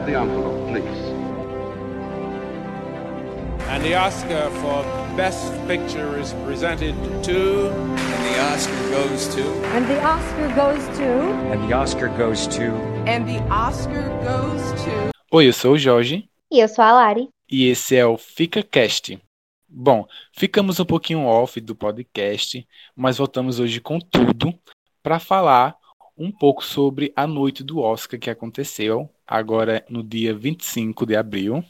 have 0.00 0.06
the 0.06 0.18
envelope, 0.18 0.68
please. 0.68 1.10
And 3.68 3.84
the 3.84 3.94
Oscar 3.94 4.50
for 4.60 4.82
Best 5.16 5.52
Picture 5.66 6.18
is 6.18 6.32
presented 6.44 6.94
to. 7.24 7.70
And 7.70 8.24
the 8.24 8.40
Oscar 8.52 8.90
goes 8.90 9.34
to. 9.34 9.42
And 9.74 9.86
the 9.86 10.02
Oscar 10.02 10.48
goes 10.54 10.98
to. 10.98 11.10
And 11.52 11.68
the 11.68 11.74
Oscar 11.74 12.08
goes 12.08 12.46
to. 12.48 12.74
And 13.06 13.28
the 13.28 13.40
Oscar 13.50 14.08
goes 14.24 14.84
to. 14.84 15.10
Oi, 15.32 15.46
eu 15.46 15.52
sou 15.52 15.74
o 15.74 15.78
Jorge. 15.78 16.28
E 16.50 16.60
eu 16.60 16.68
sou 16.68 16.84
a 16.84 16.92
Lari. 16.92 17.28
E 17.50 17.68
esse 17.68 17.96
é 17.96 18.06
o 18.06 18.16
Fica 18.16 18.62
Cast. 18.62 19.18
Bom, 19.68 20.04
ficamos 20.32 20.80
um 20.80 20.84
pouquinho 20.84 21.24
off 21.26 21.60
do 21.60 21.76
podcast, 21.76 22.66
mas 22.96 23.18
voltamos 23.18 23.60
hoje 23.60 23.80
com 23.80 24.00
tudo 24.00 24.52
para 25.00 25.20
falar 25.20 25.76
um 26.18 26.32
pouco 26.32 26.64
sobre 26.64 27.12
a 27.14 27.26
noite 27.26 27.62
do 27.62 27.78
Oscar 27.78 28.18
que 28.18 28.28
aconteceu 28.28 29.08
agora 29.30 29.84
no 29.88 30.02
dia 30.02 30.34
25 30.34 31.06
de 31.06 31.14
abril. 31.14 31.64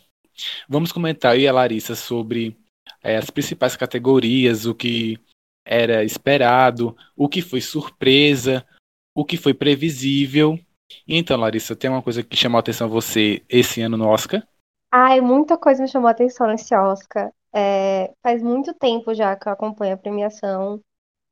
Vamos 0.67 0.91
comentar 0.91 1.39
e 1.39 1.47
a 1.47 1.53
Larissa 1.53 1.95
sobre 1.95 2.57
é, 3.03 3.19
as 3.19 3.29
principais 3.29 3.77
categorias, 3.77 4.65
o 4.65 4.75
que 4.75 5.21
era 5.63 6.03
esperado, 6.03 6.97
o 7.15 7.29
que 7.29 7.43
foi 7.43 7.61
surpresa, 7.61 8.67
o 9.15 9.27
que 9.27 9.37
foi 9.37 9.53
previsível. 9.53 10.59
Então, 11.07 11.39
Larissa, 11.39 11.77
tem 11.77 11.91
uma 11.91 12.03
coisa 12.03 12.23
que 12.23 12.35
chamou 12.35 12.57
a 12.57 12.61
atenção 12.61 12.89
você 12.89 13.43
esse 13.49 13.83
ano 13.83 13.99
no 13.99 14.09
Oscar? 14.09 14.43
Ai, 14.91 15.21
muita 15.21 15.59
coisa 15.59 15.83
me 15.83 15.89
chamou 15.89 16.09
a 16.09 16.13
atenção 16.13 16.47
nesse 16.47 16.75
Oscar. 16.75 17.31
É, 17.53 18.13
faz 18.23 18.43
muito 18.43 18.73
tempo 18.73 19.13
já 19.13 19.37
que 19.37 19.47
eu 19.47 19.53
acompanho 19.53 19.95
a 19.95 19.99
premiação. 19.99 20.81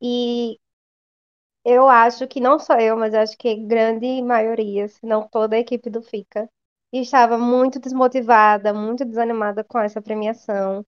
E 0.01 0.57
eu 1.69 1.87
acho 1.89 2.27
que 2.27 2.39
não 2.39 2.59
só 2.59 2.75
eu, 2.79 2.97
mas 2.97 3.13
acho 3.13 3.37
que 3.37 3.55
grande 3.55 4.21
maioria, 4.21 4.87
se 4.87 5.05
não 5.05 5.27
toda 5.27 5.55
a 5.55 5.59
equipe 5.59 5.89
do 5.89 6.01
FICA, 6.01 6.49
estava 6.91 7.37
muito 7.37 7.79
desmotivada, 7.79 8.73
muito 8.73 9.05
desanimada 9.05 9.63
com 9.63 9.79
essa 9.79 10.01
premiação. 10.01 10.85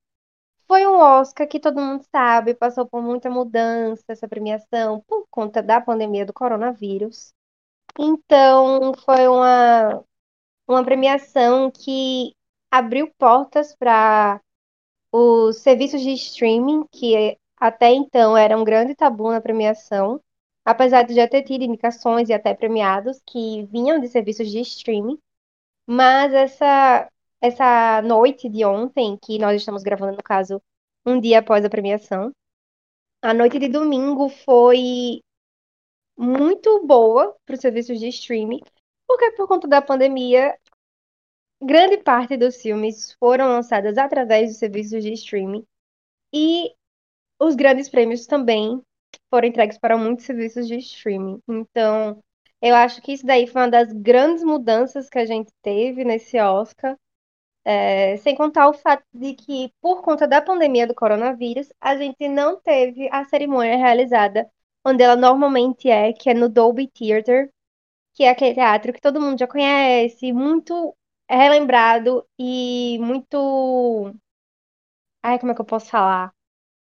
Foi 0.68 0.88
um 0.88 0.96
Oscar 0.98 1.48
que 1.48 1.60
todo 1.60 1.82
mundo 1.82 2.04
sabe, 2.12 2.56
passou 2.56 2.88
por 2.88 3.02
muita 3.04 3.30
mudança 3.30 4.04
essa 4.08 4.28
premiação 4.28 5.02
por 5.08 5.28
conta 5.30 5.62
da 5.62 5.82
pandemia 5.82 6.26
do 6.26 6.34
coronavírus. 6.34 7.34
Então, 8.00 8.94
foi 9.06 9.28
uma, 9.28 10.04
uma 10.68 10.84
premiação 10.86 11.72
que 11.72 12.34
abriu 12.72 13.12
portas 13.18 13.76
para 13.76 14.42
os 15.12 15.58
serviços 15.58 16.02
de 16.02 16.12
streaming, 16.14 16.86
que 16.92 17.38
até 17.58 17.92
então 17.92 18.36
era 18.38 18.58
um 18.58 18.64
grande 18.64 18.96
tabu 18.96 19.32
na 19.32 19.42
premiação, 19.42 20.22
apesar 20.72 21.04
de 21.04 21.14
já 21.14 21.28
ter 21.28 21.44
tido 21.44 21.64
indicações 21.64 22.30
e 22.30 22.34
até 22.34 22.54
premiados 22.54 23.22
que 23.26 23.66
vinham 23.66 24.00
de 24.00 24.08
serviços 24.08 24.50
de 24.50 24.60
streaming. 24.62 25.20
Mas 25.86 26.34
essa, 26.34 27.10
essa 27.42 28.02
noite 28.02 28.50
de 28.50 28.66
ontem, 28.66 29.18
que 29.22 29.38
nós 29.40 29.56
estamos 29.60 29.84
gravando, 29.84 30.18
no 30.18 30.24
caso, 30.24 30.62
um 31.06 31.20
dia 31.20 31.40
após 31.40 31.66
a 31.66 31.70
premiação, 31.70 32.32
a 33.22 33.34
noite 33.34 33.60
de 33.60 33.68
domingo 33.68 34.30
foi 34.30 35.22
muito 36.18 36.86
boa 36.86 37.36
para 37.46 37.56
os 37.56 37.62
serviços 37.62 38.00
de 38.00 38.08
streaming, 38.08 38.62
porque 39.08 39.32
por 39.34 39.48
conta 39.48 39.68
da 39.68 39.82
pandemia, 39.82 40.58
grande 41.62 41.98
parte 41.98 42.38
dos 42.38 42.62
filmes 42.62 43.14
foram 43.20 43.48
lançados 43.48 43.98
através 43.98 44.50
dos 44.50 44.58
serviços 44.58 45.04
de 45.04 45.14
streaming 45.14 45.66
e 46.34 46.74
os 47.40 47.56
grandes 47.56 47.90
prêmios 47.90 48.26
também 48.26 48.82
foram 49.30 49.48
entregues 49.48 49.78
para 49.78 49.98
muitos 49.98 50.26
serviços 50.26 50.68
de 50.68 50.78
streaming. 50.78 51.42
Então, 51.48 52.22
eu 52.62 52.76
acho 52.76 53.02
que 53.02 53.14
isso 53.14 53.26
daí 53.26 53.48
foi 53.48 53.62
uma 53.62 53.70
das 53.70 53.92
grandes 53.94 54.44
mudanças 54.44 55.10
que 55.10 55.20
a 55.20 55.26
gente 55.26 55.52
teve 55.62 56.04
nesse 56.04 56.40
Oscar. 56.40 56.98
É, 57.64 58.18
sem 58.18 58.36
contar 58.36 58.70
o 58.70 58.74
fato 58.74 59.04
de 59.14 59.34
que, 59.36 59.72
por 59.82 60.02
conta 60.02 60.28
da 60.28 60.42
pandemia 60.42 60.88
do 60.88 60.96
coronavírus, 60.96 61.70
a 61.80 61.96
gente 61.96 62.28
não 62.28 62.60
teve 62.60 63.08
a 63.12 63.24
cerimônia 63.26 63.78
realizada 63.78 64.50
onde 64.86 65.04
ela 65.04 65.16
normalmente 65.16 65.90
é, 65.90 66.12
que 66.14 66.30
é 66.30 66.34
no 66.34 66.50
Dolby 66.50 66.88
Theatre, 66.88 67.52
que 68.16 68.24
é 68.24 68.30
aquele 68.30 68.56
teatro 68.56 68.94
que 68.94 69.02
todo 69.02 69.22
mundo 69.22 69.40
já 69.40 69.48
conhece, 69.48 70.34
muito 70.34 70.96
relembrado 71.30 72.26
e 72.40 72.98
muito. 73.02 74.14
Ai, 75.24 75.40
como 75.40 75.52
é 75.52 75.56
que 75.56 75.62
eu 75.62 75.66
posso 75.66 75.90
falar? 75.90 76.32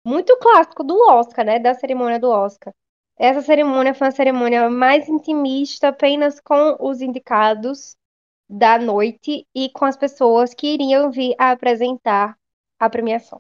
Muito 0.06 0.38
clássico 0.38 0.84
do 0.84 0.98
Oscar, 1.10 1.46
né? 1.46 1.60
Da 1.60 1.74
cerimônia 1.74 2.20
do 2.20 2.30
Oscar. 2.30 2.74
Essa 3.18 3.42
cerimônia 3.42 3.94
foi 3.94 4.08
uma 4.08 4.12
cerimônia 4.12 4.70
mais 4.70 5.08
intimista, 5.08 5.90
apenas 5.90 6.40
com 6.40 6.76
os 6.80 7.02
indicados 7.02 7.96
da 8.50 8.78
noite 8.78 9.46
e 9.56 9.70
com 9.70 9.86
as 9.86 9.96
pessoas 9.96 10.54
que 10.54 10.74
iriam 10.74 11.12
vir 11.12 11.36
a 11.38 11.52
apresentar 11.52 12.36
a 12.80 12.90
premiação. 12.90 13.40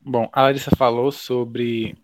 Bom, 0.00 0.28
a 0.32 0.42
Larissa 0.42 0.74
falou 0.76 1.12
sobre 1.12 1.96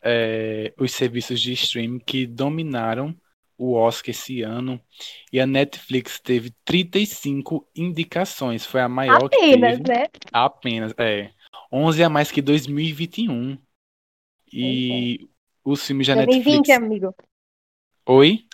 é, 0.00 0.72
os 0.78 0.92
serviços 0.92 1.40
de 1.40 1.52
streaming 1.52 1.98
que 1.98 2.26
dominaram 2.26 3.14
o 3.58 3.74
Oscar 3.74 4.10
esse 4.10 4.42
ano 4.42 4.80
e 5.32 5.40
a 5.40 5.46
Netflix 5.46 6.20
teve 6.20 6.52
35 6.64 7.68
indicações, 7.74 8.64
foi 8.64 8.80
a 8.80 8.88
maior 8.88 9.24
Apenas, 9.24 9.78
que 9.78 9.84
teve. 9.84 10.00
né? 10.00 10.06
Apenas, 10.32 10.94
é. 10.98 11.30
11 11.72 12.02
a 12.02 12.08
mais 12.08 12.30
que 12.30 12.42
2021. 12.42 13.58
E 14.52 15.28
os 15.64 15.86
filmes 15.86 16.06
da 16.06 16.14
2020, 16.14 16.68
Netflix. 16.68 16.70
amigo. 16.70 17.14
Oi? 18.06 18.44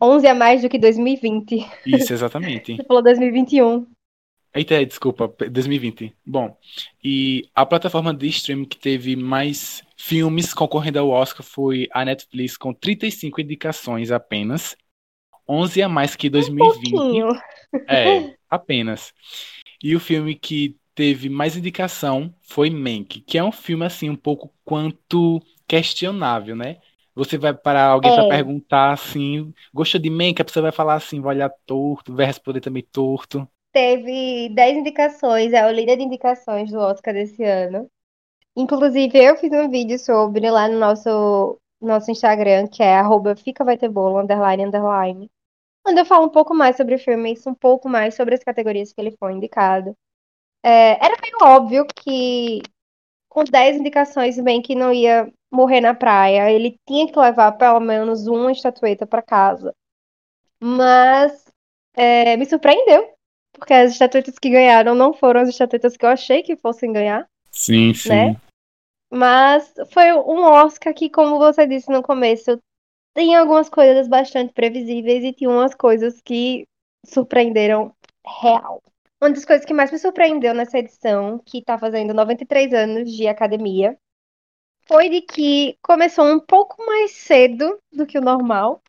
11 0.00 0.26
a 0.26 0.34
mais 0.34 0.62
do 0.62 0.68
que 0.68 0.78
2020. 0.78 1.64
Isso, 1.86 2.12
exatamente. 2.14 2.76
Você 2.76 2.84
falou 2.84 3.02
2021. 3.02 3.86
Eita, 4.54 4.84
desculpa, 4.86 5.28
2020. 5.50 6.16
Bom, 6.26 6.56
e 7.04 7.48
a 7.54 7.66
plataforma 7.66 8.14
de 8.14 8.26
streaming 8.28 8.64
que 8.64 8.78
teve 8.78 9.14
mais 9.14 9.82
filmes 9.96 10.54
concorrendo 10.54 10.98
ao 10.98 11.10
Oscar 11.10 11.44
foi 11.44 11.88
a 11.92 12.04
Netflix, 12.04 12.56
com 12.56 12.72
35 12.72 13.40
indicações 13.40 14.10
apenas. 14.10 14.74
11 15.48 15.82
a 15.82 15.88
mais 15.88 16.16
que 16.16 16.30
2020. 16.30 16.86
Um 16.86 16.96
pouquinho. 16.96 17.28
É, 17.86 18.34
apenas. 18.48 19.12
E 19.82 19.94
o 19.94 20.00
filme 20.00 20.34
que 20.34 20.74
teve 20.96 21.30
mais 21.30 21.56
indicação 21.56 22.34
foi 22.42 22.70
Mank, 22.70 23.22
que 23.22 23.38
é 23.38 23.44
um 23.44 23.52
filme 23.52 23.86
assim 23.86 24.10
um 24.10 24.16
pouco 24.16 24.54
quanto 24.64 25.40
questionável, 25.68 26.56
né? 26.56 26.80
Você 27.14 27.38
vai 27.38 27.54
para 27.54 27.86
alguém 27.88 28.12
É. 28.12 28.14
para 28.14 28.24
perguntar 28.24 28.92
assim, 28.94 29.54
gostou 29.74 30.00
de 30.00 30.10
Mank? 30.10 30.42
A 30.42 30.46
pessoa 30.46 30.64
vai 30.64 30.72
falar 30.72 30.96
assim, 30.96 31.20
vai 31.22 31.36
olhar 31.36 31.50
torto, 31.66 32.14
vai 32.14 32.26
responder 32.26 32.60
também 32.62 32.84
torto. 32.84 33.48
Teve 33.72 34.48
10 34.54 34.76
indicações, 34.78 35.52
é 35.52 35.66
o 35.66 35.70
líder 35.70 35.96
de 35.98 36.02
indicações 36.04 36.70
do 36.70 36.78
Oscar 36.78 37.12
desse 37.14 37.42
ano. 37.44 37.88
Inclusive, 38.56 39.18
eu 39.18 39.36
fiz 39.36 39.52
um 39.52 39.68
vídeo 39.70 39.98
sobre 39.98 40.50
lá 40.50 40.68
no 40.68 40.78
nosso, 40.78 41.58
nosso 41.80 42.10
Instagram, 42.10 42.68
que 42.68 42.82
é 42.82 42.96
arroba 42.96 43.36
fica 43.36 43.64
vai 43.64 43.78
ter 43.78 43.88
bolo, 43.88 44.20
underline, 44.20 44.64
underline. 44.66 45.30
Onde 45.86 46.00
eu 46.00 46.06
falo 46.06 46.26
um 46.26 46.30
pouco 46.30 46.54
mais 46.54 46.76
sobre 46.76 46.96
o 46.96 46.98
filme, 47.00 47.32
isso 47.34 47.50
um 47.50 47.54
pouco 47.54 47.88
mais 47.88 48.14
sobre 48.16 48.34
as 48.34 48.44
categorias 48.44 48.92
que 48.92 49.00
ele 49.00 49.16
foi 49.18 49.34
indicado. 49.34 49.94
É, 50.66 50.98
era 51.04 51.14
meio 51.22 51.36
óbvio 51.42 51.86
que 51.86 52.60
com 53.28 53.44
10 53.44 53.76
indicações, 53.76 54.36
bem 54.40 54.60
que 54.60 54.74
não 54.74 54.92
ia 54.92 55.32
morrer 55.48 55.80
na 55.80 55.94
praia. 55.94 56.50
Ele 56.50 56.76
tinha 56.84 57.06
que 57.06 57.16
levar 57.16 57.52
pelo 57.52 57.78
menos 57.78 58.26
uma 58.26 58.50
estatueta 58.50 59.06
para 59.06 59.22
casa. 59.22 59.72
Mas 60.60 61.44
é, 61.94 62.36
me 62.36 62.44
surpreendeu, 62.44 63.12
porque 63.52 63.72
as 63.72 63.92
estatuetas 63.92 64.40
que 64.40 64.50
ganharam 64.50 64.92
não 64.96 65.14
foram 65.14 65.42
as 65.42 65.48
estatuetas 65.48 65.96
que 65.96 66.04
eu 66.04 66.10
achei 66.10 66.42
que 66.42 66.56
fossem 66.56 66.92
ganhar. 66.92 67.28
Sim, 67.52 67.94
sim. 67.94 68.08
Né? 68.08 68.36
Mas 69.08 69.72
foi 69.92 70.12
um 70.14 70.42
Oscar 70.42 70.92
que, 70.92 71.08
como 71.08 71.38
você 71.38 71.64
disse 71.64 71.92
no 71.92 72.02
começo, 72.02 72.60
tem 73.14 73.36
algumas 73.36 73.68
coisas 73.68 74.08
bastante 74.08 74.52
previsíveis 74.52 75.22
e 75.22 75.32
tinha 75.32 75.48
umas 75.48 75.76
coisas 75.76 76.20
que 76.20 76.66
surpreenderam 77.04 77.94
real. 78.42 78.82
Uma 79.20 79.30
das 79.30 79.44
coisas 79.44 79.64
que 79.64 79.72
mais 79.74 79.90
me 79.90 79.98
surpreendeu 79.98 80.54
nessa 80.54 80.78
edição, 80.78 81.38
que 81.38 81.58
está 81.58 81.78
fazendo 81.78 82.12
93 82.12 82.72
anos 82.74 83.10
de 83.10 83.26
academia, 83.26 83.98
foi 84.88 85.08
de 85.08 85.22
que 85.22 85.78
começou 85.82 86.26
um 86.26 86.40
pouco 86.40 86.84
mais 86.84 87.12
cedo 87.12 87.78
do 87.92 88.06
que 88.06 88.18
o 88.18 88.22
normal. 88.22 88.82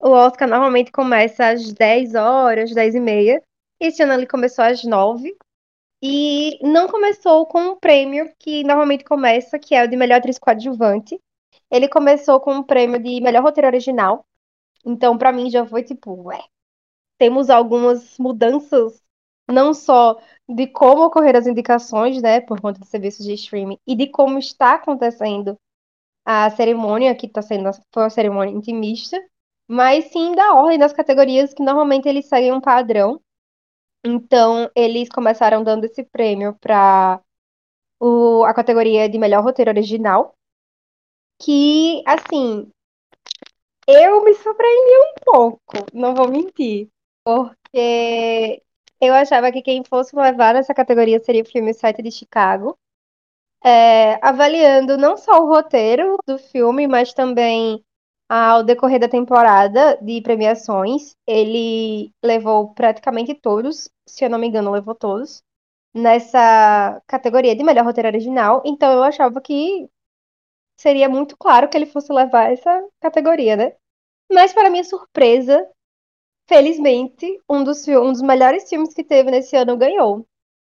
O 0.00 0.10
Oscar 0.10 0.48
normalmente 0.48 0.92
começa 0.92 1.48
às 1.48 1.72
10 1.72 2.14
horas, 2.14 2.74
10 2.74 2.94
e 2.94 3.00
meia. 3.00 3.42
Esse 3.80 4.02
ano 4.02 4.14
ele 4.14 4.26
começou 4.26 4.64
às 4.64 4.84
9. 4.84 5.36
E 6.02 6.58
não 6.62 6.88
começou 6.88 7.46
com 7.46 7.60
um 7.60 7.76
prêmio 7.76 8.32
que 8.38 8.64
normalmente 8.64 9.04
começa, 9.04 9.58
que 9.58 9.74
é 9.74 9.84
o 9.84 9.88
de 9.88 9.96
melhor 9.96 10.16
atriz 10.18 10.38
coadjuvante. 10.38 11.20
Ele 11.70 11.88
começou 11.88 12.40
com 12.40 12.54
um 12.54 12.62
prêmio 12.62 13.00
de 13.02 13.20
melhor 13.20 13.42
roteiro 13.42 13.68
original. 13.68 14.26
Então, 14.84 15.18
pra 15.18 15.32
mim, 15.32 15.50
já 15.50 15.66
foi 15.66 15.82
tipo, 15.84 16.14
ué. 16.28 16.40
Temos 17.18 17.50
algumas 17.50 18.18
mudanças, 18.18 19.02
não 19.50 19.74
só 19.74 20.18
de 20.48 20.66
como 20.66 21.04
ocorreram 21.04 21.38
as 21.38 21.46
indicações, 21.46 22.20
né, 22.22 22.40
por 22.40 22.60
conta 22.60 22.80
dos 22.80 22.88
serviços 22.88 23.24
de 23.24 23.34
streaming, 23.34 23.78
e 23.86 23.94
de 23.94 24.08
como 24.08 24.38
está 24.38 24.74
acontecendo 24.74 25.56
a 26.24 26.50
cerimônia, 26.50 27.14
que 27.14 27.26
está 27.26 27.42
sendo 27.42 27.70
foi 27.92 28.04
uma 28.04 28.10
cerimônia 28.10 28.52
intimista, 28.52 29.20
mas 29.68 30.06
sim 30.12 30.34
da 30.34 30.54
ordem 30.54 30.78
das 30.78 30.92
categorias, 30.92 31.52
que 31.54 31.62
normalmente 31.62 32.08
eles 32.08 32.26
seguem 32.26 32.52
um 32.52 32.60
padrão. 32.60 33.20
Então, 34.04 34.70
eles 34.74 35.08
começaram 35.08 35.62
dando 35.62 35.84
esse 35.84 36.02
prêmio 36.04 36.56
para 36.60 37.20
a 38.46 38.54
categoria 38.54 39.08
de 39.08 39.16
melhor 39.18 39.44
roteiro 39.44 39.70
original. 39.70 40.34
Que, 41.40 42.02
assim, 42.06 42.68
eu 43.86 44.24
me 44.24 44.34
surpreendi 44.34 44.96
um 44.96 45.14
pouco, 45.24 45.60
não 45.92 46.14
vou 46.14 46.28
mentir. 46.28 46.88
Porque 47.24 48.62
eu 49.02 49.14
achava 49.14 49.50
que 49.50 49.62
quem 49.62 49.82
fosse 49.84 50.14
levar 50.14 50.54
nessa 50.54 50.72
categoria 50.72 51.18
seria 51.18 51.42
o 51.42 51.46
filme 51.46 51.74
Sete 51.74 52.02
de 52.02 52.10
Chicago. 52.10 52.78
É, 53.64 54.18
avaliando 54.26 54.96
não 54.98 55.16
só 55.16 55.42
o 55.42 55.48
roteiro 55.48 56.16
do 56.26 56.38
filme, 56.38 56.86
mas 56.86 57.12
também 57.12 57.84
ao 58.28 58.62
decorrer 58.62 59.00
da 59.00 59.08
temporada 59.08 59.96
de 60.00 60.20
premiações, 60.22 61.16
ele 61.26 62.12
levou 62.24 62.72
praticamente 62.74 63.34
todos, 63.34 63.90
se 64.06 64.24
eu 64.24 64.30
não 64.30 64.38
me 64.38 64.48
engano, 64.48 64.70
levou 64.70 64.94
todos, 64.94 65.42
nessa 65.94 67.02
categoria 67.06 67.54
de 67.56 67.64
melhor 67.64 67.84
roteiro 67.84 68.08
original. 68.08 68.62
Então 68.64 68.92
eu 68.92 69.02
achava 69.02 69.40
que 69.40 69.88
seria 70.78 71.08
muito 71.08 71.36
claro 71.36 71.68
que 71.68 71.76
ele 71.76 71.86
fosse 71.86 72.12
levar 72.12 72.52
essa 72.52 72.84
categoria, 73.00 73.56
né? 73.56 73.72
Mas, 74.32 74.52
para 74.52 74.70
minha 74.70 74.84
surpresa, 74.84 75.66
felizmente, 76.52 77.40
um 77.48 77.64
dos, 77.64 77.88
um 77.88 78.12
dos 78.12 78.20
melhores 78.20 78.68
filmes 78.68 78.92
que 78.92 79.02
teve 79.02 79.30
nesse 79.30 79.56
ano 79.56 79.74
ganhou. 79.74 80.26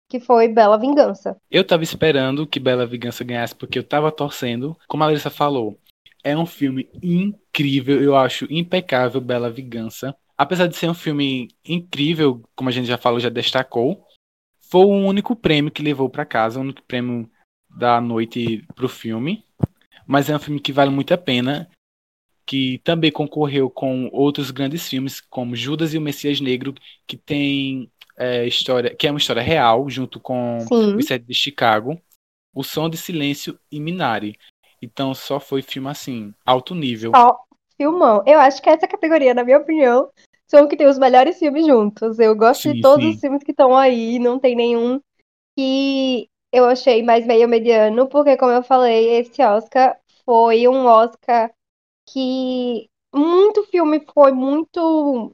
Que 0.09 0.19
foi 0.19 0.47
Bela 0.47 0.77
Vingança. 0.77 1.37
Eu 1.51 1.63
tava 1.63 1.83
esperando 1.83 2.47
que 2.47 2.59
Bela 2.59 2.87
Vingança 2.87 3.23
ganhasse, 3.23 3.53
porque 3.53 3.77
eu 3.77 3.83
tava 3.83 4.11
torcendo. 4.11 4.75
Como 4.87 5.03
a 5.03 5.07
Larissa 5.07 5.29
falou, 5.29 5.77
é 6.23 6.35
um 6.35 6.45
filme 6.45 6.89
incrível, 7.03 8.01
eu 8.01 8.15
acho 8.15 8.47
impecável 8.49 9.21
Bela 9.21 9.51
Vingança. 9.51 10.15
Apesar 10.35 10.65
de 10.65 10.75
ser 10.75 10.89
um 10.89 10.95
filme 10.95 11.49
incrível, 11.63 12.41
como 12.55 12.69
a 12.69 12.71
gente 12.71 12.87
já 12.87 12.97
falou, 12.97 13.19
já 13.19 13.29
destacou, 13.29 14.03
foi 14.61 14.81
o 14.81 14.89
único 14.89 15.35
prêmio 15.35 15.71
que 15.71 15.83
levou 15.83 16.09
para 16.09 16.25
casa, 16.25 16.57
o 16.57 16.63
único 16.63 16.81
prêmio 16.83 17.29
da 17.69 18.01
noite 18.01 18.65
pro 18.73 18.89
filme. 18.89 19.43
Mas 20.07 20.29
é 20.29 20.35
um 20.35 20.39
filme 20.39 20.59
que 20.59 20.71
vale 20.71 20.89
muito 20.89 21.13
a 21.13 21.17
pena 21.17 21.69
que 22.47 22.79
também 22.81 23.11
concorreu 23.11 23.69
com 23.69 24.09
outros 24.13 24.51
grandes 24.51 24.87
filmes, 24.87 25.19
como 25.19 25.55
Judas 25.55 25.93
e 25.93 25.97
o 25.97 26.01
Messias 26.01 26.39
Negro, 26.39 26.73
que 27.05 27.17
tem 27.17 27.91
é, 28.15 28.47
história, 28.47 28.95
que 28.95 29.05
é 29.05 29.11
uma 29.11 29.19
história 29.19 29.41
real, 29.41 29.87
junto 29.89 30.17
com 30.17 30.59
Sim. 30.61 30.95
o 30.95 31.03
Sete 31.03 31.25
de 31.25 31.33
Chicago, 31.33 32.01
O 32.55 32.63
Som 32.63 32.89
de 32.89 32.95
Silêncio 32.95 33.59
e 33.69 33.81
Minari. 33.81 34.39
Então 34.81 35.13
só 35.13 35.41
foi 35.41 35.61
filme 35.61 35.89
assim, 35.89 36.33
alto 36.45 36.73
nível. 36.73 37.11
Ó, 37.13 37.35
filmão. 37.75 38.23
Eu 38.25 38.39
acho 38.39 38.61
que 38.61 38.69
essa 38.69 38.87
categoria, 38.87 39.33
na 39.33 39.43
minha 39.43 39.59
opinião, 39.59 40.09
são 40.47 40.69
que 40.69 40.77
tem 40.77 40.87
os 40.87 40.97
melhores 40.97 41.37
filmes 41.37 41.65
juntos. 41.67 42.17
Eu 42.17 42.33
gosto 42.33 42.61
Sim, 42.63 42.73
de 42.75 42.81
todos 42.81 43.05
sim. 43.05 43.11
os 43.11 43.19
filmes 43.19 43.43
que 43.43 43.51
estão 43.51 43.75
aí, 43.75 44.19
não 44.19 44.39
tem 44.39 44.55
nenhum 44.55 45.01
que 45.53 46.29
eu 46.53 46.63
achei 46.63 47.03
mais 47.03 47.25
meio 47.25 47.49
mediano, 47.49 48.07
porque, 48.07 48.37
como 48.37 48.53
eu 48.53 48.63
falei, 48.63 49.19
esse 49.19 49.43
Oscar 49.43 49.97
foi 50.23 50.65
um 50.67 50.85
Oscar 50.85 51.51
que 52.07 52.89
muito 53.13 53.63
filme 53.65 54.05
foi 54.13 54.31
muito 54.31 55.33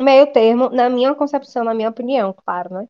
meio 0.00 0.32
termo, 0.32 0.70
na 0.70 0.88
minha 0.90 1.14
concepção, 1.14 1.64
na 1.64 1.74
minha 1.74 1.90
opinião, 1.90 2.34
claro, 2.34 2.74
né? 2.74 2.88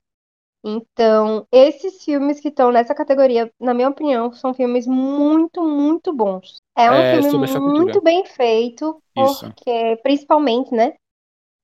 Então, 0.64 1.46
esses 1.52 2.04
filmes 2.04 2.40
que 2.40 2.48
estão 2.48 2.72
nessa 2.72 2.94
categoria, 2.94 3.52
na 3.60 3.74
minha 3.74 3.88
opinião, 3.88 4.32
são 4.32 4.54
filmes 4.54 4.86
muito, 4.86 5.62
muito 5.62 6.12
bons. 6.14 6.60
É 6.76 6.92
um 6.92 7.02
É, 7.02 7.20
filme 7.22 7.30
muito 7.32 8.02
bem 8.02 8.24
feito, 8.26 9.02
Isso. 9.14 9.54
porque, 9.54 9.98
principalmente, 10.02 10.74
né? 10.74 10.94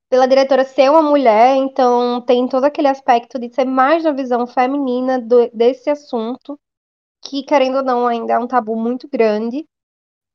Pela 0.09 0.29
diretora 0.29 0.65
ser 0.65 0.91
uma 0.91 1.03
mulher, 1.03 1.57
então 1.57 2.21
tem 2.23 2.49
todo 2.49 2.65
aquele 2.65 2.89
aspecto 2.89 3.39
de 3.39 3.53
ser 3.55 3.65
mais 3.65 4.05
da 4.05 4.13
visão 4.13 4.47
feminina 4.47 5.21
do- 5.21 5.51
desse 5.53 5.91
assunto, 5.91 6.59
que, 7.25 7.43
querendo 7.45 7.79
ou 7.79 7.85
não, 7.85 8.07
ainda 8.09 8.35
é 8.35 8.39
um 8.39 8.47
tabu 8.49 8.77
muito 8.77 9.09
grande. 9.09 9.67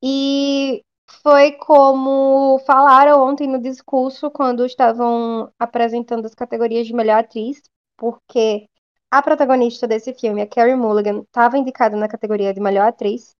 E 0.03 0.83
foi 1.23 1.53
como 1.53 2.59
falaram 2.65 3.21
ontem 3.21 3.47
no 3.47 3.61
discurso, 3.61 4.31
quando 4.31 4.65
estavam 4.65 5.51
apresentando 5.59 6.25
as 6.25 6.35
categorias 6.35 6.87
de 6.87 6.93
melhor 6.93 7.19
atriz, 7.19 7.61
porque 7.97 8.67
a 9.11 9.21
protagonista 9.21 9.87
desse 9.87 10.13
filme, 10.13 10.41
a 10.41 10.47
Carey 10.47 10.75
Mulligan, 10.75 11.21
estava 11.21 11.57
indicada 11.57 11.97
na 11.97 12.07
categoria 12.07 12.53
de 12.53 12.61
melhor 12.61 12.87
atriz. 12.87 13.35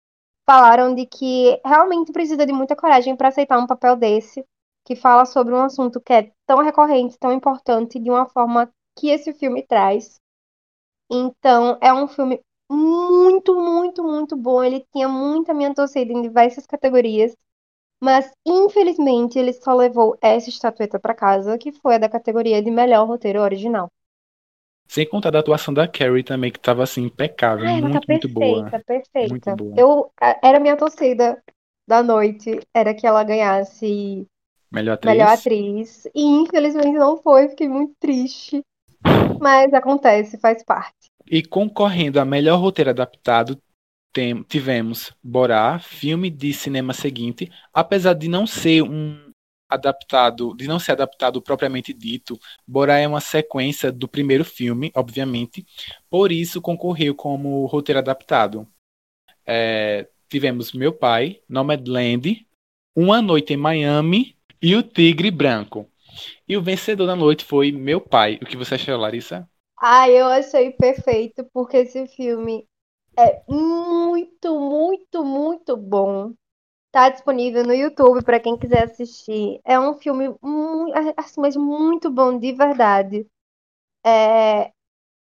Falaram 0.46 0.94
de 0.94 1.06
que 1.06 1.60
realmente 1.66 2.12
precisa 2.12 2.46
de 2.46 2.54
muita 2.54 2.76
coragem 2.76 3.16
para 3.16 3.30
aceitar 3.30 3.58
um 3.58 3.68
papel 3.68 3.96
desse, 3.96 4.46
que 4.86 4.96
fala 4.96 5.26
sobre 5.26 5.54
um 5.54 5.62
assunto 5.64 6.02
que 6.02 6.14
é 6.14 6.32
tão 6.46 6.60
recorrente, 6.60 7.18
tão 7.18 7.32
importante, 7.32 8.00
de 8.00 8.10
uma 8.10 8.28
forma 8.28 8.72
que 8.98 9.10
esse 9.10 9.34
filme 9.34 9.64
traz. 9.64 10.20
Então, 11.10 11.78
é 11.82 11.94
um 11.94 12.08
filme 12.08 12.42
muito, 12.70 13.56
muito, 13.56 14.04
muito 14.04 14.36
bom. 14.36 14.64
Ele 14.64 14.86
tinha 14.92 15.08
muita 15.08 15.54
minha 15.54 15.74
torcida 15.74 16.12
em 16.12 16.22
diversas 16.22 16.66
categorias, 16.66 17.36
mas 18.02 18.32
infelizmente 18.46 19.38
ele 19.38 19.54
só 19.54 19.74
levou 19.74 20.18
essa 20.22 20.50
estatueta 20.50 21.00
para 21.00 21.14
casa, 21.14 21.58
que 21.58 21.72
foi 21.72 21.96
a 21.96 22.00
da 22.00 22.10
categoria 22.10 22.62
de 22.62 22.72
melhor 22.72 23.08
roteiro 23.08 23.40
original. 23.42 23.90
Sem 24.88 25.08
contar 25.08 25.32
da 25.32 25.40
atuação 25.40 25.74
da 25.74 25.88
Carrie 25.88 26.24
também, 26.24 26.52
que 26.52 26.60
tava 26.60 26.84
assim, 26.84 27.04
impecável, 27.04 27.66
Ah, 27.66 27.72
ela 27.72 27.82
muito, 27.82 28.02
tá 28.02 28.08
muito 28.08 28.28
boa. 28.28 28.70
perfeita, 28.70 28.86
perfeita. 28.86 29.52
Muito 29.52 29.64
boa. 29.64 29.80
Eu, 29.80 30.12
era 30.44 30.60
minha 30.60 30.76
torcida 30.76 31.42
da 31.88 32.04
noite, 32.04 32.60
era 32.74 32.94
que 32.94 33.08
ela 33.08 33.24
ganhasse 33.24 34.28
Melhor 34.72 34.94
atriz. 34.94 35.14
melhor 35.14 35.30
atriz, 35.30 36.06
e 36.14 36.22
infelizmente 36.24 36.92
não 36.98 37.18
foi, 37.18 37.50
fiquei 37.50 37.68
muito 37.70 37.94
triste. 38.00 38.62
Mas 39.40 39.74
acontece, 39.74 40.38
faz 40.38 40.64
parte. 40.64 41.10
E 41.26 41.42
concorrendo 41.42 42.20
a 42.20 42.26
melhor 42.26 42.60
roteiro 42.60 42.90
adaptado, 42.90 43.60
tem- 44.14 44.44
tivemos 44.44 45.14
Borá, 45.24 45.80
filme 45.80 46.30
de 46.30 46.54
cinema 46.54 46.94
seguinte, 46.94 47.52
apesar 47.74 48.14
de 48.14 48.28
não 48.28 48.46
ser 48.48 48.84
um 48.84 49.32
adaptado, 49.70 50.54
de 50.56 50.68
não 50.68 50.80
ser 50.80 50.94
adaptado 50.94 51.42
propriamente 51.42 51.94
dito, 51.94 52.38
Borá 52.68 52.98
é 52.98 53.08
uma 53.08 53.22
sequência 53.22 53.92
do 53.92 54.08
primeiro 54.08 54.44
filme, 54.44 54.92
obviamente, 54.96 55.66
por 56.10 56.32
isso 56.32 56.62
concorreu 56.62 57.16
como 57.16 57.66
roteiro 57.68 58.00
adaptado. 58.00 58.68
É, 59.46 60.08
tivemos 60.30 60.72
Meu 60.74 60.94
Pai, 60.94 61.42
Nomadland, 61.48 62.46
Uma 62.96 63.22
Noite 63.22 63.54
em 63.54 63.58
Miami 63.58 64.38
e 64.62 64.76
O 64.76 64.84
Tigre 64.84 65.32
Branco. 65.32 65.90
E 66.48 66.58
o 66.58 66.62
vencedor 66.62 67.08
da 67.08 67.16
noite 67.16 67.46
foi 67.46 67.72
Meu 67.72 68.02
Pai. 68.02 68.40
O 68.42 68.46
que 68.46 68.58
você 68.58 68.76
achou, 68.76 68.98
Larissa? 68.98 69.50
Ah, 69.78 70.10
eu 70.10 70.28
achei 70.28 70.72
perfeito, 70.72 71.44
porque 71.54 71.78
esse 71.78 72.08
filme 72.08 72.66
é 73.18 73.44
muito, 73.48 74.60
muito, 74.60 75.24
muito 75.24 75.78
bom. 75.78 76.34
Tá 76.92 77.10
disponível 77.10 77.64
no 77.66 77.74
YouTube 77.74 78.24
para 78.24 78.40
quem 78.40 78.58
quiser 78.58 78.84
assistir. 78.86 79.62
É 79.66 79.80
um 79.80 79.96
filme 79.96 80.36
muito, 80.42 80.94
assim, 81.18 81.42
mas 81.42 81.56
muito 81.56 82.12
bom, 82.12 82.38
de 82.38 82.54
verdade. 82.54 83.28
É, 84.06 84.72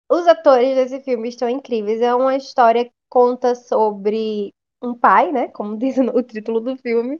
os 0.09 0.27
atores 0.27 0.75
desse 0.75 1.01
filme 1.03 1.29
estão 1.29 1.49
incríveis. 1.49 2.01
É 2.01 2.13
uma 2.15 2.35
história 2.35 2.85
que 2.85 2.93
conta 3.09 3.55
sobre 3.55 4.53
um 4.81 4.95
pai, 4.95 5.31
né? 5.31 5.49
Como 5.49 5.77
diz 5.79 5.97
o 5.97 6.23
título 6.23 6.59
do 6.61 6.77
filme. 6.77 7.19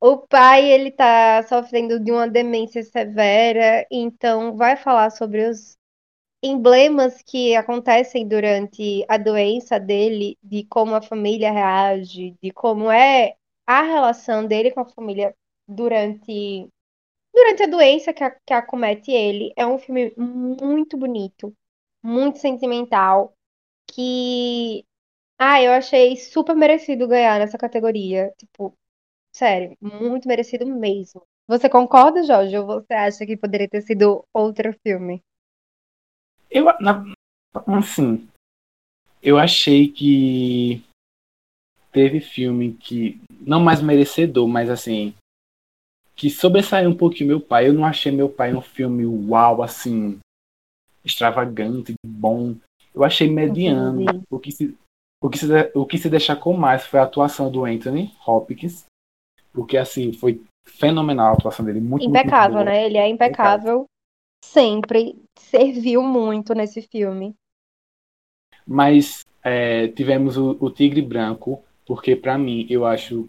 O 0.00 0.18
pai, 0.18 0.70
ele 0.70 0.90
tá 0.90 1.42
sofrendo 1.42 2.00
de 2.00 2.10
uma 2.10 2.28
demência 2.28 2.82
severa, 2.82 3.86
então 3.90 4.56
vai 4.56 4.76
falar 4.76 5.10
sobre 5.10 5.46
os 5.48 5.76
emblemas 6.42 7.22
que 7.22 7.54
acontecem 7.56 8.26
durante 8.26 9.04
a 9.08 9.16
doença 9.18 9.78
dele, 9.80 10.38
de 10.42 10.64
como 10.64 10.94
a 10.94 11.02
família 11.02 11.52
reage, 11.52 12.36
de 12.42 12.50
como 12.52 12.90
é 12.90 13.36
a 13.66 13.82
relação 13.82 14.46
dele 14.46 14.70
com 14.72 14.80
a 14.80 14.86
família 14.88 15.34
durante, 15.68 16.68
durante 17.34 17.62
a 17.64 17.66
doença 17.66 18.12
que, 18.12 18.24
a- 18.24 18.30
que 18.46 18.52
acomete 18.54 19.10
ele. 19.12 19.52
É 19.56 19.66
um 19.66 19.78
filme 19.78 20.12
muito 20.16 20.96
bonito, 20.96 21.54
muito 22.02 22.38
sentimental, 22.38 23.34
que, 23.92 24.84
ah, 25.38 25.62
eu 25.62 25.72
achei 25.72 26.16
super 26.16 26.56
merecido 26.56 27.08
ganhar 27.08 27.38
nessa 27.40 27.58
categoria. 27.58 28.32
Tipo, 28.38 28.76
sério, 29.32 29.76
muito 29.80 30.28
merecido 30.28 30.66
mesmo. 30.66 31.26
Você 31.48 31.68
concorda, 31.70 32.22
Jorge? 32.24 32.58
Ou 32.58 32.66
você 32.66 32.94
acha 32.94 33.26
que 33.26 33.36
poderia 33.38 33.68
ter 33.68 33.82
sido 33.82 34.26
outro 34.34 34.72
filme? 34.82 35.22
Eu, 36.50 36.64
na- 36.80 37.04
assim, 37.78 38.28
eu 39.22 39.38
achei 39.38 39.88
que 39.88 40.82
teve 41.92 42.20
filme 42.20 42.74
que, 42.74 43.20
não 43.40 43.60
mais 43.60 43.80
merecedor, 43.82 44.46
mas 44.48 44.70
assim, 44.70 45.14
que 46.16 46.28
sobressaiu 46.28 46.90
um 46.90 46.96
pouquinho 46.96 47.28
meu 47.28 47.40
pai. 47.40 47.68
Eu 47.68 47.72
não 47.74 47.84
achei 47.84 48.12
meu 48.12 48.28
pai 48.28 48.54
um 48.54 48.60
filme 48.60 49.06
uau, 49.06 49.62
assim, 49.62 50.18
extravagante, 51.04 51.94
bom. 52.04 52.54
Eu 52.94 53.04
achei 53.04 53.28
mediano. 53.30 54.02
Entendi. 54.02 54.24
O 54.30 54.38
que 54.38 54.52
se, 54.52 54.76
o 55.22 55.30
que 55.30 55.38
se, 55.38 55.46
o 55.74 55.86
que 55.86 55.98
se 55.98 56.10
destacou 56.10 56.54
mais 56.56 56.86
foi 56.86 57.00
a 57.00 57.04
atuação 57.04 57.50
do 57.50 57.64
Anthony 57.64 58.12
Hopkins, 58.26 58.84
porque 59.52 59.76
assim, 59.76 60.12
foi 60.12 60.42
fenomenal 60.66 61.32
a 61.32 61.36
atuação 61.36 61.64
dele, 61.64 61.80
muito, 61.80 62.02
muito, 62.02 62.08
muito 62.10 62.20
Impecável, 62.26 62.58
boa. 62.58 62.64
né? 62.64 62.86
Ele 62.86 62.98
é 62.98 63.08
impecável. 63.08 63.86
Sempre 64.44 65.16
serviu 65.38 66.02
muito 66.02 66.54
nesse 66.54 66.82
filme. 66.82 67.34
Mas 68.66 69.24
é, 69.42 69.88
tivemos 69.88 70.36
o, 70.36 70.56
o 70.60 70.70
Tigre 70.70 71.02
Branco, 71.02 71.62
porque 71.86 72.14
para 72.14 72.38
mim 72.38 72.66
eu 72.70 72.86
acho 72.86 73.28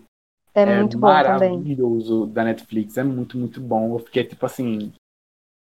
É, 0.54 0.78
muito 0.78 0.98
bom 0.98 1.08
também. 1.08 1.52
maravilhoso 1.52 2.26
da 2.28 2.44
Netflix, 2.44 2.98
é 2.98 3.04
muito, 3.04 3.38
muito 3.38 3.60
bom. 3.62 3.96
Eu 3.96 4.00
fiquei 4.00 4.24
tipo 4.24 4.46
assim, 4.46 4.94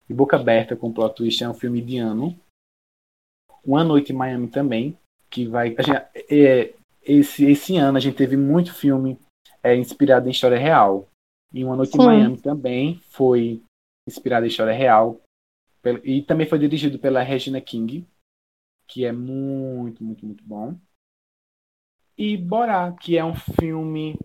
de 0.07 0.13
boca 0.13 0.35
aberta 0.35 0.75
com 0.75 0.89
o 0.89 0.93
plot 0.93 1.15
twist, 1.15 1.43
é 1.43 1.49
um 1.49 1.53
filme 1.53 1.81
de 1.81 1.97
ano. 1.97 2.37
Uma 3.63 3.83
Noite 3.83 4.11
em 4.11 4.15
Miami 4.15 4.47
também, 4.47 4.97
que 5.29 5.47
vai. 5.47 5.75
a 5.77 5.81
gente- 5.81 6.09
é, 6.29 6.73
esse, 7.03 7.45
esse 7.45 7.77
ano 7.77 7.97
a 7.97 8.01
gente 8.01 8.17
teve 8.17 8.35
muito 8.35 8.73
filme 8.73 9.17
é, 9.63 9.75
inspirado 9.75 10.27
em 10.27 10.31
história 10.31 10.57
real. 10.57 11.07
E 11.53 11.63
Uma 11.63 11.75
Noite 11.75 11.91
Sim. 11.91 12.01
em 12.01 12.05
Miami 12.05 12.37
também 12.41 12.99
foi 13.09 13.61
inspirado 14.07 14.45
em 14.45 14.49
história 14.49 14.73
real. 14.73 15.19
E 16.03 16.21
também 16.23 16.47
foi 16.47 16.59
dirigido 16.59 16.99
pela 16.99 17.23
Regina 17.23 17.59
King, 17.61 18.07
que 18.87 19.05
é 19.05 19.11
muito, 19.11 20.03
muito, 20.03 20.25
muito 20.25 20.43
bom. 20.43 20.79
E 22.17 22.37
Borá, 22.37 22.91
que 22.91 23.17
é 23.17 23.25
um 23.25 23.33
filme 23.35 24.15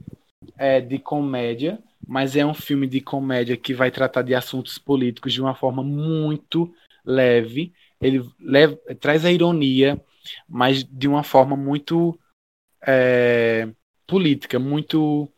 é, 0.57 0.81
de 0.81 0.99
comédia, 0.99 1.83
mas 2.07 2.37
é 2.37 2.45
um 2.45 2.55
filme 2.55 2.87
de 2.87 3.01
comédia 3.01 3.57
que 3.57 3.75
vai 3.75 3.91
tratar 3.91 4.23
de 4.23 4.35
assuntos 4.35 4.79
políticos 4.79 5.33
de 5.33 5.41
uma 5.41 5.55
forma 5.55 5.83
muito 5.83 6.75
leve. 7.05 7.73
Ele 8.01 8.23
leva- 8.41 8.79
traz 9.01 9.25
a 9.25 9.33
ironia, 9.33 10.01
mas 10.49 10.85
de 10.85 11.09
uma 11.09 11.23
forma 11.25 11.57
muito 11.57 12.19
é, 12.87 13.69
política, 14.07 14.59
muito. 14.59 15.31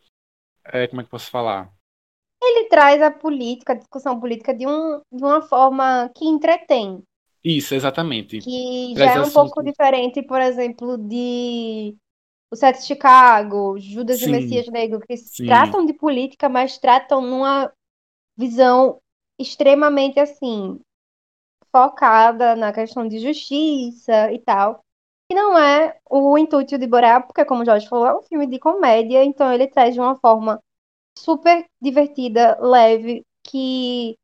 é, 0.64 0.86
como 0.88 1.00
é 1.00 1.04
que 1.04 1.10
posso 1.10 1.30
falar? 1.30 1.72
Ele 2.42 2.68
traz 2.68 3.00
a 3.02 3.10
política, 3.10 3.72
a 3.72 3.76
discussão 3.76 4.18
política 4.18 4.54
de, 4.54 4.66
um, 4.66 5.00
de 5.12 5.22
uma 5.24 5.42
forma 5.42 6.10
que 6.14 6.24
entretém, 6.26 7.02
Isso, 7.42 7.74
exatamente. 7.74 8.40
que 8.40 8.94
Traz 8.94 9.12
já 9.12 9.16
é 9.16 9.18
um 9.20 9.22
assunto- 9.22 9.34
pouco 9.34 9.62
diferente, 9.62 10.22
por 10.22 10.40
exemplo, 10.40 10.96
de 10.98 11.96
O 12.52 12.56
Sete 12.56 12.80
de 12.80 12.86
Chicago, 12.86 13.78
Judas 13.78 14.22
e 14.22 14.24
Sim. 14.24 14.30
o 14.30 14.32
Messias 14.32 14.68
Negro, 14.68 15.00
que 15.00 15.16
Sim. 15.16 15.46
tratam 15.46 15.86
de 15.86 15.94
política, 15.94 16.48
mas 16.48 16.78
tratam 16.78 17.20
numa 17.22 17.72
visão 18.36 19.00
extremamente 19.38 20.20
assim, 20.20 20.80
focada 21.72 22.56
na 22.56 22.72
questão 22.72 23.06
de 23.08 23.18
justiça 23.18 24.32
e 24.32 24.38
tal. 24.40 24.80
E 25.30 25.34
não 25.34 25.58
é 25.58 25.98
o 26.10 26.38
intuito 26.38 26.78
de 26.78 26.86
Borá, 26.86 27.20
porque, 27.20 27.44
como 27.44 27.62
o 27.62 27.64
Jorge 27.64 27.88
falou, 27.88 28.06
é 28.06 28.16
um 28.16 28.22
filme 28.22 28.46
de 28.46 28.58
comédia, 28.58 29.24
então 29.24 29.52
ele 29.52 29.66
traz 29.68 29.94
de 29.94 30.00
uma 30.00 30.16
forma 30.16 30.60
super 31.18 31.64
divertida, 31.80 32.58
leve, 32.60 33.24
que 33.42 34.16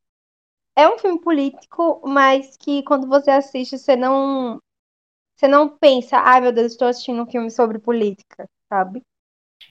é 0.75 0.89
um 0.89 0.97
filme 0.97 1.19
político, 1.19 2.01
mas 2.05 2.55
que 2.57 2.83
quando 2.83 3.07
você 3.07 3.31
assiste, 3.31 3.77
você 3.77 3.95
não. 3.95 4.59
Você 5.35 5.49
não 5.49 5.67
pensa, 5.67 6.17
ai 6.17 6.39
meu 6.39 6.53
Deus, 6.53 6.71
estou 6.71 6.87
assistindo 6.87 7.21
um 7.21 7.29
filme 7.29 7.51
sobre 7.51 7.77
política, 7.77 8.47
sabe? 8.69 9.01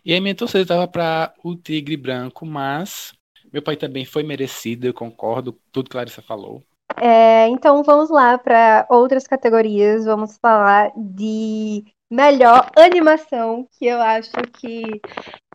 E 0.04 0.14
a 0.14 0.20
minha 0.20 0.34
torcida 0.34 0.60
estava 0.60 0.86
para 0.86 1.32
o 1.42 1.56
Tigre 1.56 1.96
Branco, 1.96 2.44
mas 2.44 3.14
meu 3.50 3.62
pai 3.62 3.74
também 3.74 4.04
foi 4.04 4.22
merecido, 4.22 4.86
eu 4.86 4.92
concordo, 4.92 5.58
tudo 5.72 5.88
que 5.88 5.96
Larissa 5.96 6.20
falou. 6.20 6.62
É, 6.96 7.48
então 7.48 7.82
vamos 7.82 8.10
lá 8.10 8.36
para 8.38 8.86
outras 8.90 9.26
categorias. 9.26 10.04
Vamos 10.04 10.36
falar 10.38 10.92
de 10.96 11.84
melhor 12.10 12.70
animação, 12.76 13.66
que 13.72 13.86
eu 13.86 14.00
acho 14.00 14.30
que 14.58 15.00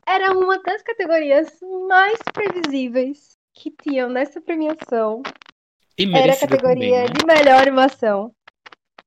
era 0.09 0.33
uma 0.33 0.59
das 0.63 0.81
categorias 0.81 1.47
mais 1.87 2.17
previsíveis 2.33 3.37
que 3.53 3.69
tinham 3.69 4.09
nessa 4.09 4.41
premiação. 4.41 5.21
Era 5.97 6.33
a 6.33 6.39
categoria 6.39 6.65
também, 6.65 6.91
né? 6.91 7.05
de 7.05 7.25
melhor 7.25 7.61
animação. 7.61 8.31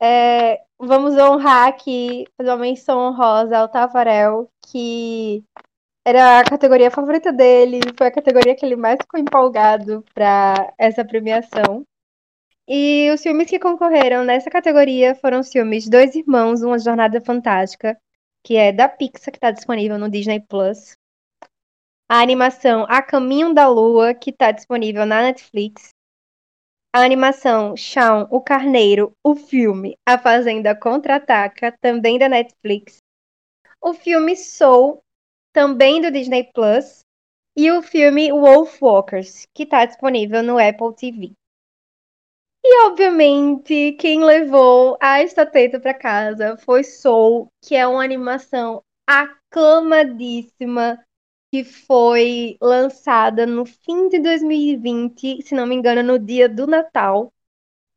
É, 0.01 0.61
vamos 0.79 1.17
honrar 1.17 1.69
aqui, 1.69 2.25
fazer 2.37 2.51
uma 2.51 2.59
menção 2.59 3.01
honrosa 3.01 3.59
ao 3.59 3.69
Tafarel, 3.69 4.49
que 4.71 5.43
era 6.05 6.41
a 6.41 6.45
categoria 6.45 6.91
favorita 6.91 7.33
dele, 7.33 7.81
foi 7.97 8.07
a 8.07 8.13
categoria 8.13 8.55
que 8.55 8.65
ele 8.65 8.77
mais 8.77 8.99
ficou 9.01 9.19
empolgado 9.19 10.05
para 10.15 10.73
essa 10.79 11.05
premiação. 11.05 11.85
E 12.69 13.11
os 13.13 13.21
filmes 13.23 13.51
que 13.51 13.59
concorreram 13.59 14.25
nessa 14.25 14.51
categoria 14.51 15.17
foram 15.17 15.41
os 15.41 15.51
filmes 15.51 15.89
Dois 15.89 16.15
Irmãos, 16.15 16.63
Uma 16.63 16.79
Jornada 16.79 17.21
Fantástica, 17.21 17.99
que 18.45 18.57
é 18.57 18.73
da 18.73 18.89
Pixar, 18.89 19.33
que 19.33 19.39
está 19.39 19.51
disponível 19.51 19.99
no 19.99 20.11
Disney 20.11 20.41
Plus. 20.41 20.97
A 22.09 22.21
animação 22.21 22.85
A 22.89 23.01
Caminho 23.01 23.55
da 23.55 23.69
Lua, 23.69 24.15
que 24.15 24.31
está 24.31 24.51
disponível 24.51 25.07
na 25.07 25.23
Netflix. 25.23 25.91
A 26.95 27.01
animação 27.01 27.75
Shaun, 27.77 28.27
o 28.31 28.41
Carneiro, 28.41 29.17
o 29.25 29.35
filme 29.35 29.97
A 30.07 30.19
Fazenda 30.19 30.77
Contra-Ataca, 30.77 31.75
também 31.81 32.19
da 32.19 32.29
Netflix. 32.29 32.99
O 33.81 33.95
filme 33.95 34.37
Soul, 34.37 35.03
também 35.55 36.03
do 36.03 36.11
Disney 36.11 36.51
Plus. 36.53 37.01
E 37.57 37.71
o 37.71 37.83
filme 37.83 38.33
Wolfwalkers, 38.33 39.47
que 39.55 39.63
está 39.63 39.85
disponível 39.85 40.43
no 40.43 40.59
Apple 40.59 40.95
TV. 40.95 41.33
E, 42.65 42.87
obviamente, 42.87 43.93
quem 43.99 44.25
levou 44.25 44.97
a 45.01 45.23
estatueta 45.23 45.81
para 45.81 45.95
casa 45.95 46.57
foi 46.59 46.85
Soul, 46.85 47.49
que 47.61 47.75
é 47.75 47.87
uma 47.87 48.03
animação 48.03 48.83
aclamadíssima 49.07 50.99
que 51.53 51.65
foi 51.65 52.57
lançada 52.61 53.47
no 53.47 53.67
fim 53.67 54.09
de 54.09 54.19
2020, 54.21 55.43
se 55.43 55.55
não 55.55 55.67
me 55.67 55.75
engano, 55.75 56.03
no 56.03 56.19
dia 56.19 56.49
do 56.49 56.67
Natal. 56.67 57.33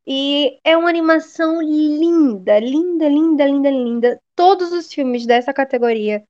E 0.08 0.60
é 0.64 0.76
uma 0.78 0.90
animação 0.90 1.62
linda, 1.62 2.60
linda, 2.60 3.08
linda, 3.08 3.46
linda, 3.46 3.70
linda. 3.72 4.22
Todos 4.36 4.72
os 4.72 4.92
filmes 4.94 5.26
dessa 5.26 5.54
categoria 5.54 6.24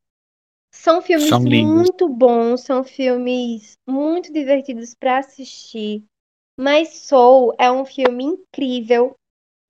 são 0.72 1.02
filmes 1.02 1.30
São 1.30 1.42
muito 1.42 2.10
bons, 2.10 2.62
são 2.62 2.84
filmes 2.84 3.78
muito 3.88 4.32
divertidos 4.32 4.94
para 4.94 5.20
assistir. 5.20 6.04
Mas 6.58 7.00
Soul 7.00 7.54
é 7.60 7.72
um 7.72 7.86
filme 7.86 8.24
incrível 8.24 9.16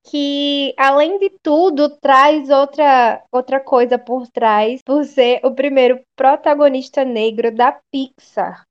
que, 0.06 0.74
além 0.78 1.18
de 1.18 1.32
tudo, 1.42 1.90
traz 1.98 2.50
outra, 2.50 3.24
outra 3.32 3.60
coisa 3.60 3.98
por 3.98 4.28
trás, 4.28 4.82
por 4.84 5.04
ser 5.04 5.42
o 5.44 5.54
primeiro 5.54 6.04
protagonista 6.16 7.04
negro 7.04 7.54
da 7.54 7.80
Pixar. 7.92 8.64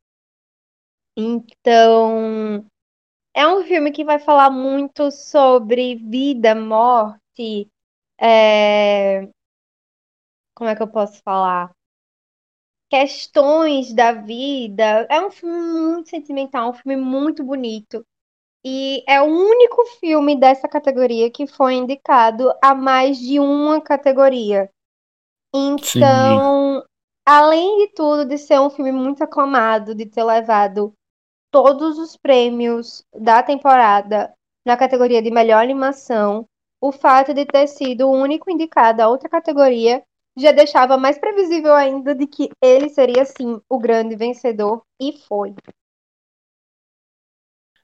Então, 1.17 2.65
é 3.35 3.47
um 3.47 3.65
filme 3.65 3.93
que 3.93 4.05
vai 4.05 4.19
falar 4.19 4.51
muito 4.51 5.11
sobre 5.11 5.97
vida, 5.97 6.55
morte, 6.55 7.69
é, 8.21 9.29
como 10.55 10.71
é 10.71 10.75
que 10.77 10.83
eu 10.83 10.89
posso 10.89 11.21
falar? 11.23 11.71
Questões 12.95 13.93
da 13.93 14.13
vida. 14.13 15.05
É 15.11 15.21
um 15.21 15.29
filme 15.29 15.59
muito 15.59 16.11
sentimental, 16.11 16.71
um 16.71 16.75
filme 16.75 16.95
muito 16.95 17.43
bonito. 17.43 18.07
E 18.65 19.03
é 19.09 19.21
o 19.21 19.25
único 19.25 19.85
filme 19.99 20.37
dessa 20.39 20.69
categoria 20.69 21.29
que 21.29 21.45
foi 21.45 21.75
indicado 21.75 22.53
a 22.63 22.73
mais 22.73 23.19
de 23.19 23.41
uma 23.41 23.81
categoria. 23.81 24.71
Então, 25.53 26.85
além 27.27 27.79
de 27.79 27.95
tudo, 27.95 28.25
de 28.25 28.39
ser 28.39 28.61
um 28.61 28.71
filme 28.71 28.93
muito 28.93 29.25
aclamado, 29.25 29.93
de 29.93 30.07
ter 30.07 30.23
levado 30.23 30.95
todos 31.51 31.99
os 31.99 32.17
prêmios 32.17 33.05
da 33.13 33.43
temporada 33.43 34.33
na 34.65 34.77
categoria 34.77 35.21
de 35.21 35.33
melhor 35.33 35.61
animação, 35.61 36.47
o 36.81 36.93
fato 36.93 37.35
de 37.35 37.45
ter 37.45 37.67
sido 37.67 38.07
o 38.07 38.13
único 38.13 38.49
indicado 38.49 39.03
a 39.03 39.09
outra 39.09 39.29
categoria 39.29 40.01
já 40.37 40.53
deixava 40.53 40.97
mais 40.97 41.19
previsível 41.19 41.75
ainda 41.75 42.15
de 42.15 42.27
que 42.27 42.51
ele 42.63 42.89
seria, 42.91 43.25
sim, 43.25 43.61
o 43.69 43.79
grande 43.79 44.17
vencedor, 44.17 44.83
e 45.01 45.13
foi. 45.29 45.55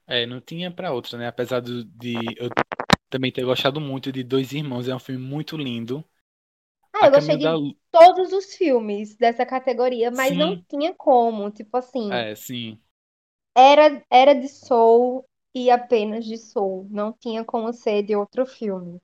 É, 0.07 0.25
não 0.25 0.41
tinha 0.41 0.71
pra 0.73 0.91
outra, 0.93 1.17
né? 1.17 1.27
Apesar 1.27 1.61
de 1.61 2.35
eu 2.37 2.49
também 3.09 3.31
ter 3.31 3.45
gostado 3.45 3.79
muito 3.81 4.11
de 4.11 4.23
Dois 4.23 4.51
Irmãos, 4.53 4.87
é 4.87 4.95
um 4.95 4.99
filme 4.99 5.23
muito 5.25 5.57
lindo. 5.57 6.03
Ah, 6.93 7.07
eu 7.07 7.11
gostei 7.11 7.35
Caminho 7.35 7.39
de 7.39 7.49
da 7.49 7.57
todos 7.91 8.31
os 8.31 8.55
filmes 8.55 9.15
dessa 9.17 9.45
categoria, 9.45 10.09
mas 10.09 10.33
não 10.37 10.55
Sim. 10.55 10.65
tinha 10.69 10.93
como. 10.95 11.51
Tipo 11.51 11.75
assim, 11.77 12.25
É, 12.25 12.35
sim. 12.35 12.81
era, 13.55 14.03
era 14.11 14.33
de 14.35 14.49
Soul 14.49 15.23
e 15.55 15.71
apenas 15.71 16.25
de 16.25 16.37
Soul. 16.37 16.85
Não 16.89 17.13
tinha 17.13 17.45
como 17.45 17.71
ser 17.71 18.03
de 18.03 18.13
outro 18.13 18.45
filme. 18.45 18.99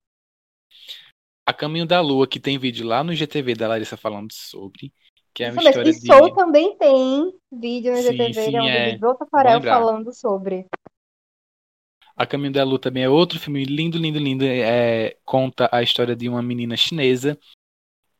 A 1.48 1.54
Caminho 1.54 1.86
da 1.86 2.02
Lua, 2.02 2.28
que 2.28 2.42
tem 2.42 2.58
vídeo 2.58 2.86
lá 2.86 3.02
no 3.04 3.16
GTV 3.16 3.56
da 3.56 3.70
Larissa 3.70 3.96
falando 3.96 4.34
sobre, 4.34 4.92
que 5.34 5.46
é 5.46 5.50
uma 5.52 5.60
Isso 5.62 5.70
história 5.70 5.90
E 5.92 5.94
de. 5.94 6.06
Soul 6.06 6.36
também 6.36 6.78
tem 6.78 7.34
vídeo 7.52 7.92
no 7.94 7.98
Sim, 8.02 8.12
GTV, 8.12 8.34
sim, 8.34 8.58
é. 8.68 8.96
o 8.96 9.00
Jô 9.00 9.16
Tafarel 9.16 9.54
lembrar. 9.56 9.80
falando 9.80 10.14
sobre. 10.14 10.66
A 12.18 12.26
Caminho 12.26 12.52
da 12.52 12.64
Lua 12.66 12.80
também 12.80 13.04
é 13.04 13.10
outro 13.10 13.40
filme 13.40 13.64
lindo, 13.64 13.98
lindo, 13.98 14.20
lindo. 14.20 14.44
É, 14.44 15.16
conta 15.24 15.70
a 15.72 15.82
história 15.82 16.16
de 16.16 16.28
uma 16.28 16.42
menina 16.42 16.76
chinesa 16.76 17.38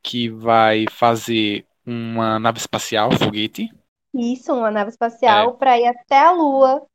que 0.02 0.28
vai 0.30 0.86
fazer 0.90 1.66
uma 1.84 2.38
nave 2.38 2.58
espacial, 2.58 3.10
foguete. 3.12 3.68
Isso, 4.14 4.54
uma 4.54 4.70
nave 4.70 4.88
É. 4.88 4.92
espacial 4.92 5.58
para 5.58 5.78
ir 5.78 5.86
até 5.86 6.18
a 6.18 6.30
Lua, 6.30 6.86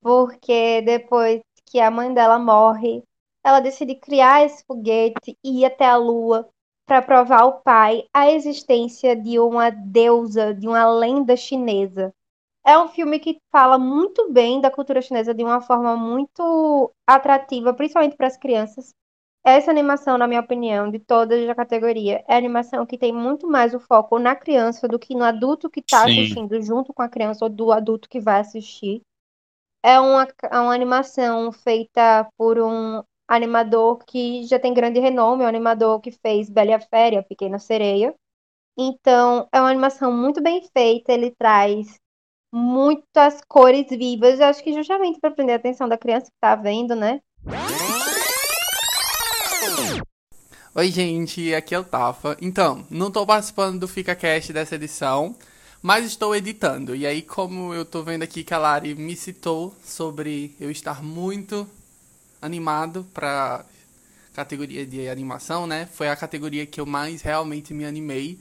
porque 0.00 0.82
depois 0.82 1.40
que 1.66 1.78
a 1.78 1.90
mãe 1.90 2.12
dela 2.12 2.38
morre, 2.38 3.02
ela 3.48 3.60
decide 3.60 3.94
criar 3.94 4.44
esse 4.44 4.64
foguete 4.64 5.36
e 5.42 5.60
ir 5.60 5.64
até 5.64 5.86
a 5.86 5.96
Lua 5.96 6.48
para 6.86 7.02
provar 7.02 7.42
ao 7.42 7.60
pai 7.60 8.04
a 8.14 8.30
existência 8.30 9.16
de 9.16 9.38
uma 9.38 9.70
deusa, 9.70 10.54
de 10.54 10.68
uma 10.68 10.88
lenda 10.90 11.36
chinesa. 11.36 12.12
É 12.66 12.78
um 12.78 12.88
filme 12.88 13.18
que 13.18 13.38
fala 13.50 13.78
muito 13.78 14.30
bem 14.30 14.60
da 14.60 14.70
cultura 14.70 15.00
chinesa 15.00 15.32
de 15.32 15.42
uma 15.42 15.60
forma 15.60 15.96
muito 15.96 16.92
atrativa, 17.06 17.72
principalmente 17.72 18.16
para 18.16 18.26
as 18.26 18.36
crianças. 18.36 18.94
Essa 19.44 19.70
animação, 19.70 20.18
na 20.18 20.26
minha 20.26 20.40
opinião, 20.40 20.90
de 20.90 20.98
todas 20.98 21.48
a 21.48 21.54
categoria, 21.54 22.22
é 22.28 22.34
a 22.34 22.36
animação 22.36 22.84
que 22.84 22.98
tem 22.98 23.12
muito 23.12 23.46
mais 23.46 23.72
o 23.72 23.80
foco 23.80 24.18
na 24.18 24.36
criança 24.36 24.86
do 24.86 24.98
que 24.98 25.14
no 25.14 25.24
adulto 25.24 25.70
que 25.70 25.80
está 25.80 26.04
assistindo 26.04 26.60
junto 26.60 26.92
com 26.92 27.00
a 27.00 27.08
criança 27.08 27.46
ou 27.46 27.48
do 27.50 27.72
adulto 27.72 28.08
que 28.08 28.20
vai 28.20 28.40
assistir. 28.40 29.00
É 29.82 29.98
uma, 29.98 30.28
é 30.50 30.58
uma 30.58 30.74
animação 30.74 31.50
feita 31.50 32.28
por 32.36 32.58
um 32.58 33.02
animador 33.28 33.98
que 34.06 34.44
já 34.46 34.58
tem 34.58 34.72
grande 34.72 34.98
renome, 34.98 35.42
é 35.42 35.46
um 35.46 35.48
animador 35.48 36.00
que 36.00 36.10
fez 36.10 36.48
Bela 36.48 36.70
e 36.70 36.74
a 36.74 36.80
Fera, 36.80 37.22
Pequena 37.22 37.58
Sereia. 37.58 38.14
Então, 38.76 39.46
é 39.52 39.60
uma 39.60 39.70
animação 39.70 40.10
muito 40.10 40.40
bem 40.40 40.66
feita, 40.72 41.12
ele 41.12 41.34
traz 41.38 42.00
muitas 42.50 43.40
cores 43.46 43.86
vivas, 43.90 44.40
acho 44.40 44.64
que 44.64 44.72
justamente 44.72 45.20
para 45.20 45.30
prender 45.30 45.54
a 45.54 45.58
atenção 45.58 45.88
da 45.88 45.98
criança 45.98 46.26
que 46.26 46.36
está 46.36 46.56
vendo, 46.56 46.96
né? 46.96 47.20
Oi, 50.74 50.90
gente, 50.90 51.54
aqui 51.54 51.74
é 51.74 51.78
o 51.78 51.84
Tafa. 51.84 52.36
Então, 52.40 52.86
não 52.88 53.08
estou 53.08 53.26
participando 53.26 53.80
do 53.80 53.88
FicaCast 53.88 54.52
dessa 54.52 54.76
edição, 54.76 55.34
mas 55.82 56.06
estou 56.06 56.34
editando. 56.34 56.94
E 56.94 57.06
aí, 57.06 57.20
como 57.20 57.74
eu 57.74 57.82
estou 57.82 58.04
vendo 58.04 58.22
aqui 58.22 58.44
que 58.44 58.54
a 58.54 58.58
Lari 58.58 58.94
me 58.94 59.16
citou 59.16 59.74
sobre 59.82 60.54
eu 60.60 60.70
estar 60.70 61.02
muito 61.02 61.68
animado 62.40 63.06
para 63.12 63.64
categoria 64.34 64.86
de 64.86 65.08
animação, 65.08 65.66
né? 65.66 65.88
Foi 65.92 66.08
a 66.08 66.16
categoria 66.16 66.64
que 66.64 66.80
eu 66.80 66.86
mais 66.86 67.22
realmente 67.22 67.74
me 67.74 67.84
animei 67.84 68.38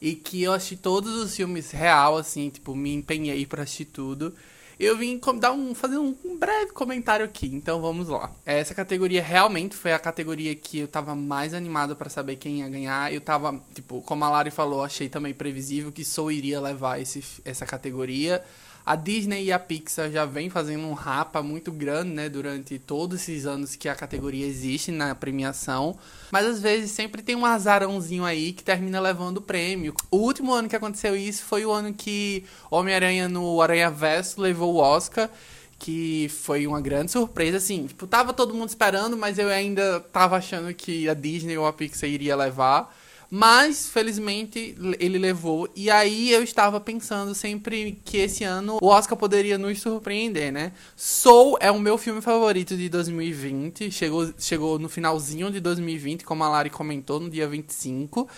e 0.00 0.14
que 0.14 0.42
eu 0.42 0.52
assisti 0.52 0.76
todos 0.76 1.14
os 1.14 1.34
filmes 1.34 1.70
real, 1.70 2.16
assim, 2.16 2.50
tipo, 2.50 2.74
me 2.74 2.92
empenhei 2.92 3.46
para 3.46 3.62
assistir 3.62 3.86
tudo. 3.86 4.34
Eu 4.78 4.96
vim 4.96 5.20
dar 5.38 5.52
um, 5.52 5.74
fazer 5.74 5.98
um, 5.98 6.16
um, 6.24 6.36
breve 6.36 6.72
comentário 6.72 7.24
aqui, 7.24 7.46
então 7.46 7.80
vamos 7.80 8.08
lá. 8.08 8.32
Essa 8.44 8.74
categoria 8.74 9.22
realmente 9.22 9.76
foi 9.76 9.92
a 9.92 9.98
categoria 9.98 10.56
que 10.56 10.80
eu 10.80 10.88
tava 10.88 11.14
mais 11.14 11.54
animado 11.54 11.94
para 11.94 12.10
saber 12.10 12.34
quem 12.34 12.60
ia 12.60 12.68
ganhar. 12.68 13.12
Eu 13.12 13.20
tava, 13.20 13.62
tipo, 13.74 14.02
como 14.02 14.24
a 14.24 14.30
Lari 14.30 14.50
falou, 14.50 14.82
achei 14.82 15.08
também 15.08 15.32
previsível 15.32 15.92
que 15.92 16.04
Soul 16.04 16.32
iria 16.32 16.60
levar 16.60 17.00
esse, 17.00 17.22
essa 17.44 17.64
categoria. 17.64 18.42
A 18.84 18.96
Disney 18.96 19.44
e 19.44 19.52
a 19.52 19.58
Pixar 19.58 20.10
já 20.10 20.24
vem 20.24 20.50
fazendo 20.50 20.84
um 20.86 20.92
rapa 20.92 21.42
muito 21.42 21.70
grande, 21.70 22.10
né, 22.10 22.28
durante 22.28 22.78
todos 22.78 23.20
esses 23.20 23.46
anos 23.46 23.76
que 23.76 23.88
a 23.88 23.94
categoria 23.94 24.46
existe 24.46 24.90
na 24.90 25.14
premiação, 25.14 25.96
mas 26.30 26.46
às 26.46 26.60
vezes 26.60 26.90
sempre 26.90 27.22
tem 27.22 27.36
um 27.36 27.46
azarãozinho 27.46 28.24
aí 28.24 28.52
que 28.52 28.64
termina 28.64 29.00
levando 29.00 29.38
o 29.38 29.42
prêmio. 29.42 29.94
O 30.10 30.16
último 30.16 30.52
ano 30.52 30.68
que 30.68 30.76
aconteceu 30.76 31.16
isso 31.16 31.44
foi 31.44 31.64
o 31.64 31.70
ano 31.70 31.94
que 31.94 32.44
Homem-Aranha 32.70 33.28
no 33.28 33.60
Aranha 33.62 33.90
Verso 33.90 34.40
levou 34.40 34.74
o 34.74 34.78
Oscar 34.78 35.30
que 35.82 36.28
foi 36.28 36.64
uma 36.64 36.80
grande 36.80 37.10
surpresa, 37.10 37.56
assim, 37.56 37.88
tipo, 37.88 38.06
tava 38.06 38.32
todo 38.32 38.54
mundo 38.54 38.68
esperando, 38.68 39.16
mas 39.16 39.36
eu 39.36 39.48
ainda 39.48 39.98
tava 39.98 40.36
achando 40.36 40.72
que 40.72 41.08
a 41.08 41.14
Disney 41.14 41.58
ou 41.58 41.66
a 41.66 41.72
Pixar 41.72 42.08
iria 42.08 42.36
levar. 42.36 42.94
Mas, 43.34 43.88
felizmente, 43.88 44.76
ele 45.00 45.16
levou. 45.16 45.66
E 45.74 45.90
aí 45.90 46.30
eu 46.30 46.42
estava 46.42 46.78
pensando 46.78 47.34
sempre 47.34 47.98
que 48.04 48.18
esse 48.18 48.44
ano 48.44 48.76
o 48.78 48.88
Oscar 48.88 49.16
poderia 49.16 49.56
nos 49.56 49.80
surpreender, 49.80 50.52
né? 50.52 50.72
Soul 50.94 51.56
é 51.58 51.70
o 51.70 51.80
meu 51.80 51.96
filme 51.96 52.20
favorito 52.20 52.76
de 52.76 52.90
2020. 52.90 53.90
Chegou, 53.90 54.30
chegou 54.38 54.78
no 54.78 54.86
finalzinho 54.86 55.50
de 55.50 55.60
2020, 55.60 56.26
como 56.26 56.44
a 56.44 56.48
Lari 56.50 56.68
comentou, 56.68 57.18
no 57.18 57.30
dia 57.30 57.48
25. 57.48 58.28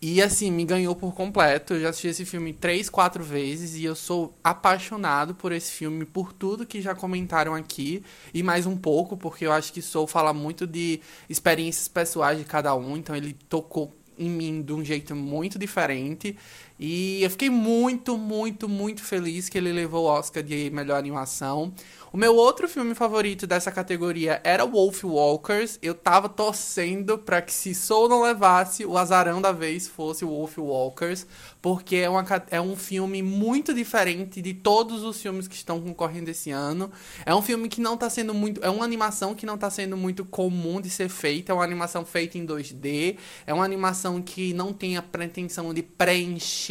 E 0.00 0.22
assim, 0.22 0.52
me 0.52 0.64
ganhou 0.64 0.94
por 0.94 1.12
completo. 1.12 1.74
Eu 1.74 1.80
já 1.80 1.88
assisti 1.88 2.06
esse 2.06 2.24
filme 2.24 2.52
três, 2.52 2.88
quatro 2.88 3.24
vezes 3.24 3.74
e 3.74 3.84
eu 3.84 3.96
sou 3.96 4.32
apaixonado 4.44 5.34
por 5.34 5.50
esse 5.50 5.72
filme, 5.72 6.04
por 6.04 6.32
tudo 6.32 6.64
que 6.64 6.80
já 6.80 6.94
comentaram 6.94 7.52
aqui 7.52 8.00
e 8.32 8.44
mais 8.44 8.64
um 8.64 8.76
pouco, 8.76 9.16
porque 9.16 9.44
eu 9.44 9.50
acho 9.50 9.72
que 9.72 9.82
Soul 9.82 10.06
fala 10.06 10.32
muito 10.32 10.68
de 10.68 11.00
experiências 11.28 11.88
pessoais 11.88 12.38
de 12.38 12.44
cada 12.44 12.76
um, 12.76 12.96
então 12.96 13.16
ele 13.16 13.36
tocou 13.48 13.92
em 14.18 14.28
mim 14.28 14.62
de 14.62 14.72
um 14.72 14.84
jeito 14.84 15.14
muito 15.14 15.58
diferente. 15.58 16.36
E 16.78 17.22
eu 17.22 17.30
fiquei 17.30 17.48
muito, 17.48 18.18
muito, 18.18 18.68
muito 18.68 19.02
feliz 19.02 19.48
que 19.48 19.56
ele 19.56 19.72
levou 19.72 20.04
o 20.04 20.08
Oscar 20.08 20.42
de 20.42 20.70
melhor 20.70 20.98
animação. 20.98 21.72
O 22.12 22.18
meu 22.18 22.34
outro 22.34 22.68
filme 22.68 22.94
favorito 22.94 23.46
dessa 23.46 23.70
categoria 23.70 24.40
era 24.44 24.64
Wolf 24.64 25.04
Walkers. 25.04 25.78
Eu 25.82 25.94
tava 25.94 26.28
torcendo 26.28 27.18
para 27.18 27.42
que 27.42 27.52
se 27.52 27.74
Soul 27.74 28.08
não 28.08 28.22
levasse, 28.22 28.86
o 28.86 28.96
azarão 28.96 29.40
da 29.40 29.52
vez 29.52 29.88
fosse 29.88 30.24
Wolf 30.24 30.56
Walkers, 30.56 31.26
porque 31.60 31.96
é, 31.96 32.08
uma, 32.08 32.24
é 32.50 32.60
um 32.60 32.76
filme 32.76 33.22
muito 33.22 33.74
diferente 33.74 34.40
de 34.40 34.54
todos 34.54 35.02
os 35.02 35.20
filmes 35.20 35.48
que 35.48 35.56
estão 35.56 35.80
concorrendo 35.80 36.30
esse 36.30 36.50
ano. 36.50 36.90
É 37.24 37.34
um 37.34 37.42
filme 37.42 37.68
que 37.68 37.80
não 37.80 37.96
tá 37.96 38.08
sendo 38.08 38.32
muito, 38.32 38.64
é 38.64 38.70
uma 38.70 38.84
animação 38.84 39.34
que 39.34 39.44
não 39.44 39.58
tá 39.58 39.68
sendo 39.68 39.96
muito 39.96 40.24
comum 40.24 40.80
de 40.80 40.88
ser 40.88 41.08
feita, 41.08 41.52
é 41.52 41.54
uma 41.54 41.64
animação 41.64 42.04
feita 42.04 42.38
em 42.38 42.46
2D, 42.46 43.16
é 43.46 43.52
uma 43.52 43.64
animação 43.64 44.22
que 44.22 44.54
não 44.54 44.72
tem 44.72 44.96
a 44.96 45.02
pretensão 45.02 45.74
de 45.74 45.82
preencher 45.82 46.65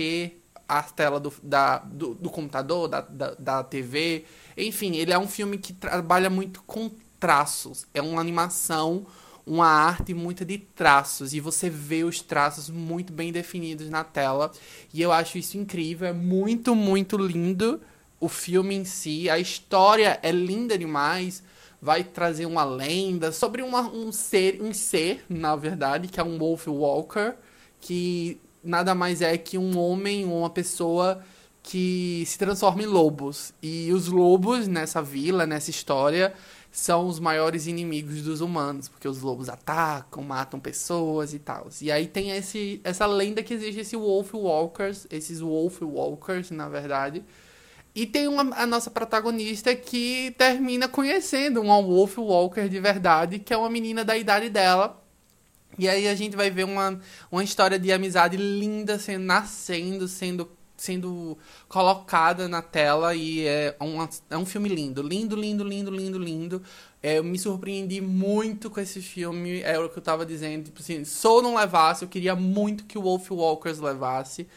a 0.68 0.82
tela 0.82 1.20
do, 1.20 1.34
da, 1.44 1.78
do, 1.80 2.16
do 2.16 2.30
computador, 2.30 2.88
da, 2.88 3.02
da, 3.02 3.36
da 3.36 3.64
TV. 3.64 4.26
Enfim, 4.58 4.96
ele 4.96 5.14
é 5.14 5.20
um 5.20 5.28
filme 5.28 5.58
que 5.58 5.74
trabalha 5.74 6.30
muito 6.30 6.64
com 6.64 6.90
traços. 7.20 7.86
É 7.94 8.02
uma 8.02 8.20
animação, 8.20 9.06
uma 9.46 9.68
arte 9.68 10.14
muito 10.14 10.44
de 10.44 10.58
traços. 10.58 11.34
E 11.34 11.40
você 11.40 11.70
vê 11.70 12.04
os 12.04 12.22
traços 12.22 12.70
muito 12.70 13.14
bem 13.14 13.32
definidos 13.32 13.90
na 13.90 14.04
tela. 14.04 14.52
E 14.94 15.02
eu 15.02 15.12
acho 15.12 15.38
isso 15.38 15.58
incrível. 15.58 16.08
É 16.08 16.14
muito, 16.14 16.76
muito 16.76 17.18
lindo 17.18 17.80
o 18.20 18.28
filme 18.28 18.76
em 18.76 18.86
si. 18.86 19.30
A 19.30 19.38
história 19.38 20.20
é 20.24 20.32
linda 20.32 20.78
demais. 20.78 21.44
Vai 21.80 22.04
trazer 22.04 22.48
uma 22.48 22.64
lenda 22.64 23.32
sobre 23.32 23.62
uma, 23.62 23.82
um 23.82 24.12
ser, 24.12 24.60
um 24.62 24.74
ser, 24.74 25.24
na 25.30 25.56
verdade, 25.56 26.08
que 26.08 26.20
é 26.20 26.24
um 26.24 26.40
Wolf 26.40 26.68
Walker, 26.68 27.36
que 27.80 28.40
nada 28.66 28.96
mais 28.96 29.22
é 29.22 29.38
que 29.38 29.58
um 29.58 29.78
homem, 29.78 30.26
uma 30.26 30.50
pessoa 30.50 31.24
que 31.62 32.24
se 32.28 32.38
transforma 32.38 32.84
em 32.84 32.86
lobos. 32.86 33.54
E 33.62 33.92
os 33.94 34.08
lobos 34.08 34.68
nessa 34.68 35.02
vila, 35.02 35.46
nessa 35.46 35.70
história, 35.70 36.34
são 36.72 37.08
os 37.08 37.20
maiores 37.20 37.68
inimigos 37.68 38.22
dos 38.22 38.42
humanos, 38.42 38.90
porque 38.90 39.08
os 39.08 39.22
lobos 39.22 39.48
atacam, 39.48 40.22
matam 40.22 40.60
pessoas 40.60 41.34
e 41.34 41.40
tal. 41.40 41.70
E 41.82 41.92
aí 41.92 42.06
tem 42.06 42.32
esse, 42.32 42.82
essa 42.84 43.06
lenda 43.06 43.42
que 43.42 43.54
existe 43.54 43.80
esse 43.80 43.96
Wolf 43.96 44.34
Walkers, 44.34 45.08
esses 45.10 45.40
Wolf 45.40 45.82
Walkers, 45.82 46.52
na 46.52 46.68
verdade. 46.68 47.24
E 47.96 48.06
tem 48.06 48.28
uma, 48.28 48.54
a 48.56 48.68
nossa 48.68 48.92
protagonista 48.92 49.74
que 49.74 50.36
termina 50.38 50.88
conhecendo 50.88 51.62
uma 51.62 51.82
Wolf 51.82 52.18
Walker 52.18 52.68
de 52.68 52.80
verdade, 52.80 53.40
que 53.40 53.54
é 53.54 53.58
uma 53.58 53.70
menina 53.70 54.04
da 54.04 54.18
idade 54.18 54.50
dela, 54.50 55.02
e 55.78 55.88
aí 55.88 56.08
a 56.08 56.16
gente 56.16 56.36
vai 56.36 56.50
ver 56.50 56.64
uma, 56.64 57.00
uma 57.32 57.44
história 57.44 57.78
de 57.78 57.92
amizade 57.92 58.38
linda 58.38 58.98
sendo 59.00 59.24
nascendo, 59.24 60.08
sendo 60.08 60.50
sendo 60.78 61.38
colocada 61.70 62.48
na 62.50 62.62
tela 62.62 63.16
e 63.16 63.48
é, 63.48 63.76
uma, 63.80 64.10
é 64.30 64.38
um 64.38 64.46
filme 64.46 64.68
lindo, 64.68 65.02
lindo, 65.02 65.36
lindo, 65.36 65.64
lindo, 65.64 65.90
lindo, 65.90 66.20
lindo. 66.20 66.62
É, 67.02 67.18
eu 67.18 67.24
me 67.24 67.40
surpreendi 67.40 68.02
muito 68.02 68.70
com 68.70 68.80
esse 68.80 69.02
filme, 69.02 69.62
é 69.62 69.80
o 69.80 69.90
que 69.90 69.98
eu 69.98 70.04
tava 70.04 70.26
dizendo, 70.26 70.66
tipo 70.66 70.82
assim, 70.82 71.06
Soul 71.06 71.42
não 71.42 71.56
levasse, 71.56 72.04
eu 72.04 72.10
queria 72.10 72.36
muito 72.36 72.86
que 72.86 72.98
o 72.98 73.02
Wolf 73.02 73.32
Walkers 73.32 73.80
levasse 73.80 74.48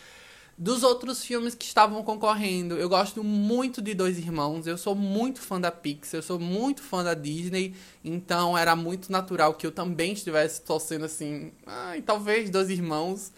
dos 0.58 0.82
outros 0.82 1.24
filmes 1.24 1.54
que 1.54 1.64
estavam 1.64 2.02
concorrendo. 2.02 2.74
Eu 2.74 2.88
gosto 2.88 3.22
muito 3.22 3.80
de 3.80 3.94
Dois 3.94 4.18
Irmãos, 4.18 4.66
eu 4.66 4.76
sou 4.76 4.94
muito 4.94 5.40
fã 5.40 5.60
da 5.60 5.70
Pixar, 5.70 6.18
eu 6.18 6.22
sou 6.22 6.40
muito 6.40 6.82
fã 6.82 7.04
da 7.04 7.14
Disney, 7.14 7.76
então 8.04 8.58
era 8.58 8.74
muito 8.74 9.12
natural 9.12 9.54
que 9.54 9.64
eu 9.64 9.70
também 9.70 10.14
estivesse 10.14 10.60
torcendo 10.62 11.04
assim, 11.04 11.52
ai, 11.64 12.02
talvez 12.02 12.50
Dois 12.50 12.70
Irmãos. 12.70 13.32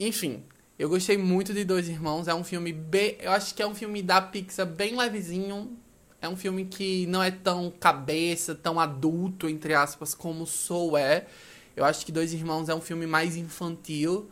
Enfim, 0.00 0.42
eu 0.78 0.88
gostei 0.88 1.18
muito 1.18 1.52
de 1.52 1.64
Dois 1.64 1.86
Irmãos, 1.86 2.26
é 2.28 2.34
um 2.34 2.44
filme 2.44 2.72
bem, 2.72 3.18
eu 3.20 3.30
acho 3.32 3.54
que 3.54 3.62
é 3.62 3.66
um 3.66 3.74
filme 3.74 4.02
da 4.02 4.22
Pixar 4.22 4.66
bem 4.66 4.96
levezinho. 4.96 5.76
É 6.20 6.28
um 6.28 6.34
filme 6.34 6.64
que 6.64 7.06
não 7.06 7.22
é 7.22 7.30
tão 7.30 7.70
cabeça, 7.70 8.52
tão 8.52 8.80
adulto, 8.80 9.48
entre 9.48 9.72
aspas, 9.72 10.14
como 10.14 10.44
Soul 10.48 10.96
é. 10.96 11.26
Eu 11.76 11.84
acho 11.84 12.04
que 12.04 12.10
Dois 12.10 12.32
Irmãos 12.32 12.68
é 12.68 12.74
um 12.74 12.80
filme 12.80 13.06
mais 13.06 13.36
infantil. 13.36 14.28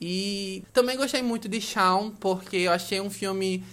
E 0.00 0.62
também 0.72 0.96
gostei 0.96 1.22
muito 1.22 1.48
de 1.48 1.60
Shaun, 1.60 2.10
porque 2.10 2.56
eu 2.56 2.72
achei 2.72 3.00
um 3.00 3.10
filme. 3.10 3.64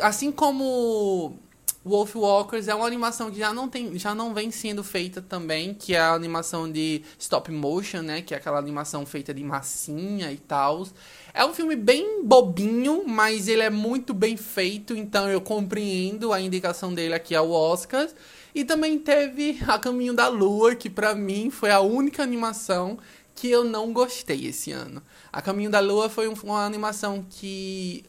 Assim 0.00 0.30
como 0.30 1.36
Wolf 1.84 2.16
Walkers 2.16 2.68
é 2.68 2.74
uma 2.74 2.86
animação 2.86 3.30
que 3.30 3.38
já 3.38 3.52
não 3.52 3.68
tem, 3.68 3.98
já 3.98 4.14
não 4.14 4.34
vem 4.34 4.50
sendo 4.50 4.84
feita 4.84 5.22
também, 5.22 5.72
que 5.72 5.94
é 5.94 6.00
a 6.00 6.12
animação 6.12 6.70
de 6.70 7.02
stop 7.18 7.50
motion, 7.50 8.02
né, 8.02 8.20
que 8.20 8.34
é 8.34 8.36
aquela 8.36 8.58
animação 8.58 9.06
feita 9.06 9.32
de 9.32 9.42
massinha 9.42 10.30
e 10.30 10.36
tal. 10.36 10.86
É 11.32 11.44
um 11.44 11.54
filme 11.54 11.76
bem 11.76 12.24
bobinho, 12.24 13.04
mas 13.06 13.48
ele 13.48 13.62
é 13.62 13.70
muito 13.70 14.12
bem 14.12 14.36
feito, 14.36 14.94
então 14.94 15.30
eu 15.30 15.40
compreendo 15.40 16.32
a 16.32 16.40
indicação 16.40 16.92
dele 16.92 17.14
aqui 17.14 17.34
ao 17.34 17.50
Oscar. 17.50 18.08
E 18.54 18.64
também 18.64 18.98
teve 18.98 19.58
A 19.66 19.78
Caminho 19.78 20.14
da 20.14 20.26
Lua, 20.28 20.74
que 20.74 20.90
pra 20.90 21.14
mim 21.14 21.48
foi 21.48 21.70
a 21.70 21.80
única 21.80 22.22
animação 22.22 22.98
que 23.38 23.48
eu 23.48 23.62
não 23.62 23.92
gostei 23.92 24.46
esse 24.46 24.72
ano. 24.72 25.00
A 25.32 25.40
Caminho 25.40 25.70
da 25.70 25.78
Lua 25.78 26.08
foi 26.08 26.26
um, 26.26 26.34
uma 26.42 26.66
animação 26.66 27.24
que 27.30 28.04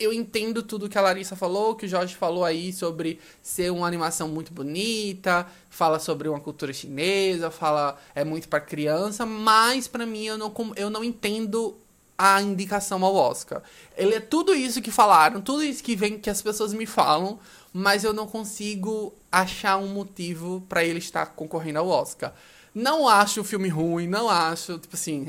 eu 0.00 0.14
entendo 0.14 0.62
tudo 0.62 0.88
que 0.88 0.96
a 0.96 1.02
Larissa 1.02 1.36
falou, 1.36 1.76
que 1.76 1.84
o 1.84 1.88
Jorge 1.88 2.16
falou 2.16 2.42
aí 2.42 2.72
sobre 2.72 3.20
ser 3.42 3.70
uma 3.70 3.86
animação 3.86 4.28
muito 4.28 4.50
bonita, 4.50 5.46
fala 5.68 5.98
sobre 5.98 6.26
uma 6.26 6.40
cultura 6.40 6.72
chinesa, 6.72 7.50
fala 7.50 7.98
é 8.14 8.24
muito 8.24 8.48
para 8.48 8.62
criança, 8.62 9.26
mas 9.26 9.86
para 9.86 10.06
mim 10.06 10.24
eu 10.24 10.38
não, 10.38 10.54
eu 10.74 10.88
não 10.88 11.04
entendo 11.04 11.76
a 12.16 12.40
indicação 12.40 13.04
ao 13.04 13.14
Oscar. 13.14 13.62
Ele 13.94 14.14
é 14.14 14.20
tudo 14.20 14.54
isso 14.54 14.80
que 14.80 14.90
falaram, 14.90 15.42
tudo 15.42 15.62
isso 15.62 15.84
que 15.84 15.94
vem 15.94 16.18
que 16.18 16.30
as 16.30 16.40
pessoas 16.40 16.72
me 16.72 16.86
falam, 16.86 17.38
mas 17.74 18.04
eu 18.04 18.14
não 18.14 18.26
consigo 18.26 19.12
achar 19.30 19.76
um 19.76 19.88
motivo 19.88 20.64
para 20.66 20.82
ele 20.82 20.98
estar 20.98 21.26
concorrendo 21.26 21.80
ao 21.80 21.88
Oscar. 21.88 22.32
Não 22.74 23.06
acho 23.06 23.40
o 23.40 23.44
filme 23.44 23.68
ruim, 23.68 24.06
não 24.08 24.28
acho, 24.28 24.78
tipo 24.78 24.96
assim, 24.96 25.28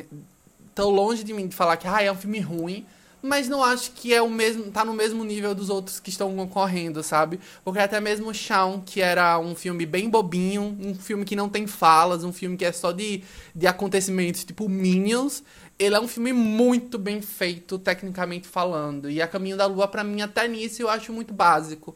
tão 0.74 0.90
longe 0.90 1.24
de 1.24 1.34
mim 1.34 1.48
de 1.48 1.56
falar 1.56 1.78
que 1.78 1.88
ah, 1.88 2.02
é 2.02 2.12
um 2.12 2.16
filme 2.16 2.40
ruim, 2.40 2.86
mas 3.22 3.48
não 3.48 3.64
acho 3.64 3.92
que 3.92 4.14
é 4.14 4.22
o 4.22 4.30
mesmo, 4.30 4.70
tá 4.70 4.84
no 4.84 4.94
mesmo 4.94 5.24
nível 5.24 5.56
dos 5.56 5.70
outros 5.70 6.00
que 6.00 6.10
estão 6.10 6.36
concorrendo, 6.36 7.02
sabe? 7.02 7.40
Porque 7.64 7.80
até 7.80 8.00
mesmo 8.02 8.34
Shaun, 8.34 8.82
que 8.82 9.02
era 9.02 9.40
um 9.40 9.56
filme 9.56 9.86
bem 9.86 10.10
bobinho, 10.10 10.78
um 10.80 10.94
filme 10.94 11.24
que 11.24 11.36
não 11.36 11.48
tem 11.48 11.66
falas, 11.66 12.24
um 12.26 12.34
filme 12.34 12.58
que 12.58 12.66
é 12.66 12.72
só 12.72 12.92
de, 12.92 13.24
de 13.56 13.66
acontecimentos 13.66 14.44
tipo 14.44 14.68
Minions, 14.68 15.42
ele 15.80 15.96
é 15.96 16.00
um 16.00 16.08
filme 16.08 16.34
muito 16.34 17.00
bem 17.00 17.22
feito, 17.22 17.80
tecnicamente 17.80 18.48
falando. 18.48 19.10
E 19.10 19.22
A 19.22 19.28
Caminho 19.28 19.58
da 19.58 19.66
Lua, 19.66 19.88
para 19.88 20.04
mim, 20.04 20.22
até 20.22 20.48
nisso, 20.48 20.82
eu 20.82 20.90
acho 20.90 21.12
muito 21.12 21.34
básico. 21.34 21.96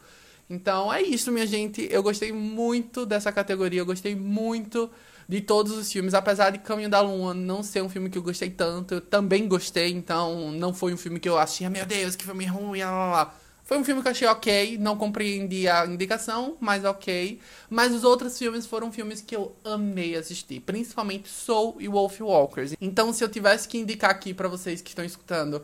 Então 0.49 0.91
é 0.91 1.01
isso, 1.01 1.31
minha 1.31 1.45
gente. 1.45 1.87
Eu 1.91 2.01
gostei 2.01 2.31
muito 2.31 3.05
dessa 3.05 3.31
categoria, 3.31 3.81
eu 3.81 3.85
gostei 3.85 4.15
muito 4.15 4.89
de 5.27 5.41
todos 5.41 5.73
os 5.73 5.91
filmes. 5.91 6.13
Apesar 6.13 6.51
de 6.51 6.59
Caminho 6.59 6.89
da 6.89 7.01
Lua 7.01 7.33
não 7.33 7.61
ser 7.61 7.81
um 7.81 7.89
filme 7.89 8.09
que 8.09 8.17
eu 8.17 8.23
gostei 8.23 8.49
tanto, 8.49 8.95
eu 8.95 9.01
também 9.01 9.47
gostei, 9.47 9.91
então 9.91 10.51
não 10.51 10.73
foi 10.73 10.93
um 10.93 10.97
filme 10.97 11.19
que 11.19 11.27
eu 11.27 11.37
achei, 11.37 11.67
meu 11.69 11.85
Deus, 11.85 12.15
que 12.15 12.23
filme 12.23 12.45
ruim, 12.45 12.81
lá, 12.81 12.91
lá, 12.91 13.11
lá. 13.11 13.35
Foi 13.67 13.77
um 13.77 13.83
filme 13.83 14.01
que 14.01 14.07
eu 14.07 14.11
achei 14.11 14.27
ok, 14.29 14.77
não 14.77 14.95
compreendi 14.95 15.67
a 15.67 15.85
indicação, 15.85 16.55
mas 16.57 16.85
ok. 16.85 17.37
Mas 17.69 17.93
os 17.93 18.05
outros 18.05 18.37
filmes 18.37 18.65
foram 18.65 18.93
filmes 18.93 19.19
que 19.19 19.35
eu 19.35 19.53
amei 19.61 20.15
assistir, 20.15 20.61
principalmente 20.61 21.27
Soul 21.27 21.75
e 21.77 21.89
Wolf 21.89 22.21
Walkers. 22.21 22.75
Então, 22.79 23.11
se 23.11 23.21
eu 23.21 23.27
tivesse 23.27 23.67
que 23.67 23.77
indicar 23.77 24.09
aqui 24.09 24.33
para 24.33 24.47
vocês 24.47 24.81
que 24.81 24.87
estão 24.87 25.03
escutando 25.03 25.61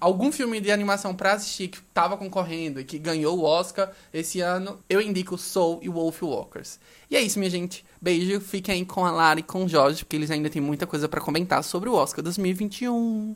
algum 0.00 0.30
filme 0.30 0.60
de 0.60 0.70
animação 0.70 1.14
para 1.14 1.32
assistir 1.32 1.68
que 1.68 1.80
tava 1.92 2.16
concorrendo 2.16 2.80
e 2.80 2.84
que 2.84 2.98
ganhou 2.98 3.38
o 3.38 3.44
Oscar 3.44 3.90
esse 4.12 4.40
ano, 4.40 4.78
eu 4.88 5.00
indico 5.00 5.36
Soul 5.36 5.80
e 5.82 5.88
Wolf 5.88 6.22
Walkers. 6.22 6.78
E 7.10 7.16
é 7.16 7.20
isso, 7.20 7.38
minha 7.38 7.50
gente. 7.50 7.84
Beijo, 8.00 8.40
fiquem 8.40 8.74
aí 8.76 8.86
com 8.86 9.04
a 9.04 9.10
Lara 9.10 9.40
e 9.40 9.42
com 9.42 9.64
o 9.64 9.68
Jorge, 9.68 10.04
porque 10.04 10.16
eles 10.16 10.30
ainda 10.30 10.48
têm 10.48 10.62
muita 10.62 10.86
coisa 10.86 11.08
para 11.08 11.20
comentar 11.20 11.62
sobre 11.64 11.88
o 11.88 11.94
Oscar 11.94 12.22
2021. 12.22 13.34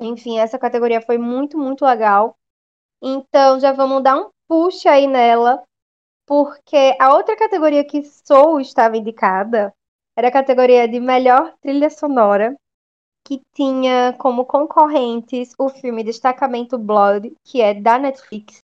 Enfim, 0.00 0.38
essa 0.38 0.58
categoria 0.58 1.00
foi 1.00 1.18
muito, 1.18 1.58
muito 1.58 1.84
legal. 1.84 2.36
Então 3.02 3.60
já 3.60 3.72
vamos 3.72 4.02
dar 4.02 4.16
um 4.16 4.30
push 4.48 4.86
aí 4.86 5.06
nela, 5.06 5.62
porque 6.26 6.96
a 7.00 7.14
outra 7.14 7.36
categoria 7.36 7.84
que 7.84 8.02
Soul 8.02 8.60
estava 8.60 8.96
indicada 8.96 9.72
era 10.18 10.26
a 10.26 10.32
categoria 10.32 10.88
de 10.88 10.98
melhor 10.98 11.54
trilha 11.62 11.88
sonora, 11.88 12.56
que 13.24 13.40
tinha 13.54 14.12
como 14.18 14.44
concorrentes 14.44 15.54
o 15.56 15.68
filme 15.68 16.02
Destacamento 16.02 16.76
Blood, 16.76 17.36
que 17.44 17.60
é 17.60 17.72
da 17.72 18.00
Netflix, 18.00 18.58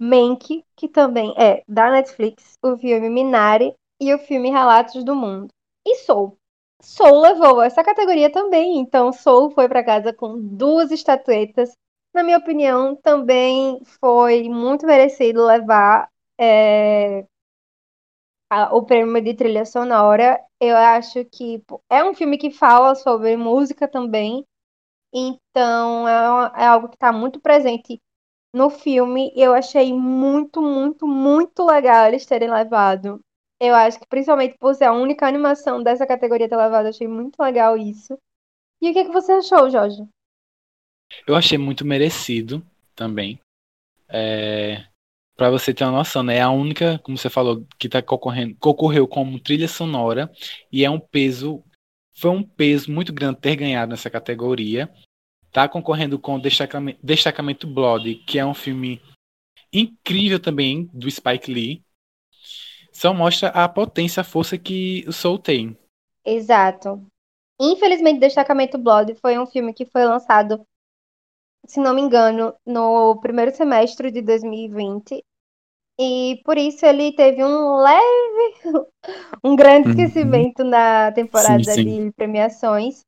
Mank, 0.00 0.64
que 0.74 0.88
também 0.88 1.34
é 1.36 1.62
da 1.68 1.90
Netflix, 1.90 2.54
o 2.62 2.74
filme 2.78 3.10
Minari 3.10 3.74
e 4.00 4.14
o 4.14 4.18
filme 4.18 4.50
Relatos 4.50 5.04
do 5.04 5.14
Mundo. 5.14 5.48
E 5.86 5.96
Soul, 5.96 6.38
Soul 6.82 7.20
levou 7.20 7.60
essa 7.60 7.84
categoria 7.84 8.32
também, 8.32 8.78
então 8.78 9.12
Soul 9.12 9.50
foi 9.50 9.68
para 9.68 9.84
casa 9.84 10.10
com 10.10 10.40
duas 10.40 10.90
estatuetas. 10.90 11.72
Na 12.14 12.22
minha 12.22 12.38
opinião, 12.38 12.96
também 12.96 13.78
foi 14.00 14.48
muito 14.48 14.86
merecido 14.86 15.44
levar 15.44 16.08
é, 16.40 17.26
a, 18.50 18.74
o 18.74 18.84
prêmio 18.84 19.22
de 19.22 19.34
trilha 19.34 19.64
sonora. 19.64 20.40
Eu 20.60 20.76
acho 20.76 21.24
que 21.26 21.62
é 21.90 22.04
um 22.04 22.14
filme 22.14 22.38
que 22.38 22.50
fala 22.50 22.94
sobre 22.94 23.36
música 23.36 23.86
também, 23.88 24.44
então 25.12 26.08
é, 26.08 26.62
é 26.62 26.66
algo 26.66 26.88
que 26.88 26.96
está 26.96 27.12
muito 27.12 27.40
presente 27.40 28.00
no 28.54 28.70
filme. 28.70 29.32
Eu 29.36 29.54
achei 29.54 29.92
muito, 29.92 30.62
muito, 30.62 31.06
muito 31.06 31.64
legal 31.64 32.06
eles 32.06 32.26
terem 32.26 32.50
levado 32.50 33.20
eu 33.60 33.74
acho 33.74 33.98
que 33.98 34.06
principalmente 34.06 34.56
por 34.58 34.74
ser 34.74 34.84
a 34.84 34.92
única 34.92 35.26
animação 35.26 35.82
dessa 35.82 36.06
categoria 36.06 36.48
ter 36.48 36.56
levado, 36.56 36.86
eu 36.86 36.90
achei 36.90 37.08
muito 37.08 37.40
legal 37.40 37.76
isso. 37.76 38.18
E 38.80 38.90
o 38.90 38.92
que, 38.92 39.04
que 39.04 39.12
você 39.12 39.32
achou, 39.32 39.70
Jorge? 39.70 40.06
Eu 41.26 41.34
achei 41.34 41.56
muito 41.56 41.84
merecido 41.84 42.62
também. 42.94 43.40
É, 44.08 44.86
para 45.36 45.50
você 45.50 45.74
ter 45.74 45.84
uma 45.84 45.98
noção, 45.98 46.22
né? 46.22 46.36
É 46.36 46.40
a 46.40 46.50
única, 46.50 46.98
como 47.00 47.16
você 47.16 47.28
falou, 47.28 47.66
que 47.78 47.88
tá 47.88 48.00
concorrendo, 48.02 48.56
concorreu 48.58 49.06
como 49.06 49.40
trilha 49.40 49.68
sonora 49.68 50.30
e 50.72 50.84
é 50.84 50.90
um 50.90 50.98
peso, 50.98 51.62
foi 52.14 52.30
um 52.30 52.42
peso 52.42 52.90
muito 52.90 53.12
grande 53.12 53.40
ter 53.40 53.56
ganhado 53.56 53.90
nessa 53.90 54.10
categoria. 54.10 54.92
Tá 55.52 55.68
concorrendo 55.68 56.18
com 56.18 56.38
Destacamento, 56.38 56.98
Destacamento 57.02 57.66
Blood, 57.66 58.16
que 58.26 58.38
é 58.38 58.44
um 58.44 58.54
filme 58.54 59.00
incrível 59.72 60.40
também 60.40 60.88
do 60.92 61.10
Spike 61.10 61.52
Lee 61.52 61.86
só 62.96 63.12
mostra 63.12 63.50
a 63.50 63.68
potência, 63.68 64.22
a 64.22 64.24
força 64.24 64.56
que 64.56 65.04
o 65.06 65.12
Soul 65.12 65.38
tem. 65.38 65.76
Exato. 66.24 67.06
Infelizmente, 67.60 68.20
Destacamento 68.20 68.78
Blood 68.78 69.14
foi 69.16 69.38
um 69.38 69.46
filme 69.46 69.74
que 69.74 69.84
foi 69.84 70.06
lançado, 70.06 70.66
se 71.66 71.78
não 71.78 71.94
me 71.94 72.00
engano, 72.00 72.54
no 72.64 73.20
primeiro 73.20 73.54
semestre 73.54 74.10
de 74.10 74.22
2020. 74.22 75.22
E 75.98 76.40
por 76.44 76.58
isso 76.58 76.84
ele 76.84 77.12
teve 77.12 77.42
um 77.42 77.76
leve, 77.76 78.86
um 79.42 79.56
grande 79.56 79.88
uhum. 79.88 79.94
esquecimento 79.94 80.62
uhum. 80.62 80.68
na 80.68 81.10
temporada 81.12 81.64
sim, 81.64 81.84
sim. 81.84 82.04
de 82.06 82.12
premiações. 82.12 83.00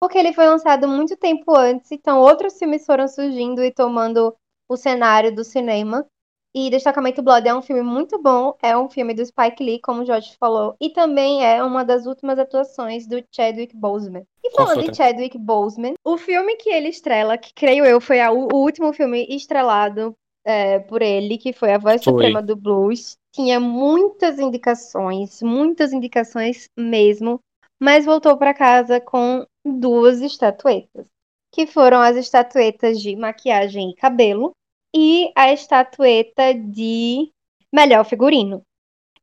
Porque 0.00 0.18
ele 0.18 0.32
foi 0.32 0.46
lançado 0.46 0.86
muito 0.86 1.16
tempo 1.16 1.56
antes, 1.56 1.90
então 1.90 2.20
outros 2.20 2.58
filmes 2.58 2.84
foram 2.84 3.08
surgindo 3.08 3.64
e 3.64 3.72
tomando 3.72 4.34
o 4.68 4.76
cenário 4.76 5.34
do 5.34 5.42
cinema. 5.42 6.06
E 6.54 6.70
Destacamento 6.70 7.22
Blood 7.22 7.46
é 7.46 7.54
um 7.54 7.60
filme 7.60 7.82
muito 7.82 8.18
bom, 8.18 8.56
é 8.62 8.74
um 8.76 8.88
filme 8.88 9.12
do 9.12 9.24
Spike 9.24 9.62
Lee, 9.62 9.80
como 9.80 10.00
o 10.00 10.06
Jorge 10.06 10.34
falou, 10.40 10.74
e 10.80 10.88
também 10.88 11.44
é 11.44 11.62
uma 11.62 11.84
das 11.84 12.06
últimas 12.06 12.38
atuações 12.38 13.06
do 13.06 13.22
Chadwick 13.30 13.76
Boseman. 13.76 14.22
E 14.42 14.50
falando 14.52 14.90
de 14.90 14.96
Chadwick 14.96 15.36
Boseman, 15.36 15.94
o 16.02 16.16
filme 16.16 16.56
que 16.56 16.70
ele 16.70 16.88
estrela, 16.88 17.36
que 17.36 17.52
creio 17.52 17.84
eu 17.84 18.00
foi 18.00 18.22
a, 18.22 18.32
o 18.32 18.48
último 18.54 18.90
filme 18.94 19.26
estrelado 19.28 20.16
é, 20.46 20.78
por 20.78 21.02
ele, 21.02 21.36
que 21.36 21.52
foi 21.52 21.72
A 21.72 21.78
Voz 21.78 22.04
foi. 22.04 22.12
Suprema 22.12 22.40
do 22.40 22.54
Blues, 22.54 23.18
tinha 23.32 23.58
muitas 23.58 24.38
indicações, 24.38 25.42
muitas 25.42 25.92
indicações 25.92 26.70
mesmo, 26.76 27.40
mas 27.82 28.04
voltou 28.04 28.36
para 28.36 28.54
casa 28.54 29.00
com 29.00 29.44
duas 29.64 30.22
estatuetas, 30.22 31.04
que 31.52 31.66
foram 31.66 32.00
as 32.00 32.16
estatuetas 32.16 33.02
de 33.02 33.16
maquiagem 33.16 33.90
e 33.90 33.96
cabelo, 33.96 34.52
e 34.94 35.32
a 35.34 35.52
estatueta 35.52 36.54
de 36.54 37.30
melhor 37.74 38.04
figurino. 38.04 38.62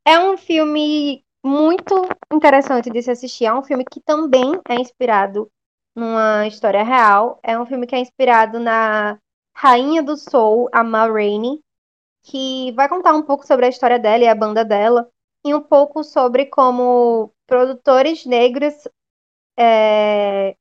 É 0.06 0.20
um 0.20 0.36
filme 0.36 1.24
muito 1.42 2.06
interessante 2.32 2.90
de 2.90 3.02
se 3.02 3.10
assistir. 3.10 3.46
É 3.46 3.54
um 3.54 3.62
filme 3.62 3.84
que 3.84 4.00
também 4.00 4.60
é 4.68 4.74
inspirado 4.74 5.50
numa 5.96 6.46
história 6.46 6.82
real. 6.82 7.40
É 7.42 7.58
um 7.58 7.66
filme 7.66 7.86
que 7.86 7.94
é 7.94 7.98
inspirado 7.98 8.60
na 8.60 9.18
Rainha 9.54 10.02
do 10.02 10.16
Soul, 10.16 10.68
a 10.72 10.82
Ma 10.84 11.06
Rainey, 11.06 11.62
que 12.22 12.72
vai 12.72 12.88
contar 12.88 13.14
um 13.14 13.22
pouco 13.22 13.46
sobre 13.46 13.66
a 13.66 13.68
história 13.68 13.98
dela 13.98 14.24
e 14.24 14.28
a 14.28 14.34
banda 14.34 14.64
dela, 14.64 15.08
e 15.44 15.54
um 15.54 15.60
pouco 15.60 16.02
sobre 16.02 16.46
como 16.46 17.32
produtores 17.46 18.24
negros 18.24 18.74
é, 19.58 20.56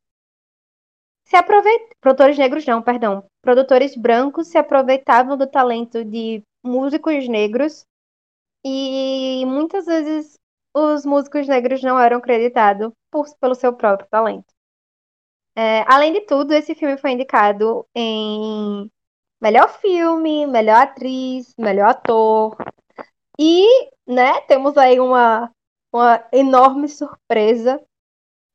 se 1.26 1.36
aproveitam. 1.36 1.88
Produtores 2.00 2.38
negros 2.38 2.66
não, 2.66 2.82
perdão. 2.82 3.26
Produtores 3.42 3.96
brancos 3.96 4.48
se 4.48 4.58
aproveitavam 4.58 5.36
do 5.36 5.48
talento 5.48 6.04
de 6.06 6.44
músicos 6.64 7.28
negros 7.28 7.86
e 8.64 9.44
muitas 9.48 9.86
vezes 9.86 10.38
os 10.76 11.06
músicos 11.06 11.48
negros 11.48 11.82
não 11.82 12.00
eram 12.00 12.22
creditados 12.22 12.92
pelo 13.40 13.56
seu 13.56 13.74
próprio 13.74 14.08
talento. 14.10 14.53
É, 15.56 15.84
além 15.88 16.14
de 16.14 16.22
tudo, 16.22 16.54
esse 16.54 16.74
filme 16.74 16.98
foi 16.98 17.12
indicado 17.12 17.86
em 17.94 18.90
melhor 19.42 19.70
filme, 19.80 20.48
melhor 20.48 20.82
atriz, 20.82 21.54
melhor 21.58 21.90
ator. 21.90 22.58
E, 23.40 23.90
né, 24.08 24.42
temos 24.42 24.78
aí 24.78 25.00
uma, 25.00 25.52
uma 25.92 26.28
enorme 26.32 26.88
surpresa 26.88 27.84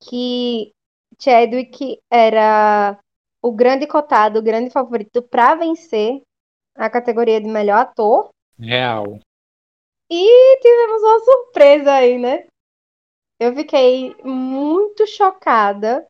que 0.00 0.72
Chadwick 1.20 2.00
era 2.10 2.98
o 3.42 3.52
grande 3.52 3.86
cotado, 3.86 4.38
o 4.38 4.42
grande 4.42 4.70
favorito 4.70 5.22
para 5.22 5.54
vencer 5.54 6.22
a 6.74 6.88
categoria 6.88 7.40
de 7.40 7.48
melhor 7.48 7.78
ator. 7.78 8.30
Real. 8.58 9.18
E 10.10 10.58
tivemos 10.60 11.02
uma 11.02 11.18
surpresa 11.20 11.92
aí, 11.92 12.18
né? 12.18 12.46
Eu 13.38 13.54
fiquei 13.54 14.16
muito 14.24 15.06
chocada, 15.06 16.06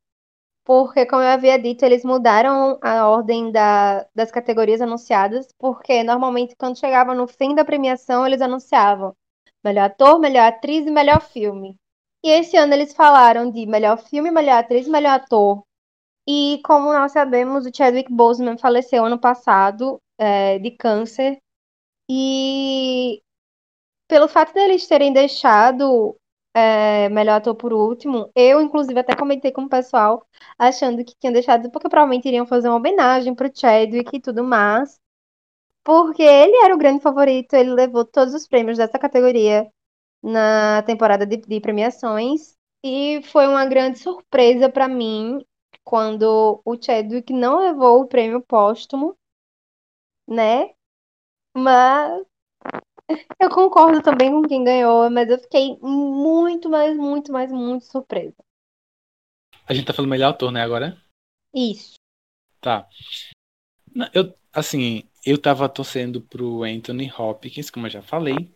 porque, 0.69 1.07
como 1.07 1.23
eu 1.23 1.29
havia 1.29 1.59
dito, 1.59 1.83
eles 1.83 2.05
mudaram 2.05 2.79
a 2.83 3.09
ordem 3.09 3.51
da, 3.51 4.07
das 4.15 4.31
categorias 4.31 4.83
anunciadas, 4.83 5.49
porque 5.59 6.05
normalmente, 6.05 6.55
quando 6.57 6.79
chegava 6.79 7.15
no 7.15 7.27
fim 7.27 7.55
da 7.55 7.65
premiação, 7.65 8.27
eles 8.27 8.43
anunciavam 8.43 9.17
melhor 9.65 9.87
ator, 9.87 10.19
melhor 10.21 10.47
atriz 10.47 10.87
e 10.87 10.91
melhor 10.91 11.23
filme. 11.23 11.75
E 12.23 12.29
esse 12.29 12.55
ano 12.59 12.75
eles 12.75 12.93
falaram 12.93 13.51
de 13.51 13.65
melhor 13.65 13.97
filme, 13.97 14.31
melhor 14.31 14.59
atriz 14.59 14.87
e 14.87 14.91
melhor 14.91 15.13
ator. 15.15 15.65
E 16.29 16.61
como 16.63 16.93
nós 16.93 17.13
sabemos, 17.13 17.65
o 17.65 17.71
Chadwick 17.75 18.13
Boseman 18.13 18.59
faleceu 18.59 19.07
ano 19.07 19.19
passado 19.19 19.99
é, 20.19 20.59
de 20.59 20.73
câncer. 20.73 21.39
E 22.11 23.23
pelo 24.07 24.29
fato 24.29 24.53
deles 24.53 24.87
terem 24.87 25.15
deixado 25.15 26.15
é, 26.55 27.09
melhor 27.09 27.37
ator 27.37 27.55
por 27.55 27.73
último, 27.73 28.31
eu, 28.35 28.61
inclusive, 28.61 28.99
até 29.01 29.15
comentei 29.17 29.53
com 29.53 29.63
o 29.63 29.69
pessoal, 29.69 30.27
achando 30.59 31.05
que 31.05 31.15
tinham 31.19 31.33
deixado, 31.33 31.71
porque 31.71 31.89
provavelmente 31.89 32.27
iriam 32.29 32.47
fazer 32.47 32.69
uma 32.69 32.77
homenagem 32.77 33.35
pro 33.35 33.51
Chadwick 33.55 34.17
e 34.17 34.21
tudo 34.21 34.45
mais. 34.45 35.01
Porque 35.85 36.23
ele 36.23 36.57
era 36.65 36.75
o 36.75 36.79
grande 36.79 37.03
favorito, 37.03 37.55
ele 37.55 37.71
levou 37.73 38.05
todos 38.05 38.35
os 38.35 38.47
prêmios 38.47 38.79
dessa 38.79 38.99
categoria 38.99 39.71
na 40.23 40.83
temporada 40.83 41.27
de, 41.27 41.39
de 41.39 41.61
premiações. 41.61 42.57
E 42.85 43.23
foi 43.25 43.47
uma 43.49 43.67
grande 43.67 43.99
surpresa 43.99 44.69
para 44.71 44.89
mim 44.89 45.45
quando 45.85 46.61
o 46.65 46.77
Chadwick 46.83 47.33
não 47.33 47.59
levou 47.61 48.03
o 48.03 48.07
prêmio 48.09 48.43
póstumo, 48.43 49.17
né? 50.27 50.71
Mas 51.55 52.25
eu 53.41 53.51
concordo 53.51 54.03
também 54.03 54.31
com 54.31 54.43
quem 54.43 54.65
ganhou, 54.65 55.11
mas 55.11 55.29
eu 55.29 55.39
fiquei 55.39 55.77
muito, 55.81 56.69
mais, 56.69 56.97
muito, 56.97 57.33
mais, 57.33 57.51
muito 57.51 57.85
surpresa. 57.85 58.37
A 59.67 59.75
gente 59.75 59.87
tá 59.87 59.93
falando 59.93 60.11
melhor 60.11 60.31
ator, 60.31 60.51
né, 60.51 60.63
agora? 60.63 60.97
Isso. 61.55 61.95
Tá. 62.61 62.89
Eu, 64.13 64.35
assim, 64.53 65.05
eu 65.25 65.41
tava 65.41 65.69
torcendo 65.69 66.21
pro 66.21 66.63
Anthony 66.63 67.13
Hopkins, 67.17 67.71
como 67.71 67.87
eu 67.87 67.91
já 67.91 68.03
falei, 68.03 68.55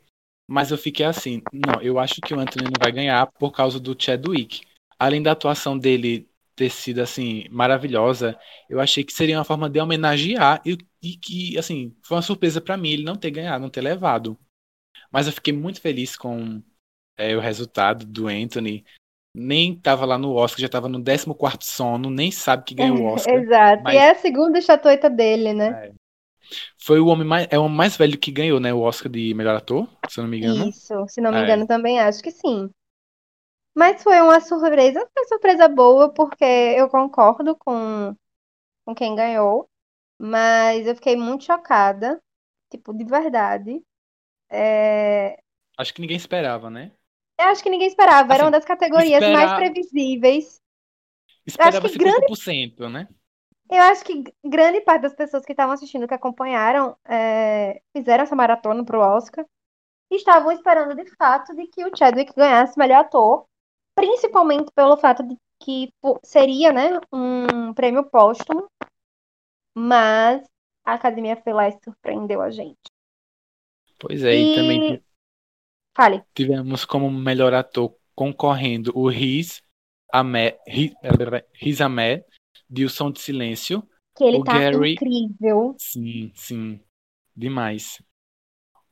mas 0.49 0.71
eu 0.71 0.79
fiquei 0.79 1.07
assim, 1.07 1.43
não, 1.53 1.81
eu 1.81 1.99
acho 1.99 2.21
que 2.21 2.35
o 2.35 2.39
Anthony 2.39 2.65
não 2.65 2.83
vai 2.83 2.93
ganhar 2.93 3.27
por 3.27 3.53
causa 3.53 3.81
do 3.81 3.97
Chadwick. 3.99 4.63
Além 4.99 5.23
da 5.23 5.33
atuação 5.33 5.79
dele 5.79 6.29
ter 6.55 6.71
sido, 6.71 7.01
assim, 7.01 7.47
maravilhosa, 7.51 8.39
eu 8.69 8.81
achei 8.81 9.03
que 9.03 9.13
seria 9.13 9.39
uma 9.39 9.45
forma 9.45 9.69
de 9.69 9.81
homenagear 9.81 10.61
e, 10.65 10.77
e 11.03 11.17
que, 11.17 11.59
assim, 11.59 11.97
foi 12.03 12.17
uma 12.17 12.23
surpresa 12.23 12.61
pra 12.61 12.77
mim 12.77 12.91
ele 12.91 13.05
não 13.05 13.17
ter 13.17 13.31
ganhado, 13.31 13.63
não 13.63 13.71
ter 13.71 13.81
levado. 13.81 14.39
Mas 15.11 15.27
eu 15.27 15.33
fiquei 15.33 15.53
muito 15.53 15.81
feliz 15.81 16.17
com 16.17 16.63
é, 17.17 17.37
o 17.37 17.41
resultado 17.41 18.07
do 18.07 18.29
Anthony. 18.29 18.85
Nem 19.35 19.75
tava 19.75 20.05
lá 20.05 20.19
no 20.19 20.35
Oscar, 20.35 20.61
já 20.61 20.69
tava 20.69 20.89
no 20.89 21.03
14º 21.03 21.65
sono, 21.65 22.11
nem 22.11 22.31
sabe 22.31 22.65
que 22.65 22.75
ganhou 22.75 22.99
o 22.99 23.07
Oscar. 23.15 23.35
Exato. 23.35 23.83
mas- 23.83 23.95
E 23.95 23.99
é 23.99 24.11
a 24.11 24.15
segunda 24.15 24.59
estatueta 24.59 25.09
dele, 25.09 25.53
né? 25.55 25.93
Foi 26.79 27.01
o 27.01 27.07
homem 27.07 27.27
mais, 27.27 27.49
é 27.51 27.59
o 27.59 27.63
homem 27.65 27.77
mais 27.77 27.97
velho 27.97 28.19
que 28.19 28.31
ganhou, 28.31 28.61
né, 28.61 28.75
o 28.75 28.81
Oscar 28.81 29.11
de 29.11 29.33
melhor 29.35 29.57
ator, 29.57 29.89
se 30.09 30.21
eu 30.21 30.25
não 30.25 30.31
me 30.31 30.39
engano. 30.39 30.69
Isso, 30.69 31.07
se 31.09 31.21
não 31.21 31.31
me 31.33 31.39
É. 31.39 31.45
engano, 31.45 31.67
também 31.67 32.01
acho 32.01 32.23
que 32.23 32.31
sim. 32.31 32.69
Mas 33.75 34.03
foi 34.03 34.21
uma 34.21 34.41
surpresa, 34.41 35.01
foi 35.01 35.23
uma 35.23 35.29
surpresa 35.29 35.69
boa, 35.69 36.13
porque 36.13 36.45
eu 36.45 36.89
concordo 36.89 37.57
com, 37.57 38.15
com 38.85 38.95
quem 38.95 39.15
ganhou, 39.15 39.69
mas 40.23 40.87
eu 40.87 40.95
fiquei 40.97 41.17
muito 41.17 41.45
chocada, 41.45 42.23
tipo, 42.71 42.95
de 42.95 43.05
verdade. 43.05 43.83
É, 44.51 45.39
Acho 45.77 45.93
que 45.95 46.01
ninguém 46.01 46.17
esperava, 46.17 46.71
né? 46.71 46.93
Eu 47.39 47.47
acho 47.49 47.63
que 47.63 47.69
ninguém 47.71 47.89
esperava, 47.89 48.33
era 48.35 48.43
Assim, 48.43 48.45
uma 48.45 48.51
das 48.51 48.65
categorias 48.65 49.27
mais 49.27 49.53
previsíveis. 49.53 50.61
Esperava 51.47 51.89
que 51.89 51.99
grande- 51.99 52.33
50%, 52.41 52.89
né? 52.89 53.07
Eu 53.71 53.83
acho 53.85 54.05
que 54.05 54.23
grande 54.45 54.81
parte 54.83 55.03
das 55.03 55.15
pessoas 55.15 55.45
que 55.45 55.53
estavam 55.53 55.73
assistindo, 55.75 56.07
que 56.07 56.13
acompanharam, 56.15 56.97
é, 57.09 57.81
fizeram 57.97 58.25
essa 58.25 58.37
maratona 58.37 58.85
pro 58.85 59.01
Oscar, 59.01 59.47
e 60.11 60.17
estavam 60.17 60.53
esperando 60.53 60.97
de 60.97 61.07
fato 61.17 61.55
de 61.57 61.67
que 61.69 61.85
o 61.85 61.97
Chadwick 61.97 62.35
ganhasse 62.37 62.79
melhor 62.79 63.01
ator, 63.01 63.47
principalmente 63.97 64.73
pelo 64.75 64.97
fato 64.99 65.23
de 65.25 65.37
que 65.61 65.93
pô, 66.03 66.21
seria, 66.25 66.73
né, 66.73 67.01
um 67.13 67.75
prêmio 67.75 68.05
póstumo, 68.11 68.69
mas 69.75 70.45
a 70.85 70.95
Academia 70.95 71.37
foi 71.37 71.53
lá 71.53 71.69
e 71.69 71.79
surpreendeu 71.85 72.41
a 72.43 72.51
gente. 72.51 72.79
Pois 73.99 74.23
é, 74.25 74.35
e, 74.35 74.53
E- 74.53 74.55
também 74.55 75.03
Fale. 75.97 76.25
tivemos 76.35 76.85
como 76.85 77.11
melhor 77.11 77.55
ator 77.55 77.95
concorrendo 78.15 78.93
o 78.97 79.09
Riz 79.09 79.63
Ahmed, 80.13 80.59
Riz, 80.67 80.93
Riz 81.55 81.81
Ahmed, 81.81 82.25
de 82.69 82.85
O 82.85 82.91
Som 82.91 83.11
de 83.11 83.21
Silêncio. 83.21 83.87
Que 84.15 84.25
ele 84.25 84.39
O 84.39 84.45
tá 84.45 84.59
Gary- 84.59 84.93
incrível. 84.93 85.75
Sim, 85.79 86.33
sim, 86.35 86.81
demais. 87.35 88.03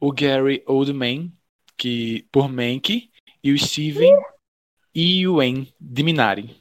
O 0.00 0.12
Gary 0.12 0.62
Oldman, 0.66 1.30
que 1.76 2.22
por 2.32 2.48
Mank, 2.48 3.10
e 3.42 3.52
o 3.52 3.58
Steven 3.58 4.14
Yeun 4.96 5.66
de 5.78 6.02
Minari. 6.02 6.56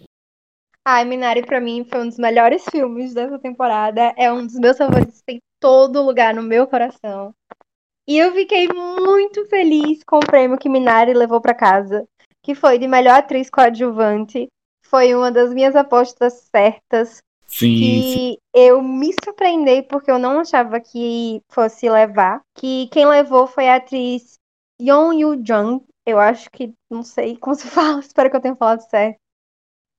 Ai, 0.85 1.05
Minari 1.05 1.45
pra 1.45 1.59
mim 1.59 1.85
foi 1.85 2.01
um 2.01 2.07
dos 2.07 2.17
melhores 2.17 2.63
filmes 2.71 3.13
dessa 3.13 3.37
temporada. 3.37 4.13
É 4.17 4.31
um 4.31 4.45
dos 4.45 4.55
meus 4.55 4.77
favoritos, 4.77 5.21
tem 5.21 5.39
todo 5.59 6.01
lugar 6.01 6.33
no 6.33 6.41
meu 6.41 6.67
coração. 6.67 7.33
E 8.07 8.17
eu 8.17 8.33
fiquei 8.33 8.67
muito 8.67 9.45
feliz 9.45 10.03
com 10.03 10.17
o 10.17 10.25
prêmio 10.25 10.57
que 10.57 10.67
Minari 10.67 11.13
levou 11.13 11.39
pra 11.39 11.53
casa, 11.53 12.07
que 12.41 12.55
foi 12.55 12.79
de 12.79 12.87
melhor 12.87 13.19
atriz 13.19 13.49
coadjuvante. 13.49 14.47
Foi 14.83 15.13
uma 15.13 15.31
das 15.31 15.53
minhas 15.53 15.75
apostas 15.75 16.47
certas, 16.49 17.21
Sim, 17.45 17.67
sim. 17.67 17.79
que 17.79 18.39
eu 18.53 18.81
me 18.81 19.13
surpreendi 19.23 19.83
porque 19.83 20.09
eu 20.09 20.17
não 20.17 20.39
achava 20.39 20.79
que 20.79 21.41
fosse 21.49 21.87
levar. 21.89 22.41
Que 22.55 22.87
quem 22.87 23.05
levou 23.05 23.45
foi 23.45 23.69
a 23.69 23.75
atriz 23.75 24.39
Yeon 24.81 25.13
Yoo 25.13 25.45
Jung. 25.45 25.83
Eu 26.05 26.19
acho 26.19 26.49
que 26.49 26.73
não 26.89 27.03
sei 27.03 27.37
como 27.37 27.55
se 27.55 27.67
fala, 27.67 27.99
espero 28.01 28.31
que 28.31 28.37
eu 28.37 28.41
tenha 28.41 28.55
falado 28.55 28.81
certo. 28.89 29.19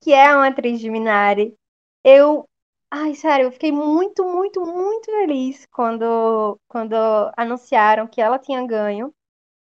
Que 0.01 0.13
é 0.13 0.35
uma 0.35 0.47
atriz 0.47 0.79
de 0.79 0.89
Minari. 0.89 1.55
Eu, 2.03 2.45
ai, 2.91 3.13
sério, 3.15 3.45
eu 3.45 3.51
fiquei 3.51 3.71
muito, 3.71 4.23
muito, 4.25 4.61
muito 4.65 5.05
feliz 5.05 5.65
quando 5.71 6.59
quando 6.67 6.95
anunciaram 7.37 8.07
que 8.07 8.21
ela 8.21 8.39
tinha 8.39 8.65
ganho, 8.65 9.13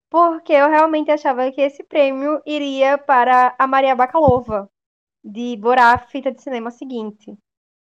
porque 0.09 0.53
eu 0.53 0.69
realmente 0.69 1.11
achava 1.11 1.51
que 1.51 1.61
esse 1.61 1.83
prêmio 1.83 2.41
iria 2.45 2.97
para 2.97 3.55
a 3.59 3.67
Maria 3.67 3.95
Bakalova 3.95 4.69
de 5.23 5.57
Borá, 5.57 5.97
fita 5.99 6.31
de 6.31 6.41
cinema 6.41 6.71
seguinte. 6.71 7.35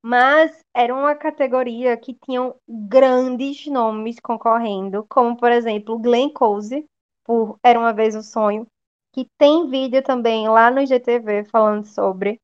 Mas 0.04 0.60
era 0.75 0.93
uma 0.95 1.15
categoria 1.15 1.97
que 1.97 2.15
tinham 2.25 2.56
grandes 2.67 3.67
nomes 3.67 4.19
concorrendo, 4.19 5.06
como 5.10 5.38
por 5.38 5.51
exemplo 5.51 5.99
Glenn 5.99 6.32
Close, 6.34 6.86
por 7.25 7.60
Era 7.63 7.80
uma 7.80 7.93
vez 7.93 8.15
um 8.15 8.23
sonho, 8.23 8.67
que 9.13 9.28
tem 9.38 9.69
vídeo 9.69 10.04
também 10.04 10.47
lá 10.50 10.71
no 10.71 10.82
IGTV 10.82 11.45
falando 11.45 11.86
sobre. 11.86 12.39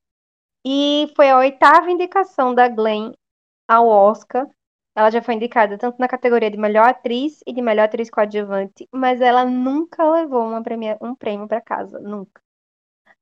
E 0.66 1.12
foi 1.16 1.30
a 1.30 1.38
oitava 1.38 1.90
indicação 1.92 2.54
da 2.54 2.68
Glenn 2.68 3.14
ao 3.68 3.88
Oscar. 3.88 4.48
Ela 4.96 5.12
já 5.12 5.22
foi 5.22 5.36
indicada 5.36 5.78
tanto 5.78 6.00
na 6.00 6.08
categoria 6.08 6.52
de 6.52 6.58
melhor 6.58 6.90
atriz 6.90 7.42
e 7.46 7.54
de 7.54 7.62
melhor 7.62 7.86
atriz 7.86 8.10
coadjuvante, 8.10 8.88
mas 8.92 9.22
ela 9.22 9.46
nunca 9.46 10.10
levou 10.12 10.42
uma 10.42 10.64
premia- 10.64 10.98
um 11.02 11.16
prêmio 11.16 11.48
para 11.48 11.62
casa, 11.62 12.00
nunca. 12.00 12.42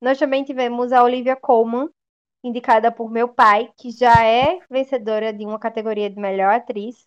Nós 0.01 0.17
também 0.17 0.43
tivemos 0.43 0.91
a 0.91 1.03
Olivia 1.03 1.35
Colman, 1.35 1.89
indicada 2.43 2.91
por 2.91 3.09
meu 3.11 3.27
pai, 3.27 3.71
que 3.77 3.91
já 3.91 4.23
é 4.23 4.59
vencedora 4.69 5.33
de 5.33 5.45
uma 5.45 5.59
categoria 5.59 6.09
de 6.09 6.19
melhor 6.19 6.53
atriz. 6.53 7.05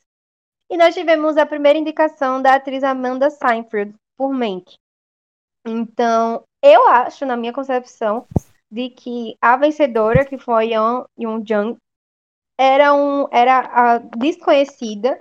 E 0.70 0.76
nós 0.76 0.94
tivemos 0.94 1.36
a 1.36 1.46
primeira 1.46 1.78
indicação 1.78 2.42
da 2.42 2.54
atriz 2.54 2.84
Amanda 2.84 3.30
Seyfried 3.30 3.94
por 4.16 4.32
Mank. 4.32 4.76
Então, 5.68 6.42
eu 6.62 6.88
acho, 6.88 7.26
na 7.26 7.36
minha 7.36 7.52
concepção, 7.52 8.26
de 8.70 8.88
que 8.90 9.36
a 9.40 9.56
vencedora, 9.56 10.24
que 10.24 10.38
foi 10.38 10.68
Yeon 10.68 11.04
Jung, 11.46 11.76
era, 12.58 12.94
um, 12.94 13.26
era 13.30 13.60
a 13.60 13.98
desconhecida, 13.98 15.18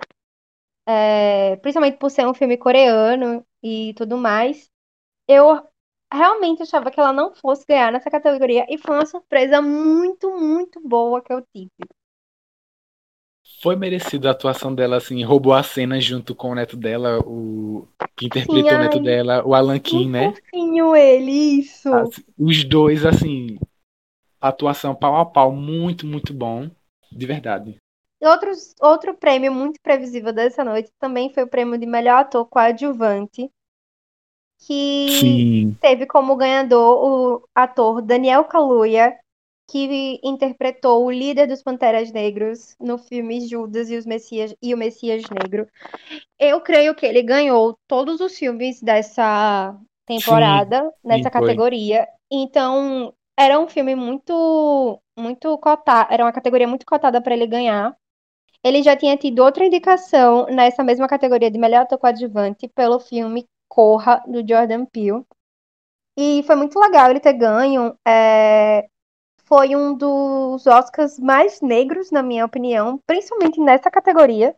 é, 0.86 1.56
principalmente 1.56 1.98
por 1.98 2.10
ser 2.10 2.26
um 2.26 2.34
filme 2.34 2.56
coreano 2.56 3.44
e 3.62 3.94
tudo 3.94 4.16
mais. 4.16 4.70
Eu 5.28 5.62
realmente 6.12 6.62
achava 6.62 6.90
que 6.90 7.00
ela 7.00 7.12
não 7.12 7.34
fosse 7.34 7.66
ganhar 7.66 7.92
nessa 7.92 8.10
categoria 8.10 8.66
e 8.70 8.78
foi 8.78 8.94
uma 8.96 9.06
surpresa 9.06 9.60
muito, 9.62 10.30
muito 10.30 10.80
boa 10.80 11.22
que 11.22 11.32
eu 11.32 11.42
tive. 11.54 11.70
Foi 13.60 13.74
merecido 13.74 14.28
a 14.28 14.30
atuação 14.30 14.72
dela, 14.72 14.96
assim, 14.96 15.24
roubou 15.24 15.52
a 15.52 15.64
cena 15.64 16.00
junto 16.00 16.34
com 16.34 16.50
o 16.50 16.54
neto 16.54 16.76
dela, 16.76 17.18
o 17.26 17.88
que 18.16 18.26
interpretou 18.26 18.72
o 18.72 18.78
neto 18.78 19.00
dela, 19.00 19.44
o 19.44 19.52
Alan 19.52 19.80
Kim, 19.80 20.08
né? 20.08 20.32
fofinho 20.32 20.94
ele, 20.94 21.32
isso. 21.32 21.90
Os 22.38 22.62
dois, 22.62 23.04
assim, 23.04 23.58
atuação 24.40 24.94
pau 24.94 25.16
a 25.16 25.26
pau, 25.26 25.50
muito, 25.50 26.06
muito 26.06 26.32
bom. 26.32 26.70
De 27.10 27.26
verdade. 27.26 27.76
Outros, 28.20 28.74
outro 28.80 29.14
prêmio 29.14 29.52
muito 29.52 29.80
previsível 29.82 30.32
dessa 30.32 30.62
noite 30.64 30.90
também 30.98 31.32
foi 31.32 31.44
o 31.44 31.48
prêmio 31.48 31.78
de 31.78 31.86
melhor 31.86 32.20
ator 32.20 32.44
coadjuvante, 32.46 33.50
que 34.66 35.08
Sim. 35.20 35.76
teve 35.80 36.06
como 36.06 36.36
ganhador 36.36 37.04
o 37.04 37.48
ator 37.54 38.02
Daniel 38.02 38.44
Kaluuya, 38.44 39.16
que 39.68 40.18
interpretou 40.24 41.04
o 41.04 41.10
líder 41.10 41.46
dos 41.46 41.62
Panteras 41.62 42.10
Negros 42.10 42.74
no 42.80 42.96
filme 42.96 43.46
Judas 43.46 43.90
e, 43.90 43.96
os 43.96 44.06
Messias, 44.06 44.54
e 44.62 44.74
o 44.74 44.78
Messias 44.78 45.22
Negro. 45.30 45.68
Eu 46.38 46.60
creio 46.62 46.94
que 46.94 47.04
ele 47.04 47.22
ganhou 47.22 47.78
todos 47.86 48.20
os 48.20 48.36
filmes 48.36 48.80
dessa 48.80 49.78
temporada, 50.06 50.90
nessa 51.04 51.30
foi. 51.30 51.40
categoria. 51.40 52.08
Então, 52.30 53.12
era 53.36 53.60
um 53.60 53.68
filme 53.68 53.94
muito, 53.94 55.00
muito 55.16 55.56
cotado, 55.58 56.12
era 56.12 56.24
uma 56.24 56.32
categoria 56.32 56.66
muito 56.66 56.86
cotada 56.86 57.20
para 57.20 57.34
ele 57.34 57.46
ganhar. 57.46 57.94
Ele 58.64 58.82
já 58.82 58.96
tinha 58.96 59.16
tido 59.18 59.40
outra 59.40 59.66
indicação 59.66 60.46
nessa 60.46 60.82
mesma 60.82 61.06
categoria 61.06 61.50
de 61.50 61.58
melhor 61.58 61.82
ator 61.82 61.98
coadjuvante 61.98 62.66
pelo 62.68 62.98
filme 62.98 63.46
Corra, 63.68 64.22
do 64.26 64.38
Jordan 64.46 64.86
Peele. 64.86 65.22
E 66.16 66.42
foi 66.44 66.56
muito 66.56 66.80
legal 66.80 67.10
ele 67.10 67.20
ter 67.20 67.34
ganho. 67.34 67.94
é, 68.06 68.88
Foi 69.48 69.74
um 69.74 69.94
dos 69.94 70.66
Oscars 70.66 71.18
mais 71.18 71.60
negros, 71.60 72.10
na 72.10 72.22
minha 72.22 72.44
opinião, 72.44 73.00
principalmente 73.06 73.58
nessa 73.58 73.90
categoria. 73.90 74.54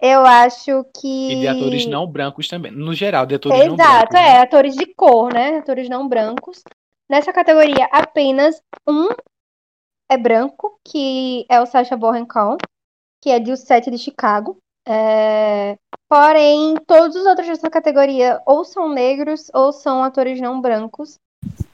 Eu 0.00 0.24
acho 0.24 0.84
que. 0.98 1.32
E 1.32 1.40
de 1.40 1.48
atores 1.48 1.86
não 1.86 2.06
brancos 2.06 2.48
também. 2.48 2.70
No 2.70 2.94
geral, 2.94 3.26
de 3.26 3.34
atores 3.34 3.66
não 3.66 3.74
Exato, 3.74 4.12
brancos. 4.12 4.14
é, 4.14 4.32
né? 4.34 4.40
atores 4.40 4.74
de 4.74 4.86
cor, 4.86 5.32
né? 5.32 5.58
Atores 5.58 5.88
não 5.88 6.08
brancos. 6.08 6.62
Nessa 7.08 7.32
categoria, 7.32 7.86
apenas 7.90 8.62
um 8.86 9.08
é 10.08 10.16
branco, 10.16 10.78
que 10.84 11.44
é 11.48 11.60
o 11.60 11.66
Sacha 11.66 11.96
Baron 11.96 12.24
Cohen, 12.24 12.56
que 13.20 13.30
é 13.30 13.38
de 13.38 13.52
O 13.52 13.56
Sete 13.56 13.90
de 13.90 13.98
Chicago. 13.98 14.56
É, 14.88 15.76
Porém, 16.10 16.74
todos 16.88 17.14
os 17.14 17.24
outros 17.24 17.46
dessa 17.46 17.70
categoria 17.70 18.42
ou 18.44 18.64
são 18.64 18.88
negros 18.88 19.48
ou 19.54 19.72
são 19.72 20.02
atores 20.02 20.40
não 20.40 20.60
brancos, 20.60 21.20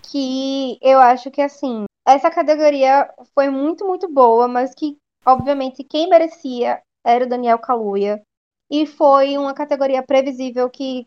que 0.02 0.78
eu 0.82 1.00
acho 1.00 1.30
que, 1.30 1.40
assim, 1.40 1.85
essa 2.06 2.30
categoria 2.30 3.12
foi 3.34 3.50
muito, 3.50 3.84
muito 3.84 4.08
boa, 4.08 4.46
mas 4.46 4.74
que, 4.74 4.96
obviamente, 5.24 5.82
quem 5.82 6.08
merecia 6.08 6.80
era 7.04 7.24
o 7.24 7.28
Daniel 7.28 7.58
Kaluuya. 7.58 8.22
E 8.70 8.86
foi 8.86 9.36
uma 9.38 9.54
categoria 9.54 10.02
previsível 10.02 10.68
que 10.68 11.06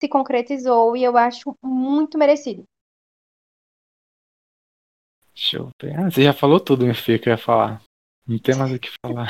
se 0.00 0.08
concretizou 0.08 0.96
e 0.96 1.04
eu 1.04 1.16
acho 1.16 1.54
muito 1.62 2.18
merecido. 2.18 2.64
Ver. 5.80 5.96
Ah, 5.96 6.10
você 6.10 6.24
já 6.24 6.32
falou 6.32 6.58
tudo, 6.60 6.82
minha 6.82 6.94
filha, 6.94 7.18
que 7.18 7.28
eu 7.28 7.32
ia 7.32 7.38
falar. 7.38 7.80
Não 8.26 8.38
tem 8.38 8.54
mais 8.56 8.72
o 8.72 8.78
que 8.78 8.90
falar. 9.02 9.28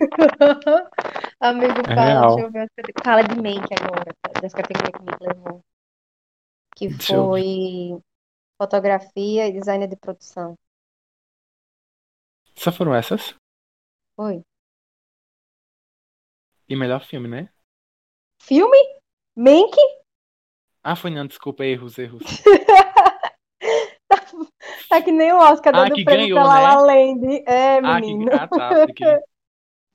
Amigo, 1.40 1.80
É 1.86 1.94
fala, 1.94 2.06
real. 2.06 2.36
deixa 2.36 2.46
eu 2.46 2.50
ver. 2.52 2.60
as 2.62 2.68
Fala 3.04 3.22
de 3.22 3.36
Mank 3.36 3.68
agora, 3.78 4.14
das 4.40 4.52
categorias 4.54 4.92
que 4.92 5.02
me 5.02 5.28
levou. 5.28 5.60
Que 6.76 6.90
foi 6.90 7.98
fotografia 8.58 9.46
e 9.48 9.52
design 9.52 9.86
de 9.86 9.96
produção. 9.96 10.56
Só 12.56 12.72
foram 12.72 12.92
essas? 12.96 13.34
Foi. 14.16 14.44
E 16.68 16.76
melhor 16.76 17.02
filme, 17.04 17.26
né? 17.28 17.48
Filme? 18.40 18.78
Mank? 19.36 19.74
Ah, 20.82 20.94
foi 20.96 21.10
não, 21.10 21.26
desculpa, 21.26 21.64
erros, 21.64 21.98
erros. 21.98 22.22
Tá 24.88 25.02
que 25.02 25.10
nem 25.12 25.32
o 25.32 25.36
Oscar 25.38 25.74
Ah, 25.74 25.88
dando 25.88 25.94
que 25.94 26.04
prêmio 26.04 26.28
ganhou, 26.28 26.34
pra 26.34 26.44
La 26.44 26.60
La 26.60 26.76
né? 26.76 26.82
Land. 26.82 27.44
É, 27.46 27.80
Ah, 27.82 28.00
que... 28.00 28.06
menino. 28.06 28.30
ah 28.32 28.48
tá. 28.48 28.70
Porque... 28.86 29.04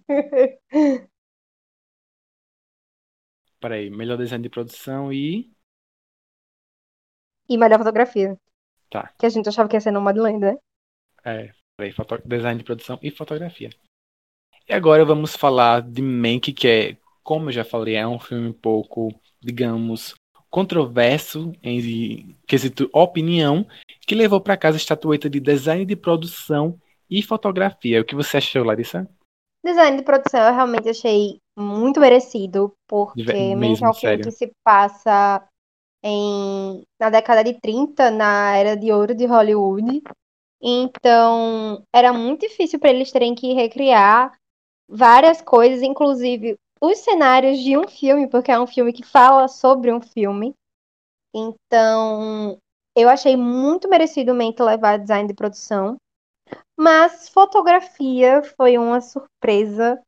Peraí, 3.60 3.89
melhor 3.89 4.17
design 4.17 4.43
de 4.43 4.50
produção 4.50 5.12
e. 5.13 5.50
E 7.50 7.58
melhor 7.58 7.80
fotografia. 7.80 8.30
Tá. 8.89 9.12
Que 9.17 9.25
a 9.25 9.30
gente 9.30 9.47
achava 9.47 9.69
que 9.69 9.75
ia 9.75 9.82
ser 9.82 9.91
Nomadland, 9.91 10.39
né? 10.39 10.58
É, 11.23 11.52
peraí, 11.78 11.93
design 12.25 12.58
de 12.58 12.63
produção 12.63 12.97
e 13.02 13.12
fotografia. 13.12 13.69
E 14.67 14.73
agora 14.73 15.06
vamos 15.06 15.36
falar 15.36 15.82
de 15.82 16.02
Mank, 16.02 16.54
que 16.54 16.67
é, 16.67 16.97
como 17.23 17.49
eu 17.49 17.54
já 17.54 17.63
falei, 17.63 17.95
é 17.95 18.08
um 18.08 18.19
filme 18.19 18.49
um 18.49 18.54
pouco, 18.54 19.13
digamos, 19.39 20.15
controverso 20.49 21.54
em 21.62 22.36
quesito 22.47 22.89
opinião, 22.91 23.65
que 24.02 24.15
levou 24.15 24.41
para 24.41 24.58
casa 24.58 24.78
a 24.78 24.80
estatueta 24.80 25.30
de 25.30 25.39
design 25.39 25.86
de 25.86 25.95
produção 25.95 26.80
e 27.10 27.21
fotografia. 27.21 28.02
O 28.02 28.06
que 28.06 28.15
você 28.15 28.38
achou, 28.38 28.63
Larissa? 28.63 29.08
Design 29.63 29.97
de 29.97 30.04
produção 30.04 30.41
eu 30.41 30.54
realmente 30.54 30.89
achei 30.89 31.39
muito 31.58 31.99
merecido, 31.99 32.73
porque 32.88 33.23
Mank 33.23 33.38
é 33.38 33.56
mesmo, 33.56 33.89
um 33.89 33.93
filme 33.93 34.23
que 34.23 34.32
se 34.32 34.52
passa 34.63 35.47
em, 36.03 36.83
na 36.99 37.09
década 37.09 37.43
de 37.43 37.59
30, 37.59 38.09
na 38.12 38.55
era 38.55 38.75
de 38.75 38.91
ouro 38.91 39.13
de 39.13 39.25
Hollywood. 39.25 40.01
Então, 40.62 41.83
era 41.93 42.12
muito 42.12 42.41
difícil 42.41 42.79
para 42.79 42.89
eles 42.89 43.12
terem 43.12 43.33
que 43.33 43.53
recriar 43.53 44.38
várias 44.88 45.41
coisas, 45.41 45.81
inclusive 45.81 46.57
os 46.81 46.97
cenários 46.99 47.59
de 47.59 47.77
um 47.77 47.88
filme, 47.88 48.27
porque 48.27 48.51
é 48.51 48.59
um 48.59 48.67
filme 48.67 48.93
que 48.93 49.03
fala 49.03 49.47
sobre 49.47 49.91
um 49.93 50.01
filme. 50.01 50.53
Então, 51.33 52.57
eu 52.95 53.09
achei 53.09 53.35
muito 53.35 53.89
Mank 53.89 54.62
levar 54.62 54.97
design 54.97 55.27
de 55.27 55.33
produção. 55.33 55.97
Mas 56.77 57.29
fotografia 57.29 58.41
foi 58.55 58.77
uma 58.77 59.01
surpresa, 59.01 60.01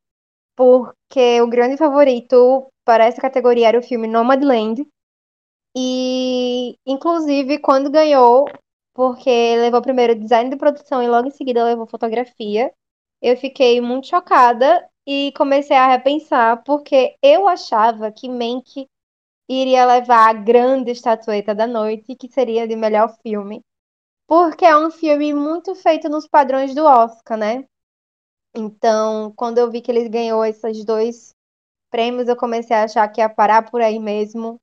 porque 0.56 1.40
o 1.40 1.46
grande 1.46 1.76
favorito 1.76 2.66
para 2.84 3.04
essa 3.04 3.20
categoria 3.20 3.68
era 3.68 3.78
o 3.78 3.82
filme 3.82 4.08
Nomadland. 4.08 4.86
E, 5.76 6.76
inclusive, 6.86 7.58
quando 7.58 7.90
ganhou, 7.90 8.46
porque 8.94 9.30
levou 9.56 9.80
primeiro 9.82 10.14
design 10.14 10.50
de 10.50 10.56
produção 10.56 11.02
e 11.02 11.08
logo 11.08 11.28
em 11.28 11.30
seguida 11.30 11.64
levou 11.64 11.86
fotografia, 11.86 12.72
eu 13.22 13.36
fiquei 13.36 13.80
muito 13.80 14.08
chocada 14.08 14.86
e 15.06 15.32
comecei 15.36 15.76
a 15.76 15.88
repensar, 15.88 16.62
porque 16.64 17.16
eu 17.22 17.48
achava 17.48 18.12
que 18.12 18.28
Mank 18.28 18.86
iria 19.48 19.86
levar 19.86 20.30
a 20.30 20.32
grande 20.32 20.90
estatueta 20.90 21.54
da 21.54 21.66
noite, 21.66 22.16
que 22.16 22.28
seria 22.28 22.66
de 22.66 22.76
melhor 22.76 23.16
filme. 23.22 23.62
Porque 24.26 24.64
é 24.64 24.76
um 24.76 24.90
filme 24.90 25.32
muito 25.34 25.74
feito 25.74 26.08
nos 26.08 26.26
padrões 26.26 26.74
do 26.74 26.84
Oscar, 26.84 27.36
né? 27.36 27.64
Então, 28.54 29.32
quando 29.36 29.58
eu 29.58 29.70
vi 29.70 29.80
que 29.80 29.90
ele 29.90 30.08
ganhou 30.08 30.44
esses 30.44 30.84
dois 30.84 31.34
prêmios, 31.90 32.28
eu 32.28 32.36
comecei 32.36 32.76
a 32.76 32.84
achar 32.84 33.08
que 33.08 33.20
ia 33.20 33.28
parar 33.28 33.70
por 33.70 33.80
aí 33.80 33.98
mesmo, 33.98 34.60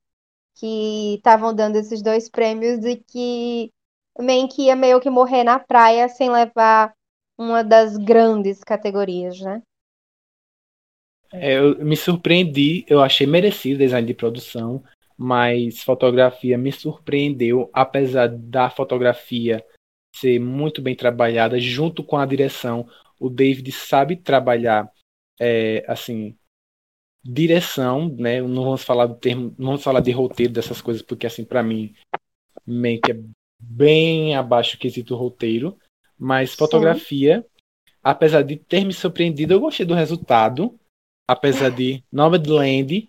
que 0.54 1.14
estavam 1.16 1.54
dando 1.54 1.76
esses 1.76 2.02
dois 2.02 2.28
prêmios 2.28 2.84
e 2.84 2.96
que 2.96 3.70
Mank 4.18 4.60
ia 4.60 4.76
meio 4.76 5.00
que 5.00 5.10
morrer 5.10 5.44
na 5.44 5.58
praia 5.58 6.08
sem 6.08 6.30
levar 6.30 6.92
uma 7.38 7.64
das 7.64 7.96
grandes 7.96 8.62
categorias, 8.62 9.40
né? 9.40 9.62
É, 11.32 11.58
eu 11.58 11.84
me 11.84 11.96
surpreendi, 11.96 12.84
eu 12.88 13.00
achei 13.00 13.26
merecido 13.26 13.78
design 13.78 14.06
de 14.06 14.14
produção, 14.14 14.82
mas 15.16 15.82
fotografia 15.82 16.58
me 16.58 16.72
surpreendeu, 16.72 17.70
apesar 17.72 18.28
da 18.28 18.68
fotografia 18.68 19.64
ser 20.16 20.40
muito 20.40 20.82
bem 20.82 20.94
trabalhada, 20.94 21.58
junto 21.60 22.02
com 22.02 22.16
a 22.16 22.26
direção. 22.26 22.88
O 23.18 23.30
David 23.30 23.70
sabe 23.70 24.16
trabalhar, 24.16 24.90
é, 25.40 25.84
assim, 25.86 26.36
direção, 27.22 28.08
né? 28.08 28.40
Não 28.40 28.64
vamos 28.64 28.82
falar 28.82 29.06
do 29.06 29.14
termo, 29.14 29.54
não 29.58 29.68
vamos 29.68 29.82
falar 29.82 30.00
de 30.00 30.10
roteiro 30.10 30.52
dessas 30.52 30.80
coisas, 30.80 31.02
porque 31.02 31.26
assim, 31.26 31.44
para 31.44 31.62
mim, 31.62 31.94
meio 32.66 33.00
que 33.00 33.12
é 33.12 33.20
bem 33.58 34.34
abaixo 34.34 34.76
do 34.76 34.80
quesito 34.80 35.14
roteiro, 35.14 35.78
mas 36.18 36.50
Sim. 36.50 36.56
fotografia, 36.56 37.46
apesar 38.02 38.42
de 38.42 38.56
ter 38.56 38.84
me 38.84 38.92
surpreendido, 38.92 39.52
eu 39.52 39.60
gostei 39.60 39.84
do 39.84 39.94
resultado 39.94 40.78
apesar 41.30 41.70
de 41.70 42.02
Nomadland 42.10 43.08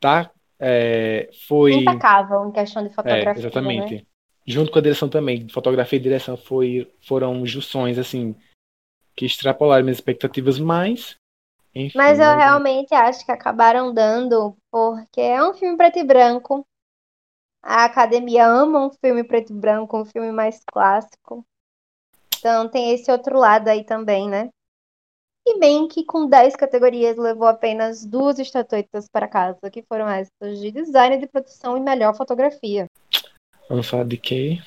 tá 0.00 0.30
é, 0.58 1.28
foi 1.46 1.74
Impecável 1.74 2.48
em 2.48 2.52
questão 2.52 2.82
de 2.82 2.88
é, 2.88 2.92
fotografia, 2.92 3.32
né? 3.32 3.38
exatamente 3.38 4.06
junto 4.46 4.70
com 4.72 4.78
a 4.78 4.82
direção 4.82 5.08
também 5.08 5.46
fotografia 5.50 5.98
e 5.98 6.02
direção 6.02 6.36
foi 6.36 6.90
foram 7.00 7.44
junções 7.44 7.98
assim 7.98 8.34
que 9.14 9.26
extrapolaram 9.26 9.84
minhas 9.84 9.98
expectativas 9.98 10.58
mas 10.58 11.16
enfim 11.78 11.96
Mas 11.96 12.18
eu 12.18 12.36
realmente 12.36 12.94
acho 12.94 13.24
que 13.24 13.32
acabaram 13.32 13.92
dando, 13.92 14.56
porque 14.70 15.20
é 15.20 15.42
um 15.42 15.54
filme 15.54 15.76
preto 15.76 15.98
e 15.98 16.04
branco. 16.04 16.66
A 17.62 17.84
academia 17.84 18.46
ama 18.46 18.86
um 18.86 18.90
filme 18.90 19.24
preto 19.24 19.52
e 19.52 19.56
branco, 19.56 19.98
um 19.98 20.04
filme 20.04 20.32
mais 20.32 20.62
clássico. 20.72 21.44
Então 22.38 22.68
tem 22.68 22.92
esse 22.92 23.10
outro 23.10 23.38
lado 23.38 23.68
aí 23.68 23.84
também, 23.84 24.28
né? 24.28 24.48
E 25.46 25.58
bem 25.58 25.88
que 25.88 26.04
com 26.04 26.28
10 26.28 26.54
categorias 26.54 27.16
levou 27.16 27.48
apenas 27.48 28.04
duas 28.04 28.38
estatuetas 28.38 29.08
para 29.08 29.26
casa, 29.26 29.70
que 29.70 29.82
foram 29.82 30.08
essas 30.08 30.60
de 30.60 30.70
design 30.70 31.18
de 31.18 31.26
produção 31.26 31.76
e 31.76 31.80
melhor 31.80 32.14
fotografia. 32.14 32.86
vamos 33.68 33.88
falar 33.88 34.04
de 34.04 34.18
quê 34.18 34.58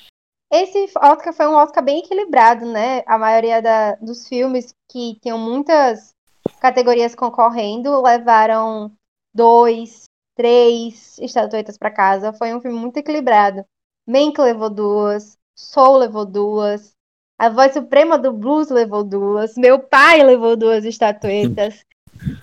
Esse 0.50 0.90
Oscar 1.00 1.32
foi 1.32 1.46
um 1.46 1.54
Oscar 1.54 1.82
bem 1.84 2.00
equilibrado, 2.00 2.66
né? 2.66 3.02
A 3.06 3.16
maioria 3.16 3.62
da- 3.62 3.94
dos 3.96 4.28
filmes 4.28 4.74
que 4.90 5.18
tinham 5.20 5.38
muitas 5.38 6.14
categorias 6.60 7.14
concorrendo, 7.14 8.00
levaram 8.02 8.92
dois, 9.34 10.04
três 10.34 11.18
estatuetas 11.18 11.78
para 11.78 11.90
casa. 11.90 12.32
Foi 12.32 12.54
um 12.54 12.60
filme 12.60 12.78
muito 12.78 12.96
equilibrado. 12.96 13.64
Mank 14.06 14.40
levou 14.40 14.70
duas, 14.70 15.38
Soul 15.54 15.98
levou 15.98 16.24
duas, 16.24 16.94
a 17.38 17.48
voz 17.48 17.72
suprema 17.72 18.16
do 18.16 18.32
blues 18.32 18.68
levou 18.68 19.02
duas, 19.02 19.56
meu 19.56 19.78
pai 19.78 20.22
levou 20.22 20.56
duas 20.56 20.84
estatuetas. 20.84 21.84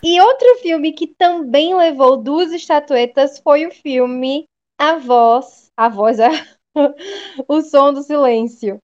E 0.03 0.20
outro 0.20 0.57
filme 0.57 0.91
que 0.91 1.07
também 1.07 1.74
levou 1.74 2.18
duas 2.18 2.51
estatuetas 2.51 3.39
foi 3.39 3.66
o 3.66 3.72
filme 3.72 4.43
A 4.78 4.97
Voz, 4.97 5.72
A 5.78 5.88
Voz, 5.88 6.20
é 6.20 6.28
O 7.47 7.62
Som 7.62 7.93
do 7.93 8.03
Silêncio, 8.03 8.78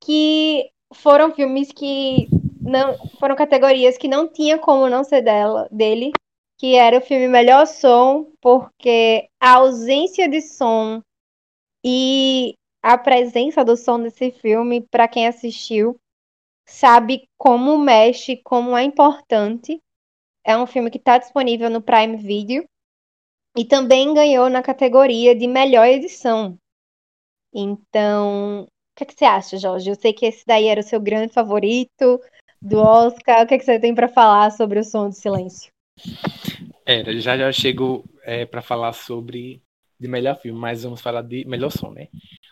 que 0.00 0.70
foram 0.94 1.34
filmes 1.34 1.72
que 1.72 2.28
não 2.62 2.96
foram 3.18 3.34
categorias 3.34 3.98
que 3.98 4.08
não 4.08 4.28
tinha 4.28 4.58
como 4.58 4.88
não 4.88 5.02
ser 5.04 5.22
dela, 5.22 5.68
dele, 5.70 6.12
que 6.58 6.74
era 6.74 6.98
o 6.98 7.02
filme 7.02 7.28
Melhor 7.28 7.66
Som, 7.66 8.32
porque 8.40 9.28
a 9.40 9.54
ausência 9.54 10.28
de 10.28 10.40
som 10.40 11.02
e 11.84 12.54
a 12.80 12.96
presença 12.96 13.64
do 13.64 13.76
som 13.76 14.00
desse 14.00 14.30
filme, 14.30 14.80
para 14.80 15.08
quem 15.08 15.26
assistiu, 15.26 15.98
sabe 16.64 17.28
como 17.36 17.76
mexe, 17.78 18.36
como 18.36 18.76
é 18.76 18.84
importante. 18.84 19.80
É 20.44 20.56
um 20.56 20.66
filme 20.66 20.90
que 20.90 20.98
está 20.98 21.18
disponível 21.18 21.68
no 21.68 21.82
Prime 21.82 22.16
Video 22.16 22.64
e 23.56 23.64
também 23.64 24.14
ganhou 24.14 24.48
na 24.48 24.62
categoria 24.62 25.34
de 25.34 25.46
melhor 25.46 25.86
edição. 25.86 26.56
Então, 27.52 28.62
o 28.62 28.66
que, 28.96 29.04
é 29.04 29.06
que 29.06 29.14
você 29.14 29.24
acha, 29.24 29.58
Jorge? 29.58 29.90
Eu 29.90 29.94
sei 29.94 30.12
que 30.12 30.26
esse 30.26 30.44
daí 30.46 30.66
era 30.66 30.80
o 30.80 30.84
seu 30.84 31.00
grande 31.00 31.32
favorito 31.32 32.20
do 32.62 32.78
Oscar. 32.78 33.42
O 33.42 33.46
que, 33.46 33.54
é 33.54 33.58
que 33.58 33.64
você 33.64 33.78
tem 33.78 33.94
para 33.94 34.08
falar 34.08 34.50
sobre 34.50 34.78
o 34.78 34.84
Som 34.84 35.08
do 35.08 35.14
Silêncio? 35.14 35.70
Era, 36.86 37.18
já 37.20 37.36
já 37.36 37.50
chego 37.52 38.04
é, 38.22 38.46
para 38.46 38.62
falar 38.62 38.92
sobre 38.92 39.62
de 39.98 40.08
melhor 40.08 40.36
filme, 40.40 40.58
mas 40.58 40.82
vamos 40.82 41.00
falar 41.00 41.22
de 41.22 41.44
melhor 41.44 41.70
som, 41.70 41.90
né? 41.90 42.08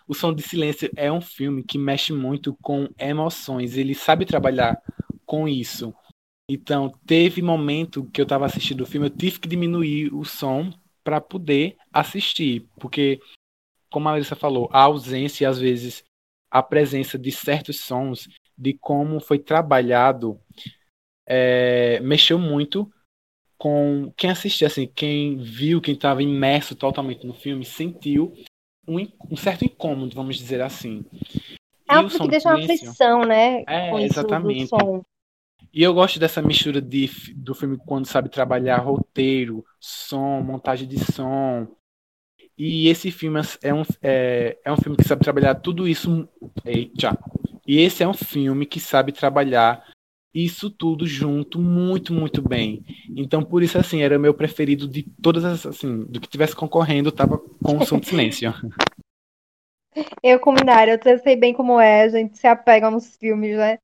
O 0.07 0.15
Som 0.15 0.33
de 0.33 0.43
Silêncio 0.43 0.91
é 0.97 1.11
um 1.11 1.21
filme 1.21 1.65
que 1.65 1.79
mexe 1.79 2.13
muito 2.13 2.57
com 2.63 2.89
emoções. 2.99 3.77
Ele 3.77 3.95
sabe 3.95 4.25
trabalhar 4.25 4.81
com 5.27 5.49
isso. 5.49 5.93
Então, 6.49 6.93
teve 7.07 7.43
momento 7.43 8.09
que 8.13 8.21
eu 8.21 8.25
estava 8.25 8.47
assistindo 8.47 8.83
o 8.83 8.87
filme, 8.87 9.07
eu 9.07 9.11
tive 9.11 9.39
que 9.39 9.49
diminuir 9.49 10.13
o 10.13 10.25
som 10.25 10.73
para 11.05 11.21
poder 11.21 11.77
assistir, 11.93 12.69
porque 12.79 13.21
como 13.91 14.09
a 14.09 14.13
Larissa 14.13 14.37
falou, 14.37 14.69
a 14.73 14.83
ausência 14.83 15.49
às 15.49 15.59
vezes 15.59 16.05
a 16.51 16.63
presença 16.63 17.19
de 17.19 17.31
certos 17.31 17.81
sons, 17.81 18.29
de 18.57 18.75
como 18.75 19.21
foi 19.21 19.39
trabalhado, 19.39 20.41
é, 21.27 22.01
mexeu 22.01 22.39
muito 22.39 22.91
com 23.57 24.13
quem 24.17 24.31
assistiu, 24.31 24.67
assim, 24.67 24.87
quem 24.87 25.37
viu, 25.37 25.81
quem 25.81 25.95
estava 25.95 26.23
imerso 26.23 26.75
totalmente 26.75 27.27
no 27.27 27.35
filme, 27.35 27.65
sentiu 27.65 28.33
um, 28.89 29.07
um, 29.31 29.37
certo 29.37 29.65
incômodo, 29.65 30.15
vamos 30.15 30.37
dizer 30.37 30.63
assim. 30.63 31.05
É 31.89 31.95
algo 31.95 32.09
que 32.09 32.29
deixa 32.29 32.49
uma 32.49 32.59
aflição, 32.59 33.23
né? 33.23 33.63
É, 33.69 34.03
exatamente. 34.03 34.71
E 35.73 35.83
eu 35.83 35.95
gosto 35.95 36.19
dessa 36.19 36.43
mistura 36.43 36.81
de, 36.81 37.09
do 37.37 37.55
filme 37.55 37.77
quando 37.77 38.07
sabe 38.07 38.29
trabalhar 38.29 38.79
roteiro, 38.79 39.65
som, 39.79 40.41
montagem 40.41 40.89
de 40.89 40.99
som, 41.13 41.69
e 42.63 42.89
esse 42.89 43.11
filme 43.11 43.41
é 43.63 43.73
um, 43.73 43.83
é, 44.03 44.59
é 44.63 44.71
um 44.71 44.77
filme 44.77 44.95
que 44.95 45.09
sabe 45.09 45.25
trabalhar 45.25 45.55
tudo 45.55 45.89
isso. 45.89 46.29
Eita. 46.63 47.19
E 47.67 47.81
esse 47.81 48.03
é 48.03 48.07
um 48.07 48.13
filme 48.13 48.67
que 48.67 48.79
sabe 48.79 49.13
trabalhar 49.13 49.83
isso 50.35 50.71
tudo 50.71 51.07
junto 51.07 51.59
muito, 51.59 52.13
muito 52.13 52.47
bem. 52.47 52.85
Então, 53.17 53.43
por 53.43 53.63
isso, 53.63 53.79
assim, 53.79 54.03
era 54.03 54.19
meu 54.19 54.35
preferido 54.35 54.87
de 54.87 55.05
todas 55.23 55.43
as, 55.43 55.65
assim, 55.65 56.05
do 56.05 56.21
que 56.21 56.29
tivesse 56.29 56.55
concorrendo, 56.55 57.11
tava 57.11 57.39
com 57.65 57.79
o 57.79 57.87
som 57.87 57.99
de 57.99 58.07
silêncio. 58.07 58.53
Eu, 60.23 60.39
como 60.39 60.63
Nara, 60.63 61.01
eu 61.05 61.19
sei 61.19 61.35
bem 61.35 61.53
como 61.53 61.81
é, 61.81 62.03
a 62.03 62.09
gente 62.09 62.39
se 62.39 62.47
apega 62.47 62.89
nos 62.91 63.17
filmes, 63.17 63.57
né? 63.57 63.79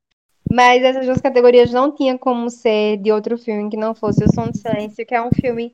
Mas 0.48 0.82
essas 0.84 1.04
duas 1.04 1.20
categorias 1.20 1.72
não 1.72 1.92
tinha 1.92 2.16
como 2.16 2.48
ser 2.48 2.98
de 2.98 3.10
outro 3.10 3.36
filme 3.36 3.68
que 3.68 3.76
não 3.76 3.92
fosse 3.92 4.22
O 4.22 4.32
Som 4.32 4.50
de 4.50 4.58
Silêncio, 4.58 5.04
que 5.04 5.14
é 5.14 5.20
um 5.20 5.30
filme 5.32 5.72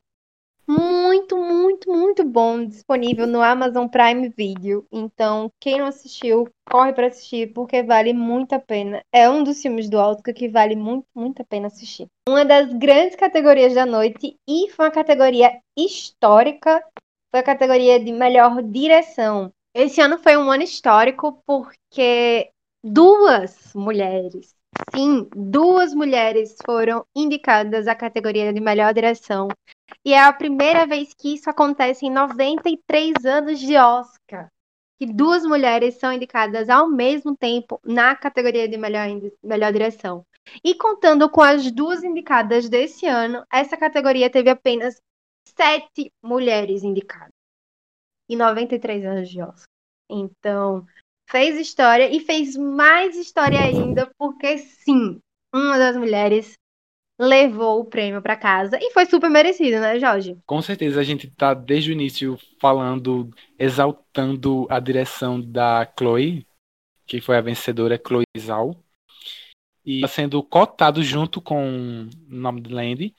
muito, 0.67 1.37
muito, 1.37 1.91
muito 1.91 2.25
bom, 2.25 2.65
disponível 2.65 3.27
no 3.27 3.43
Amazon 3.43 3.87
Prime 3.87 4.29
Video. 4.29 4.87
Então, 4.91 5.51
quem 5.61 5.79
não 5.79 5.87
assistiu, 5.87 6.49
corre 6.71 6.93
para 6.93 7.09
assistir, 7.09 7.53
porque 7.53 7.83
vale 7.83 8.13
muito 8.13 8.55
a 8.55 8.59
pena. 8.59 9.03
É 9.13 9.29
um 9.29 9.43
dos 9.43 9.61
filmes 9.61 9.89
do 9.89 9.99
Oscar 9.99 10.35
que 10.35 10.49
vale 10.49 10.77
muito, 10.77 11.07
muito 11.15 11.43
a 11.43 11.45
pena 11.45 11.67
assistir. 11.67 12.07
Uma 12.29 12.45
das 12.45 12.73
grandes 12.73 13.17
categorias 13.17 13.75
da 13.75 13.85
noite, 13.85 14.37
e 14.49 14.71
foi 14.71 14.87
uma 14.87 14.93
categoria 14.93 15.59
histórica, 15.77 16.83
foi 17.31 17.41
a 17.41 17.45
categoria 17.45 17.99
de 17.99 18.13
melhor 18.13 18.63
direção. 18.63 19.53
Esse 19.75 20.01
ano 20.01 20.19
foi 20.19 20.37
um 20.37 20.51
ano 20.51 20.63
histórico 20.63 21.43
porque 21.47 22.51
duas 22.85 23.73
mulheres 23.75 24.55
Sim, 24.95 25.29
duas 25.35 25.95
mulheres 25.95 26.57
foram 26.65 27.05
indicadas 27.15 27.87
à 27.87 27.95
categoria 27.95 28.53
de 28.53 28.61
melhor 28.61 28.93
direção. 28.95 29.49
E 30.05 30.13
é 30.13 30.21
a 30.21 30.33
primeira 30.33 30.87
vez 30.87 31.13
que 31.15 31.35
isso 31.35 31.49
acontece 31.49 32.07
em 32.07 32.11
93 32.11 33.25
anos 33.25 33.59
de 33.59 33.77
Oscar. 33.77 34.49
Que 34.99 35.07
duas 35.07 35.45
mulheres 35.45 35.99
são 35.99 36.13
indicadas 36.13 36.69
ao 36.69 36.89
mesmo 36.89 37.37
tempo 37.37 37.81
na 37.85 38.15
categoria 38.15 38.69
de 38.69 38.77
melhor, 38.77 39.09
melhor 39.43 39.73
direção. 39.73 40.25
E 40.65 40.75
contando 40.75 41.29
com 41.31 41.41
as 41.41 41.71
duas 41.71 42.03
indicadas 42.03 42.69
desse 42.69 43.07
ano, 43.07 43.45
essa 43.53 43.77
categoria 43.77 44.31
teve 44.31 44.51
apenas 44.51 45.01
sete 45.57 46.13
mulheres 46.23 46.83
indicadas. 46.83 47.33
Em 48.29 48.37
93 48.37 49.05
anos 49.05 49.29
de 49.29 49.43
Oscar. 49.43 49.67
Então, 50.09 50.87
fez 51.29 51.59
história 51.59 52.15
e 52.15 52.21
fez 52.21 52.57
mais 52.57 53.17
história 53.17 53.61
ainda, 53.61 54.11
porque 54.19 54.59
sim, 54.59 55.21
uma 55.53 55.79
das 55.79 55.97
mulheres 55.97 56.57
levou 57.23 57.81
o 57.81 57.85
prêmio 57.85 58.21
para 58.21 58.35
casa 58.35 58.77
e 58.81 58.91
foi 58.91 59.07
super 59.07 59.31
merecido, 59.31 59.79
né, 59.79 59.97
Jorge? 59.99 60.37
Com 60.45 60.61
certeza 60.61 61.01
a 61.01 61.05
gente 61.05 61.31
tá 61.31 61.55
desde 61.55 61.91
o 61.91 61.93
início 61.93 62.37
falando, 62.61 63.31
exaltando 63.57 64.67
a 64.69 64.81
direção 64.81 65.41
da 65.41 65.89
Chloe, 65.97 66.45
que 67.07 67.21
foi 67.21 67.37
a 67.37 67.41
vencedora, 67.41 68.01
Chloe 68.05 68.25
Zhao, 68.37 68.77
e 69.87 70.01
tá 70.01 70.09
sendo 70.09 70.43
cotado 70.43 71.01
junto 71.01 71.41
com 71.41 72.09
o 72.09 72.11
nome 72.29 72.61
do 72.61 72.75
Land. 72.75 73.15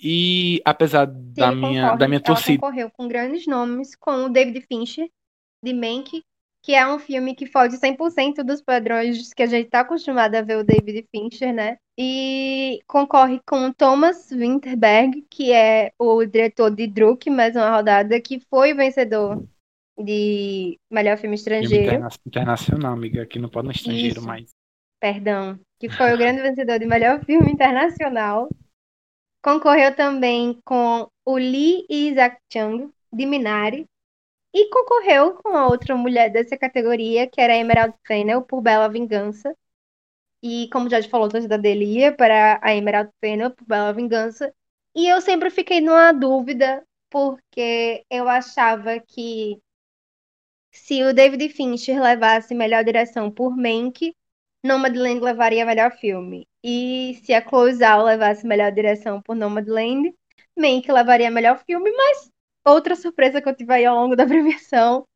E 0.00 0.62
apesar 0.64 1.08
Sim, 1.08 1.32
da 1.36 1.52
minha 1.52 1.82
concorre, 1.82 1.98
da 1.98 2.08
minha 2.08 2.20
torcida, 2.20 2.60
concorreu 2.60 2.90
com 2.92 3.08
grandes 3.08 3.44
nomes, 3.48 3.96
com 3.96 4.26
o 4.26 4.28
David 4.28 4.64
Fincher 4.68 5.10
de 5.64 5.72
Mank, 5.72 6.22
que 6.68 6.74
é 6.74 6.86
um 6.86 6.98
filme 6.98 7.34
que 7.34 7.46
foge 7.46 7.78
100% 7.78 8.44
dos 8.44 8.60
padrões 8.60 9.32
que 9.32 9.42
a 9.42 9.46
gente 9.46 9.64
está 9.64 9.80
acostumado 9.80 10.34
a 10.34 10.42
ver 10.42 10.58
o 10.58 10.62
David 10.62 11.08
Fincher, 11.10 11.50
né? 11.50 11.78
E 11.98 12.80
concorre 12.86 13.40
com 13.48 13.72
Thomas 13.72 14.30
Winterberg, 14.30 15.26
que 15.30 15.50
é 15.50 15.92
o 15.98 16.22
diretor 16.26 16.70
de 16.70 16.86
Druk, 16.86 17.30
mais 17.30 17.56
uma 17.56 17.74
rodada, 17.74 18.20
que 18.20 18.38
foi 18.50 18.74
vencedor 18.74 19.42
de 19.98 20.78
melhor 20.90 21.16
filme 21.16 21.36
estrangeiro. 21.36 21.86
Interna 21.86 22.08
internacional, 22.26 22.92
amiga, 22.92 23.22
aqui 23.22 23.38
não 23.38 23.48
pode 23.48 23.68
no 23.68 23.72
estrangeiro, 23.72 24.18
Isso. 24.18 24.28
mas. 24.28 24.50
Perdão, 25.00 25.58
que 25.80 25.88
foi 25.88 26.12
o 26.12 26.18
grande 26.18 26.42
vencedor 26.42 26.78
de 26.78 26.84
melhor 26.84 27.24
filme 27.24 27.50
internacional. 27.50 28.46
Concorreu 29.42 29.96
também 29.96 30.60
com 30.66 31.08
o 31.24 31.38
Lee 31.38 31.86
Isaac 31.88 32.36
Chung, 32.52 32.90
de 33.10 33.24
Minari, 33.24 33.86
e 34.58 34.68
concorreu 34.70 35.34
com 35.34 35.56
a 35.56 35.68
outra 35.68 35.96
mulher 35.96 36.30
dessa 36.30 36.56
categoria, 36.58 37.28
que 37.28 37.40
era 37.40 37.52
a 37.52 37.56
Emerald 37.56 37.94
Fennel, 38.04 38.42
por 38.42 38.60
Bela 38.60 38.88
Vingança. 38.88 39.56
E 40.42 40.68
como 40.72 40.90
já 40.90 41.00
te 41.00 41.08
falou, 41.08 41.28
a 41.28 41.30
torcida 41.30 41.58
dele 41.58 41.84
ia 41.84 42.12
para 42.14 42.58
a 42.62 42.74
Emerald 42.74 43.12
Fennel 43.20 43.52
por 43.52 43.64
Bela 43.66 43.92
Vingança. 43.92 44.52
E 44.96 45.06
eu 45.08 45.20
sempre 45.20 45.50
fiquei 45.50 45.80
numa 45.80 46.12
dúvida, 46.12 46.84
porque 47.10 48.04
eu 48.10 48.28
achava 48.28 48.98
que 49.00 49.60
se 50.72 51.02
o 51.04 51.14
David 51.14 51.48
Fincher 51.50 52.00
levasse 52.02 52.54
melhor 52.54 52.84
direção 52.84 53.30
por 53.30 53.56
Mank, 53.56 54.14
Nomadland 54.64 55.20
levaria 55.20 55.64
melhor 55.64 55.92
filme. 55.92 56.48
E 56.64 57.20
se 57.24 57.32
a 57.32 57.42
Chloe 57.46 57.74
Zhao 57.74 58.04
levasse 58.04 58.46
melhor 58.46 58.72
direção 58.72 59.22
por 59.22 59.36
Nomadland, 59.36 60.12
Mank 60.56 60.90
levaria 60.90 61.30
melhor 61.30 61.62
filme, 61.64 61.90
mas 61.92 62.30
outra 62.70 62.96
surpresa 62.96 63.40
que 63.40 63.48
eu 63.48 63.56
tive 63.56 63.72
aí 63.72 63.86
ao 63.86 63.96
longo 63.96 64.16
da 64.16 64.26
premiação 64.26 65.06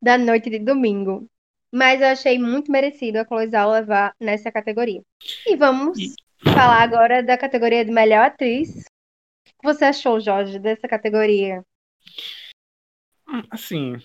da 0.00 0.16
noite 0.16 0.50
de 0.50 0.58
domingo. 0.58 1.28
Mas 1.72 2.00
eu 2.00 2.08
achei 2.08 2.38
muito 2.38 2.72
merecido 2.72 3.18
a 3.18 3.24
Chloe 3.24 3.48
Zhao 3.48 3.70
levar 3.70 4.14
nessa 4.18 4.50
categoria. 4.50 5.02
E 5.46 5.54
vamos 5.56 5.98
e... 5.98 6.14
falar 6.42 6.82
agora 6.82 7.22
da 7.22 7.36
categoria 7.36 7.84
de 7.84 7.90
melhor 7.90 8.24
atriz. 8.24 8.70
O 8.70 9.60
que 9.60 9.64
você 9.64 9.84
achou, 9.84 10.18
Jorge, 10.18 10.58
dessa 10.58 10.88
categoria? 10.88 11.62
Hum, 13.28 13.42
assim. 13.50 13.96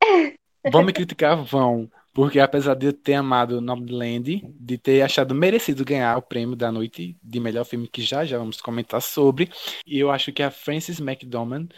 vão 0.72 0.82
me 0.82 0.92
criticar? 0.92 1.36
Vão. 1.44 1.88
Porque 2.12 2.40
apesar 2.40 2.74
de 2.74 2.86
eu 2.86 2.92
ter 2.92 3.14
amado 3.14 3.60
Nomadland, 3.60 4.42
de 4.58 4.76
ter 4.76 5.02
achado 5.02 5.36
merecido 5.36 5.84
ganhar 5.84 6.16
o 6.16 6.22
prêmio 6.22 6.56
da 6.56 6.72
noite 6.72 7.16
de 7.22 7.38
melhor 7.38 7.64
filme, 7.64 7.86
que 7.86 8.02
já 8.02 8.24
já 8.24 8.38
vamos 8.38 8.60
comentar 8.60 9.00
sobre, 9.00 9.48
e 9.86 10.00
eu 10.00 10.10
acho 10.10 10.32
que 10.32 10.42
a 10.42 10.50
Frances 10.50 10.98
McDormand 10.98 11.68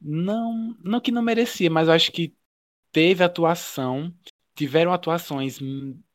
não, 0.00 0.76
não 0.82 1.00
que 1.00 1.12
não 1.12 1.22
merecia, 1.22 1.70
mas 1.70 1.88
eu 1.88 1.94
acho 1.94 2.12
que 2.12 2.34
teve 2.92 3.22
atuação, 3.22 4.12
tiveram 4.54 4.92
atuações 4.92 5.58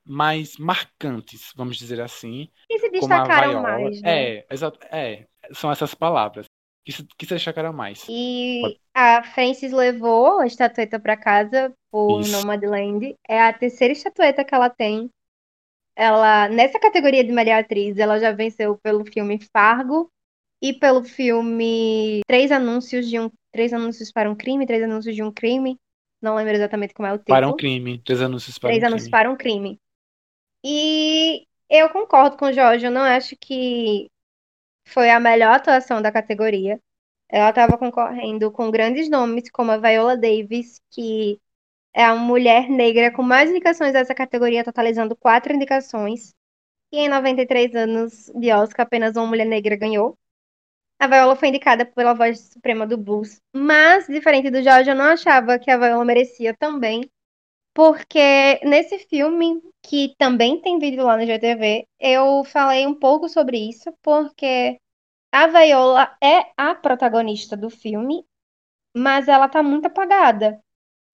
mais 0.04 0.58
marcantes, 0.58 1.52
vamos 1.56 1.78
dizer 1.78 2.02
assim. 2.02 2.50
E 2.70 2.80
se 2.80 2.90
destacaram 2.90 3.62
mais, 3.62 4.02
né? 4.02 4.38
É, 4.38 4.46
exato, 4.50 4.80
é, 4.92 5.26
são 5.54 5.72
essas 5.72 5.94
palavras 5.94 6.46
que 6.84 6.92
se, 6.92 7.04
que 7.18 7.26
se 7.26 7.34
destacaram 7.34 7.74
mais. 7.74 8.06
E 8.08 8.60
Pode- 8.62 8.80
a 8.94 9.24
Frances 9.24 9.72
levou 9.72 10.40
a 10.40 10.48
estatueta 10.48 11.00
para 11.00 11.18
casa 11.18 11.74
por 11.92 12.22
Isso. 12.22 12.32
Nomadland. 12.32 13.16
É 13.28 13.42
a 13.42 13.52
terceira 13.52 13.92
estatueta 13.94 14.44
que 14.44 14.54
ela 14.54 14.70
tem. 14.70 15.10
Ela, 15.96 16.50
nessa 16.50 16.80
categoria 16.80 17.24
de 17.24 17.32
melhor 17.32 17.60
atriz, 17.60 17.98
ela 17.98 18.20
já 18.20 18.32
venceu 18.32 18.78
pelo 18.78 19.06
filme 19.06 19.40
Fargo 19.52 20.10
e 20.62 20.74
pelo 20.74 21.04
filme 21.04 22.22
Três 22.28 22.52
Anúncios 22.52 23.08
de 23.08 23.20
um 23.20 23.30
Três 23.56 23.72
Anúncios 23.72 24.12
para 24.12 24.30
um 24.30 24.36
Crime, 24.36 24.68
Três 24.68 24.84
Anúncios 24.84 25.16
de 25.16 25.24
um 25.24 25.32
Crime. 25.32 25.80
Não 26.22 26.36
lembro 26.36 26.54
exatamente 26.54 26.94
como 26.94 27.08
é 27.08 27.14
o 27.14 27.18
título. 27.18 27.38
Para 27.38 27.48
um 27.48 27.56
crime, 27.56 28.00
três 28.00 28.22
anúncios 28.22 28.58
para 28.58 28.70
Três 28.70 28.84
um 28.84 28.88
Anúncios 28.88 29.04
crime. 29.04 29.12
para 29.12 29.32
um 29.32 29.38
Crime. 29.38 29.80
E 30.62 31.48
eu 31.70 31.90
concordo 31.90 32.36
com 32.36 32.48
o 32.48 32.52
Jorge, 32.52 32.86
eu 32.86 32.92
não 32.92 33.02
acho 33.02 33.38
que 33.38 34.12
foi 34.88 35.10
a 35.10 35.22
melhor 35.22 35.54
atuação 35.54 36.02
da 36.02 36.12
categoria. 36.12 36.82
Ela 37.30 37.50
estava 37.50 37.78
concorrendo 37.78 38.52
com 38.52 38.70
grandes 38.70 39.10
nomes, 39.10 39.50
como 39.50 39.72
a 39.72 39.78
Viola 39.78 40.18
Davis, 40.18 40.82
que 40.92 41.40
é 41.94 42.04
a 42.04 42.16
mulher 42.16 42.70
negra 42.70 43.10
com 43.12 43.24
mais 43.24 43.50
indicações 43.50 43.94
dessa 43.94 44.14
categoria, 44.14 44.66
totalizando 44.66 45.16
quatro 45.16 45.54
indicações. 45.54 46.34
E 46.92 47.00
em 47.00 47.10
93 47.10 47.76
anos 47.76 48.32
de 48.36 48.52
Oscar, 48.52 48.86
apenas 48.86 49.16
uma 49.16 49.28
mulher 49.28 49.46
negra 49.46 49.78
ganhou. 49.78 50.18
A 51.00 51.08
Viola 51.08 51.36
foi 51.36 51.50
indicada 51.50 51.86
pela 51.86 52.14
voz 52.14 52.40
suprema 52.52 52.88
do 52.88 52.98
blues. 52.98 53.42
Mas, 53.54 54.08
diferente 54.08 54.50
do 54.50 54.64
Jorge, 54.64 54.90
eu 54.90 54.96
não 54.96 55.06
achava 55.06 55.60
que 55.60 55.70
a 55.70 55.78
Viola 55.78 56.06
merecia 56.06 56.56
também. 56.58 57.10
Porque 57.74 58.60
nesse 58.64 59.00
filme, 59.00 59.62
que 59.84 60.16
também 60.18 60.62
tem 60.62 60.80
vídeo 60.80 61.04
lá 61.04 61.18
no 61.18 61.26
GTV, 61.26 61.86
eu 62.00 62.44
falei 62.46 62.88
um 62.88 62.96
pouco 62.96 63.28
sobre 63.28 63.58
isso, 63.58 63.94
porque 64.02 64.80
a 65.30 65.48
Viola 65.48 66.16
é 66.24 66.52
a 66.56 66.74
protagonista 66.74 67.58
do 67.58 67.70
filme, 67.70 68.26
mas 68.96 69.28
ela 69.28 69.50
tá 69.50 69.62
muito 69.62 69.88
apagada. 69.88 70.58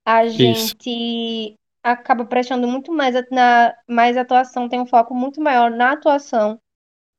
A 0.05 0.23
Isso. 0.23 0.37
gente 0.37 1.55
acaba 1.83 2.23
prestando 2.25 2.67
muito 2.67 2.91
mais 2.91 3.15
na 3.31 3.75
mais 3.87 4.15
atuação, 4.15 4.69
tem 4.69 4.79
um 4.79 4.85
foco 4.85 5.15
muito 5.15 5.41
maior 5.41 5.71
na 5.71 5.93
atuação 5.93 6.59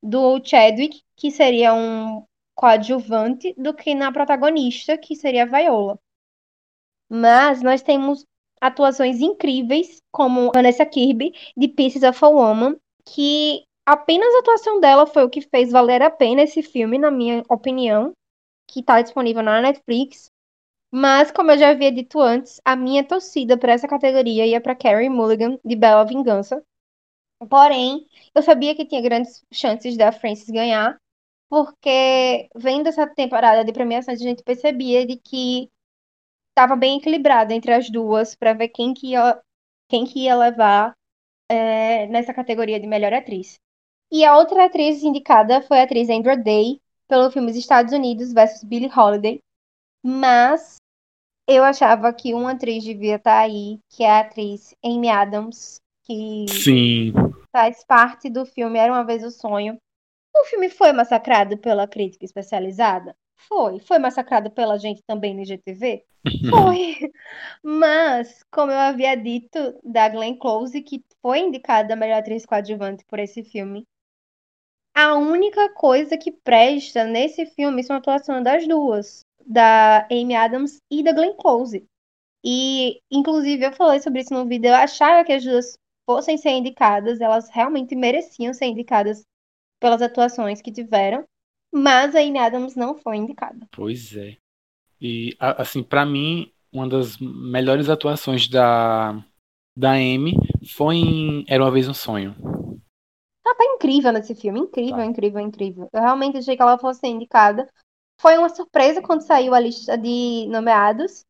do 0.00 0.40
Chadwick, 0.44 1.02
que 1.16 1.32
seria 1.32 1.74
um 1.74 2.24
coadjuvante, 2.62 3.52
do 3.58 3.74
que 3.74 3.92
na 3.92 4.12
protagonista, 4.12 4.96
que 4.96 5.16
seria 5.16 5.42
a 5.42 5.46
Viola. 5.46 5.98
Mas 7.10 7.60
nós 7.60 7.82
temos 7.82 8.24
atuações 8.60 9.20
incríveis, 9.20 10.00
como 10.12 10.52
Vanessa 10.54 10.86
Kirby, 10.86 11.32
de 11.56 11.66
Pieces 11.66 12.04
of 12.04 12.24
a 12.24 12.28
Woman, 12.28 12.76
que 13.04 13.64
apenas 13.84 14.32
a 14.36 14.38
atuação 14.38 14.78
dela 14.78 15.08
foi 15.08 15.24
o 15.24 15.28
que 15.28 15.40
fez 15.40 15.72
valer 15.72 16.02
a 16.02 16.10
pena 16.10 16.42
esse 16.42 16.62
filme, 16.62 16.98
na 16.98 17.10
minha 17.10 17.42
opinião, 17.50 18.12
que 18.70 18.78
está 18.78 19.02
disponível 19.02 19.42
na 19.42 19.60
Netflix. 19.60 20.30
Mas, 20.88 21.32
como 21.32 21.50
eu 21.50 21.58
já 21.58 21.70
havia 21.70 21.90
dito 21.90 22.20
antes, 22.20 22.60
a 22.64 22.76
minha 22.76 23.02
torcida 23.02 23.58
para 23.58 23.72
essa 23.72 23.88
categoria 23.88 24.46
ia 24.46 24.60
para 24.60 24.76
Carey 24.76 25.08
Mulligan, 25.08 25.58
de 25.64 25.74
Bela 25.74 26.04
Vingança. 26.04 26.62
Porém, 27.50 28.06
eu 28.32 28.40
sabia 28.40 28.72
que 28.76 28.86
tinha 28.86 29.02
grandes 29.02 29.44
chances 29.52 29.96
da 29.96 30.12
Frances 30.12 30.48
ganhar, 30.48 31.01
porque 31.52 32.48
vendo 32.56 32.86
essa 32.86 33.06
temporada 33.06 33.62
de 33.62 33.74
premiações, 33.74 34.22
a 34.22 34.24
gente 34.24 34.42
percebia 34.42 35.06
de 35.06 35.18
que 35.18 35.68
estava 36.48 36.74
bem 36.74 36.96
equilibrada 36.96 37.52
entre 37.52 37.74
as 37.74 37.90
duas 37.90 38.34
para 38.34 38.54
ver 38.54 38.68
quem 38.68 38.94
que 38.94 39.08
ia, 39.08 39.38
quem 39.86 40.06
que 40.06 40.20
ia 40.20 40.34
levar 40.34 40.94
é, 41.50 42.06
nessa 42.06 42.32
categoria 42.32 42.80
de 42.80 42.86
melhor 42.86 43.12
atriz. 43.12 43.56
E 44.10 44.24
a 44.24 44.34
outra 44.34 44.64
atriz 44.64 45.02
indicada 45.02 45.60
foi 45.60 45.80
a 45.80 45.82
atriz 45.82 46.08
Andra 46.08 46.38
Day, 46.38 46.80
pelo 47.06 47.30
filme 47.30 47.50
Os 47.50 47.56
Estados 47.58 47.92
Unidos 47.92 48.32
versus 48.32 48.64
Billie 48.64 48.90
Holiday. 48.90 49.38
Mas 50.02 50.76
eu 51.46 51.62
achava 51.64 52.14
que 52.14 52.32
uma 52.32 52.52
atriz 52.52 52.82
devia 52.82 53.16
estar 53.16 53.38
aí, 53.38 53.78
que 53.90 54.02
é 54.02 54.10
a 54.10 54.20
atriz 54.20 54.74
Amy 54.82 55.10
Adams, 55.10 55.82
que 56.04 56.46
Sim. 56.48 57.12
faz 57.54 57.84
parte 57.84 58.30
do 58.30 58.46
filme 58.46 58.78
Era 58.78 58.90
Uma 58.90 59.04
Vez 59.04 59.22
o 59.22 59.30
Sonho. 59.30 59.76
O 60.34 60.44
filme 60.44 60.68
foi 60.70 60.92
massacrado 60.92 61.58
pela 61.58 61.86
crítica 61.86 62.24
especializada? 62.24 63.14
Foi. 63.36 63.80
Foi 63.80 63.98
massacrado 63.98 64.50
pela 64.50 64.78
gente 64.78 65.02
também 65.06 65.34
no 65.34 65.42
IGTV? 65.42 66.04
Foi. 66.50 66.96
Mas, 67.62 68.44
como 68.50 68.70
eu 68.70 68.78
havia 68.78 69.16
dito 69.16 69.58
da 69.82 70.08
Glenn 70.08 70.36
Close, 70.36 70.80
que 70.82 71.04
foi 71.20 71.40
indicada 71.40 71.94
a 71.94 71.96
melhor 71.96 72.18
atriz 72.18 72.46
coadjuvante 72.46 73.04
por 73.06 73.18
esse 73.18 73.42
filme, 73.42 73.84
a 74.94 75.16
única 75.16 75.68
coisa 75.70 76.16
que 76.16 76.30
presta 76.30 77.04
nesse 77.04 77.46
filme 77.46 77.82
são 77.82 77.96
a 77.96 77.98
atuação 77.98 78.42
das 78.42 78.66
duas, 78.68 79.24
da 79.44 80.06
Amy 80.10 80.36
Adams 80.36 80.78
e 80.90 81.02
da 81.02 81.12
Glenn 81.12 81.34
Close. 81.34 81.84
E, 82.44 83.00
inclusive, 83.10 83.66
eu 83.66 83.72
falei 83.72 84.00
sobre 84.00 84.20
isso 84.20 84.34
no 84.34 84.46
vídeo, 84.46 84.68
eu 84.68 84.74
achava 84.74 85.24
que 85.24 85.32
as 85.32 85.44
duas 85.44 85.78
fossem 86.04 86.36
ser 86.36 86.50
indicadas, 86.50 87.20
elas 87.20 87.48
realmente 87.48 87.94
mereciam 87.94 88.52
ser 88.52 88.66
indicadas 88.66 89.22
pelas 89.82 90.00
atuações 90.00 90.62
que 90.62 90.70
tiveram, 90.70 91.24
mas 91.74 92.14
a 92.14 92.20
Amy 92.20 92.38
Adams 92.38 92.76
não 92.76 92.96
foi 92.96 93.16
indicada. 93.16 93.66
Pois 93.72 94.16
é. 94.16 94.36
E, 95.00 95.36
assim, 95.40 95.82
pra 95.82 96.06
mim, 96.06 96.52
uma 96.72 96.88
das 96.88 97.18
melhores 97.18 97.88
atuações 97.88 98.48
da, 98.48 99.12
da 99.76 99.94
Amy 99.94 100.34
foi 100.76 100.96
em 100.96 101.44
Era 101.48 101.64
Uma 101.64 101.72
Vez 101.72 101.88
um 101.88 101.94
Sonho. 101.94 102.36
Ela 103.44 103.56
tá 103.56 103.64
incrível 103.74 104.12
nesse 104.12 104.36
filme, 104.36 104.60
incrível, 104.60 104.96
Tá. 104.98 105.04
incrível, 105.04 105.40
incrível. 105.40 105.88
Eu 105.92 106.00
realmente 106.00 106.38
achei 106.38 106.54
que 106.54 106.62
ela 106.62 106.78
fosse 106.78 107.04
indicada. 107.08 107.68
Foi 108.20 108.38
uma 108.38 108.48
surpresa 108.48 109.02
quando 109.02 109.26
saiu 109.26 109.52
a 109.52 109.58
lista 109.58 109.98
de 109.98 110.46
nomeados, 110.48 111.24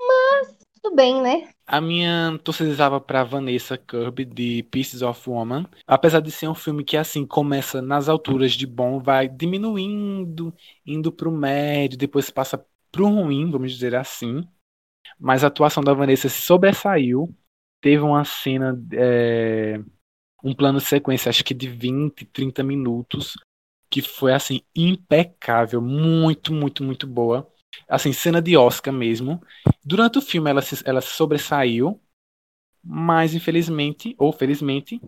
mas 0.00 0.59
tudo 0.82 0.96
bem, 0.96 1.20
né? 1.22 1.48
A 1.66 1.80
minha 1.80 2.38
torcida 2.42 2.70
estava 2.70 3.00
pra 3.00 3.22
Vanessa 3.22 3.78
Kirby, 3.78 4.24
de 4.24 4.62
Pieces 4.64 5.02
of 5.02 5.28
Woman. 5.28 5.66
Apesar 5.86 6.20
de 6.20 6.30
ser 6.30 6.48
um 6.48 6.54
filme 6.54 6.82
que, 6.82 6.96
assim, 6.96 7.26
começa 7.26 7.80
nas 7.80 8.08
alturas 8.08 8.52
de 8.52 8.66
bom, 8.66 8.98
vai 9.00 9.28
diminuindo, 9.28 10.52
indo 10.84 11.12
pro 11.12 11.30
médio, 11.30 11.96
depois 11.98 12.30
passa 12.30 12.64
pro 12.90 13.06
ruim, 13.08 13.50
vamos 13.50 13.72
dizer 13.72 13.94
assim. 13.94 14.42
Mas 15.18 15.44
a 15.44 15.48
atuação 15.48 15.82
da 15.82 15.94
Vanessa 15.94 16.28
sobressaiu. 16.28 17.34
Teve 17.80 18.02
uma 18.02 18.24
cena, 18.24 18.78
é, 18.92 19.80
um 20.44 20.54
plano 20.54 20.80
sequência, 20.80 21.30
acho 21.30 21.44
que 21.44 21.54
de 21.54 21.68
20, 21.68 22.26
30 22.26 22.62
minutos, 22.62 23.34
que 23.90 24.02
foi, 24.02 24.32
assim, 24.34 24.62
impecável. 24.76 25.82
Muito, 25.82 26.52
muito, 26.54 26.84
muito 26.84 27.06
boa. 27.06 27.49
Assim, 27.88 28.12
cena 28.12 28.40
de 28.42 28.56
Oscar 28.56 28.92
mesmo. 28.92 29.40
Durante 29.84 30.18
o 30.18 30.22
filme 30.22 30.50
ela 30.50 30.62
se, 30.62 30.82
ela 30.86 31.00
se 31.00 31.08
sobressaiu, 31.10 32.00
mas 32.84 33.34
infelizmente, 33.34 34.14
ou 34.18 34.32
felizmente, 34.32 35.00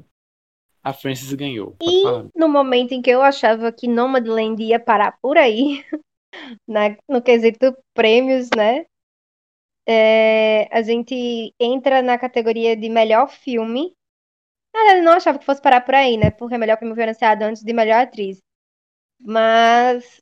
a 0.83 0.93
Frances 0.93 1.33
ganhou. 1.35 1.77
E 1.83 2.23
no 2.35 2.49
momento 2.49 2.93
em 2.93 3.03
que 3.03 3.11
eu 3.11 3.23
achava 3.23 3.73
que 3.73 3.89
Nomadland 3.89 4.63
ia 4.63 4.81
parar 4.81 5.19
por 5.21 5.37
aí, 5.37 5.85
na- 6.69 6.97
no 7.09 7.23
quesito 7.23 7.77
prêmios, 7.95 8.51
né? 8.57 8.87
É, 9.87 10.69
a 10.77 10.83
gente 10.83 11.55
entra 11.59 12.03
na 12.03 12.19
categoria 12.19 12.77
de 12.77 12.89
melhor 12.89 13.29
filme. 13.29 13.95
Eu 14.75 15.03
não 15.03 15.13
achava 15.13 15.39
que 15.39 15.45
fosse 15.47 15.63
parar 15.63 15.83
por 15.83 15.95
aí, 15.95 16.17
né? 16.17 16.31
Porque 16.31 16.59
melhor 16.59 16.79
filme 16.79 16.95
foi 16.95 17.05
anunciado 17.05 17.45
antes 17.45 17.63
de 17.63 17.73
melhor 17.73 18.03
atriz. 18.03 18.39
Mas 19.21 20.21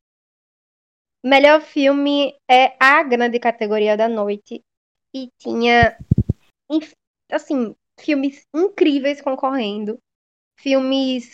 melhor 1.23 1.61
filme 1.61 2.35
é 2.49 2.75
a 2.79 3.03
grande 3.03 3.39
categoria 3.39 3.97
da 3.97 4.09
noite. 4.09 4.63
E 5.15 5.29
tinha, 5.39 5.99
assim, 7.31 7.75
filmes 7.99 8.47
incríveis 8.55 9.21
concorrendo. 9.21 9.99
Filmes 10.59 11.33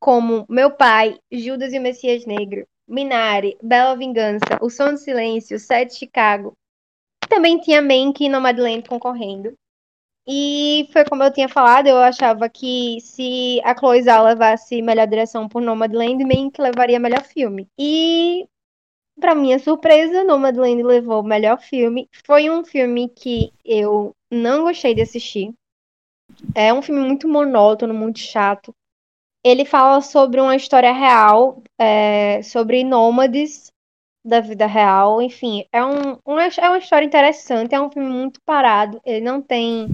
como 0.00 0.44
Meu 0.48 0.70
Pai, 0.70 1.18
Judas 1.30 1.72
e 1.72 1.78
o 1.78 1.82
Messias 1.82 2.26
Negro, 2.26 2.66
Minari, 2.88 3.56
Bela 3.62 3.96
Vingança, 3.96 4.58
O 4.60 4.68
Som 4.68 4.92
do 4.92 4.98
Silêncio, 4.98 5.58
Sete 5.58 5.94
Chicago. 5.94 6.54
Também 7.28 7.60
tinha 7.60 7.80
Mank 7.80 8.24
e 8.24 8.28
Nomadland 8.28 8.88
concorrendo. 8.88 9.54
E 10.26 10.88
foi 10.92 11.04
como 11.04 11.22
eu 11.22 11.32
tinha 11.32 11.48
falado, 11.48 11.88
eu 11.88 11.98
achava 11.98 12.48
que 12.48 13.00
se 13.00 13.60
a 13.64 13.76
Chloe 13.76 14.02
Zhao 14.02 14.24
levasse 14.24 14.80
melhor 14.82 15.06
direção 15.06 15.48
por 15.48 15.62
Nomadland, 15.62 16.24
Mank 16.24 16.60
levaria 16.60 16.98
melhor 16.98 17.22
filme. 17.22 17.68
E 17.78 18.46
Pra 19.20 19.34
minha 19.34 19.58
surpresa, 19.58 20.24
Nomadland 20.24 20.82
levou 20.82 21.20
o 21.20 21.26
melhor 21.26 21.60
filme. 21.60 22.08
Foi 22.24 22.50
um 22.50 22.64
filme 22.64 23.08
que 23.08 23.52
eu 23.64 24.14
não 24.30 24.62
gostei 24.62 24.94
de 24.94 25.02
assistir. 25.02 25.52
É 26.54 26.72
um 26.72 26.82
filme 26.82 27.00
muito 27.00 27.28
monótono, 27.28 27.94
muito 27.94 28.18
chato. 28.18 28.74
Ele 29.44 29.64
fala 29.64 30.00
sobre 30.00 30.40
uma 30.40 30.56
história 30.56 30.92
real, 30.92 31.62
é, 31.78 32.42
sobre 32.42 32.84
nômades 32.84 33.70
da 34.24 34.40
vida 34.40 34.66
real. 34.66 35.20
Enfim, 35.20 35.64
é, 35.72 35.84
um, 35.84 36.18
uma, 36.24 36.44
é 36.44 36.68
uma 36.68 36.78
história 36.78 37.04
interessante. 37.04 37.74
É 37.74 37.80
um 37.80 37.90
filme 37.90 38.08
muito 38.08 38.40
parado. 38.44 39.00
Ele 39.04 39.20
não 39.20 39.42
tem 39.42 39.88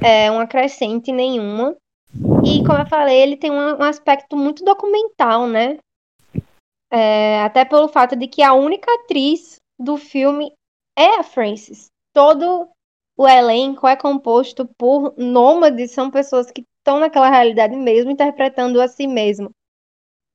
é, 0.00 0.30
uma 0.30 0.46
crescente 0.46 1.12
nenhuma. 1.12 1.76
E, 2.44 2.64
como 2.64 2.78
eu 2.78 2.86
falei, 2.86 3.20
ele 3.20 3.36
tem 3.36 3.50
um, 3.50 3.76
um 3.76 3.82
aspecto 3.82 4.36
muito 4.36 4.64
documental, 4.64 5.46
né? 5.46 5.78
É, 6.90 7.42
até 7.42 7.64
pelo 7.64 7.88
fato 7.88 8.16
de 8.16 8.26
que 8.26 8.42
a 8.42 8.52
única 8.52 8.92
atriz 8.92 9.60
do 9.78 9.96
filme 9.96 10.52
é 10.96 11.20
a 11.20 11.22
Frances. 11.22 11.88
Todo 12.12 12.68
o 13.16 13.28
elenco 13.28 13.86
é 13.86 13.96
composto 13.96 14.66
por 14.78 15.14
nômades, 15.16 15.92
são 15.92 16.10
pessoas 16.10 16.50
que 16.50 16.64
estão 16.78 16.98
naquela 16.98 17.30
realidade 17.30 17.76
mesmo, 17.76 18.10
interpretando 18.10 18.80
a 18.80 18.88
si 18.88 19.06
mesmo. 19.06 19.50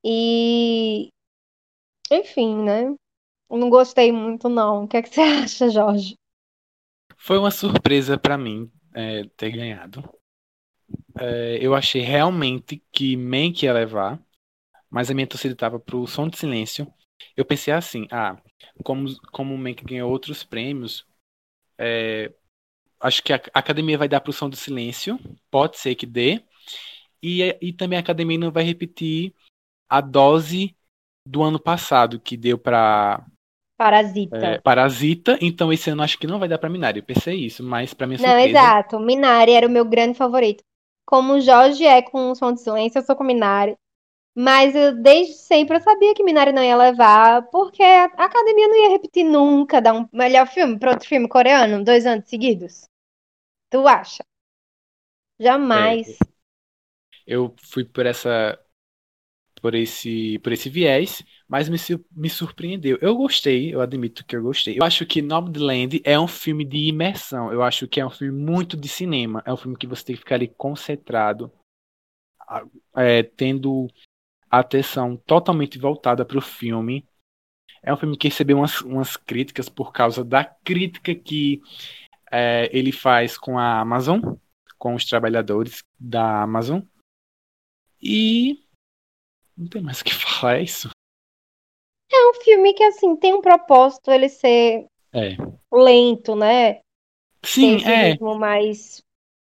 E. 0.03 1.09
Enfim, 2.11 2.63
né? 2.63 2.95
Não 3.49 3.69
gostei 3.69 4.11
muito, 4.11 4.47
não. 4.49 4.83
O 4.83 4.87
que, 4.87 4.97
é 4.97 5.01
que 5.01 5.09
você 5.09 5.21
acha, 5.43 5.69
Jorge? 5.69 6.15
Foi 7.17 7.37
uma 7.37 7.51
surpresa 7.51 8.17
para 8.17 8.37
mim 8.37 8.71
é, 8.93 9.23
ter 9.35 9.51
ganhado. 9.51 10.07
É, 11.19 11.57
eu 11.59 11.73
achei 11.73 12.01
realmente 12.01 12.83
que 12.91 13.17
Mank 13.17 13.63
ia 13.63 13.73
levar, 13.73 14.23
mas 14.95 15.11
a 15.11 15.13
minha 15.13 15.27
torcida 15.27 15.53
estava 15.53 15.77
pro 15.77 16.07
Som 16.07 16.29
de 16.29 16.37
Silêncio. 16.37 16.87
Eu 17.35 17.43
pensei 17.43 17.73
assim, 17.73 18.07
ah, 18.09 18.37
como, 18.81 19.09
como 19.29 19.53
o 19.53 19.57
Mank 19.57 19.83
ganhou 19.83 20.09
outros 20.09 20.41
prêmios, 20.41 21.05
é, 21.77 22.31
acho 23.01 23.21
que 23.21 23.33
a 23.33 23.41
academia 23.53 23.97
vai 23.97 24.07
dar 24.07 24.21
pro 24.21 24.31
Som 24.31 24.49
do 24.49 24.55
Silêncio, 24.55 25.19
pode 25.51 25.77
ser 25.77 25.95
que 25.95 26.05
dê, 26.05 26.41
e, 27.21 27.43
e 27.61 27.73
também 27.73 27.97
a 27.97 27.99
academia 27.99 28.37
não 28.37 28.51
vai 28.51 28.63
repetir 28.63 29.33
a 29.89 29.99
dose 29.99 30.73
do 31.27 31.43
ano 31.43 31.59
passado, 31.59 32.17
que 32.17 32.37
deu 32.37 32.57
para 32.57 33.21
Parasita. 33.77 34.37
é, 34.37 34.59
Parasita, 34.59 35.37
então 35.41 35.73
esse 35.73 35.89
ano 35.89 36.03
acho 36.03 36.17
que 36.17 36.25
não 36.25 36.39
vai 36.39 36.47
dar 36.47 36.57
pra 36.57 36.69
Minari, 36.69 36.99
eu 36.99 37.03
pensei 37.03 37.35
isso, 37.35 37.61
mas 37.61 37.93
pra 37.93 38.07
minha 38.07 38.17
Não, 38.17 38.29
surpresa... 38.29 38.47
exato. 38.47 38.97
Minari 38.97 39.51
era 39.51 39.67
o 39.67 39.69
meu 39.69 39.83
grande 39.83 40.17
favorito. 40.17 40.63
Como 41.05 41.33
o 41.33 41.41
Jorge 41.41 41.83
é 41.83 42.01
com 42.01 42.31
o 42.31 42.35
Som 42.35 42.53
de 42.53 42.61
Silêncio, 42.61 42.99
eu 42.99 43.03
sou 43.03 43.13
com 43.13 43.25
Minari. 43.25 43.75
Mas 44.37 44.75
eu, 44.75 45.01
desde 45.01 45.33
sempre 45.35 45.77
eu 45.77 45.81
sabia 45.81 46.13
que 46.13 46.21
Minari 46.21 46.51
não 46.51 46.61
ia 46.61 46.75
levar, 46.75 47.43
porque 47.49 47.81
a 47.81 48.03
academia 48.03 48.67
não 48.67 48.75
ia 48.75 48.89
repetir 48.89 49.23
nunca 49.23 49.81
dar 49.81 49.93
um 49.93 50.09
melhor 50.11 50.45
filme 50.45 50.77
para 50.77 50.91
outro 50.91 51.07
filme 51.07 51.29
coreano, 51.29 51.85
dois 51.85 52.05
anos 52.05 52.27
seguidos. 52.27 52.83
Tu 53.69 53.87
acha? 53.87 54.23
Jamais. 55.39 56.17
eu 57.25 57.53
fui 57.61 57.83
por 57.83 58.05
essa 58.05 58.59
por 59.61 59.73
esse 59.73 60.37
por 60.39 60.51
esse 60.51 60.69
viés, 60.69 61.23
mas 61.47 61.69
me, 61.69 61.77
me 62.11 62.29
surpreendeu. 62.29 62.97
Eu 63.01 63.15
gostei, 63.15 63.73
eu 63.73 63.81
admito 63.81 64.25
que 64.25 64.35
eu 64.35 64.43
gostei. 64.43 64.77
Eu 64.77 64.83
acho 64.83 65.05
que 65.05 65.21
Nomadland 65.21 66.01
é 66.03 66.19
um 66.19 66.27
filme 66.27 66.63
de 66.63 66.77
imersão. 66.89 67.51
Eu 67.51 67.63
acho 67.63 67.87
que 67.87 67.99
é 67.99 68.05
um 68.05 68.09
filme 68.09 68.37
muito 68.37 68.77
de 68.77 68.87
cinema. 68.87 69.41
É 69.45 69.53
um 69.53 69.57
filme 69.57 69.77
que 69.77 69.87
você 69.87 70.05
tem 70.05 70.15
que 70.15 70.21
ficar 70.21 70.35
ali 70.35 70.47
concentrado, 70.47 71.51
é, 72.95 73.23
tendo 73.23 73.87
a 74.55 74.59
atenção 74.59 75.17
totalmente 75.17 75.77
voltada 75.77 76.25
para 76.25 76.37
o 76.37 76.41
filme. 76.41 77.07
É 77.81 77.93
um 77.93 77.97
filme 77.97 78.17
que 78.17 78.27
recebeu 78.27 78.57
umas, 78.57 78.81
umas 78.81 79.15
críticas 79.17 79.69
por 79.69 79.91
causa 79.91 80.23
da 80.23 80.43
crítica 80.43 81.13
que 81.13 81.61
é, 82.31 82.69
ele 82.75 82.91
faz 82.91 83.37
com 83.37 83.59
a 83.59 83.79
Amazon, 83.79 84.19
com 84.77 84.95
os 84.95 85.05
trabalhadores 85.05 85.83
da 85.99 86.41
Amazon. 86.43 86.81
E 88.01 88.65
não 89.57 89.67
tem 89.67 89.81
mais 89.81 90.01
o 90.01 90.05
que 90.05 90.13
falar, 90.15 90.57
é 90.57 90.63
isso. 90.63 90.89
É 92.11 92.29
um 92.29 92.33
filme 92.35 92.73
que, 92.73 92.83
assim, 92.83 93.15
tem 93.15 93.33
um 93.33 93.41
propósito 93.41 94.11
ele 94.11 94.29
ser 94.29 94.85
É. 95.13 95.35
lento, 95.73 96.35
né? 96.35 96.81
Sim, 97.43 97.61
Tem 97.61 97.75
esse 97.77 97.91
é. 97.91 98.11
ritmo 98.11 98.37
mais 98.37 99.01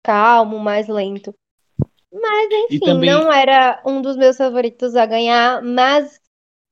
calmo, 0.03 0.59
mais 0.59 0.87
lento. 0.87 1.33
Mas, 2.21 2.49
enfim, 2.51 2.79
também- 2.79 3.09
não 3.09 3.31
era 3.31 3.81
um 3.85 4.01
dos 4.01 4.15
meus 4.15 4.37
favoritos 4.37 4.95
a 4.95 5.05
ganhar, 5.05 5.61
mas 5.61 6.19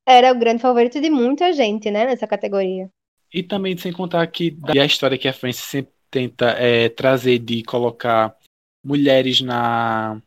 era 0.06 0.32
o 0.32 0.38
grande 0.38 0.62
favorito 0.62 1.00
de 1.00 1.10
muita 1.10 1.52
gente, 1.52 1.90
né, 1.90 2.06
nessa 2.06 2.26
categoria. 2.26 2.88
E 3.32 3.42
também 3.42 3.76
sem 3.76 3.92
contar 3.92 4.26
que 4.28 4.56
a 4.66 4.84
história 4.84 5.18
que 5.18 5.28
a 5.28 5.32
Frances 5.32 5.64
sempre 5.64 5.92
tenta 6.10 6.50
é, 6.50 6.88
trazer 6.88 7.40
de 7.40 7.62
colocar 7.64 8.34
mulheres 8.82 9.40
na 9.40 10.22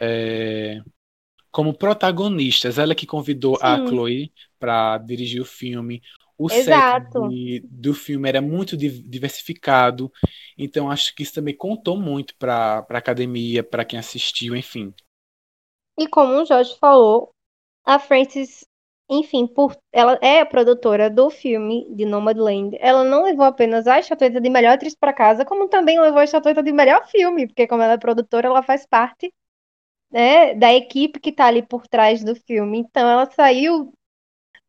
é, 0.00 0.80
como 1.50 1.74
protagonistas. 1.74 2.78
Ela 2.78 2.94
que 2.94 3.06
convidou 3.06 3.58
a 3.60 3.78
Sim. 3.78 3.88
Chloe 3.88 4.32
para 4.58 4.98
dirigir 4.98 5.42
o 5.42 5.44
filme. 5.46 6.00
O 6.44 6.48
Exato. 6.58 7.20
set 7.20 7.60
do 7.70 7.94
filme 7.94 8.28
era 8.28 8.40
muito 8.42 8.76
di- 8.76 9.02
diversificado, 9.02 10.12
então 10.58 10.90
acho 10.90 11.14
que 11.14 11.22
isso 11.22 11.34
também 11.34 11.56
contou 11.56 11.96
muito 12.00 12.34
para 12.36 12.84
a 12.88 12.98
academia, 12.98 13.62
para 13.64 13.84
quem 13.84 13.98
assistiu, 13.98 14.56
enfim. 14.56 14.94
E 15.98 16.06
como 16.08 16.34
o 16.40 16.44
Jorge 16.44 16.76
falou, 16.78 17.30
a 17.84 17.98
Frances, 17.98 18.66
enfim, 19.10 19.46
por 19.46 19.76
ela 19.92 20.18
é 20.22 20.40
a 20.40 20.46
produtora 20.46 21.10
do 21.10 21.30
filme 21.30 21.86
de 21.94 22.04
Nomadland. 22.06 22.76
Ela 22.80 23.04
não 23.04 23.24
levou 23.24 23.44
apenas 23.46 23.86
a 23.86 23.98
estatueta 24.00 24.40
de 24.40 24.50
melhor 24.50 24.74
atriz 24.74 24.94
para 24.96 25.12
casa, 25.12 25.44
como 25.44 25.68
também 25.68 26.00
levou 26.00 26.20
a 26.20 26.24
estatueta 26.24 26.62
de 26.62 26.72
melhor 26.72 27.06
filme, 27.08 27.46
porque 27.46 27.66
como 27.68 27.82
ela 27.82 27.94
é 27.94 27.98
produtora, 27.98 28.48
ela 28.48 28.62
faz 28.62 28.86
parte, 28.86 29.32
né, 30.10 30.54
da 30.54 30.74
equipe 30.74 31.20
que 31.20 31.32
tá 31.32 31.46
ali 31.46 31.62
por 31.66 31.86
trás 31.88 32.24
do 32.24 32.36
filme. 32.36 32.78
Então 32.80 33.08
ela 33.08 33.30
saiu 33.30 33.92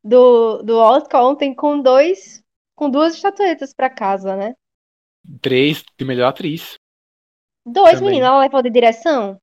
do, 0.04 0.62
do 0.62 0.78
Oscar 0.78 1.24
ontem 1.24 1.54
com 1.54 1.80
dois, 1.80 2.42
com 2.76 2.90
duas 2.90 3.14
estatuetas 3.14 3.74
para 3.74 3.90
casa, 3.90 4.36
né? 4.36 4.54
Três 5.40 5.84
de 5.98 6.04
melhor 6.04 6.28
atriz. 6.28 6.76
Dois, 7.66 8.00
Também. 8.00 8.00
menina, 8.00 8.28
ela 8.28 8.40
levou 8.40 8.62
de 8.62 8.70
direção? 8.70 9.38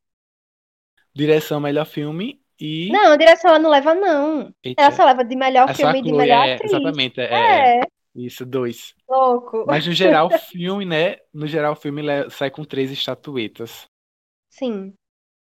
Direção, 1.13 1.59
melhor 1.59 1.85
filme 1.85 2.41
e. 2.59 2.91
Não, 2.91 3.17
direção 3.17 3.49
ela 3.51 3.59
não 3.59 3.69
leva, 3.69 3.93
não. 3.95 4.53
Eita, 4.63 4.77
Ela 4.77 4.91
só 4.91 5.05
leva 5.05 5.23
de 5.23 5.35
melhor 5.35 5.69
é 5.69 5.73
filme 5.73 5.99
e 5.99 6.03
de 6.03 6.11
melhor 6.13 6.43
é, 6.47 6.55
atriz. 6.55 6.71
exatamente, 6.71 7.19
é, 7.21 7.25
é, 7.25 7.79
É, 7.79 7.81
isso, 8.15 8.45
dois. 8.45 8.95
louco. 9.07 9.65
Mas 9.65 9.85
no 9.87 9.93
geral, 9.93 10.27
o 10.27 10.31
filme, 10.37 10.85
né? 10.85 11.17
No 11.33 11.47
geral, 11.47 11.73
o 11.73 11.75
filme 11.75 12.03
sai 12.31 12.51
com 12.51 12.63
três 12.65 12.91
estatuetas. 12.91 13.89
Sim. 14.49 14.93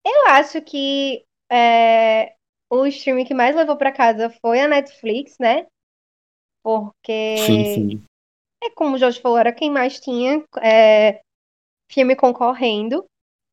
Eu 0.06 0.28
acho 0.30 0.62
que 0.64 1.26
é, 1.52 2.36
o 2.70 2.86
streaming 2.88 3.26
que 3.26 3.34
mais 3.34 3.56
levou 3.56 3.78
pra 3.78 3.92
casa 3.92 4.30
foi 4.42 4.62
a 4.62 4.68
Netflix, 4.68 5.38
né? 5.40 5.66
Porque 6.64 8.00
é 8.64 8.70
como 8.72 8.96
o 8.96 8.98
Jorge 8.98 9.22
falou, 9.22 9.38
era 9.38 9.54
quem 9.54 9.70
mais 9.70 10.00
tinha 10.00 10.44
é, 10.62 11.22
filme 11.92 12.16
concorrendo. 12.16 13.06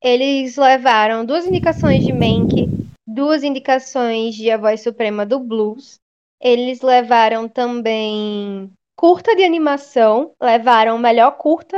Eles 0.03 0.57
levaram 0.57 1.25
duas 1.25 1.47
indicações 1.47 2.05
de 2.05 2.13
Mank, 2.13 2.67
duas 3.07 3.45
indicações 3.45 4.35
de 4.35 4.51
A 4.51 4.57
Voz 4.57 4.83
Suprema 4.83 5.25
do 5.25 5.39
Blues. 5.39 6.01
Eles 6.41 6.81
levaram 6.81 7.49
também 7.49 8.73
curta 8.97 9.37
de 9.37 9.45
animação, 9.45 10.35
levaram 10.41 10.99
melhor 10.99 11.37
curta, 11.39 11.77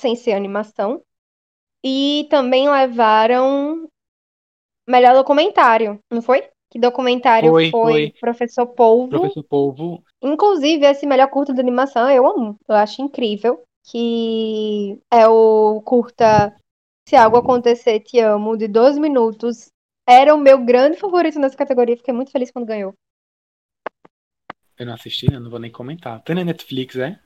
sem 0.00 0.16
ser 0.16 0.32
animação. 0.32 1.02
E 1.84 2.26
também 2.30 2.70
levaram 2.70 3.88
melhor 4.88 5.14
documentário, 5.14 6.00
não 6.10 6.22
foi? 6.22 6.48
Que 6.70 6.78
documentário 6.78 7.50
Foi, 7.50 7.70
foi, 7.70 7.92
foi. 7.92 8.14
Professor 8.20 8.66
Polvo. 8.66 9.08
Professor 9.08 9.42
Polvo, 9.44 10.04
Inclusive, 10.22 10.84
esse 10.84 11.06
melhor 11.06 11.28
curta 11.28 11.54
de 11.54 11.60
animação 11.60 12.10
eu 12.10 12.26
amo. 12.26 12.58
Eu 12.68 12.74
acho 12.74 13.00
incrível. 13.00 13.62
Que 13.90 15.00
é 15.10 15.26
o 15.26 15.80
curta 15.82 16.54
Se 17.08 17.16
Algo 17.16 17.38
Acontecer, 17.38 18.00
Te 18.00 18.18
Amo, 18.20 18.56
de 18.56 18.68
12 18.68 19.00
minutos. 19.00 19.70
Era 20.06 20.34
o 20.34 20.38
meu 20.38 20.62
grande 20.62 20.98
favorito 20.98 21.38
nessa 21.38 21.56
categoria. 21.56 21.96
Fiquei 21.96 22.12
muito 22.12 22.30
feliz 22.30 22.50
quando 22.50 22.66
ganhou. 22.66 22.92
eu 24.78 24.84
não 24.84 24.92
assisti, 24.92 25.30
né? 25.30 25.38
Não 25.38 25.50
vou 25.50 25.58
nem 25.58 25.70
comentar. 25.72 26.22
Tem 26.22 26.34
na 26.34 26.44
Netflix, 26.44 26.96
é? 26.96 27.18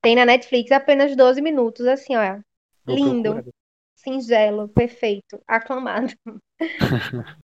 Tem 0.00 0.14
na 0.14 0.24
Netflix 0.24 0.72
apenas 0.72 1.14
12 1.14 1.42
minutos, 1.42 1.86
assim, 1.86 2.16
ó. 2.16 2.40
Vou 2.84 2.96
Lindo. 2.96 3.32
procurar. 3.32 3.52
Singelo, 3.96 4.68
perfeito, 4.68 5.42
aclamado. 5.46 6.14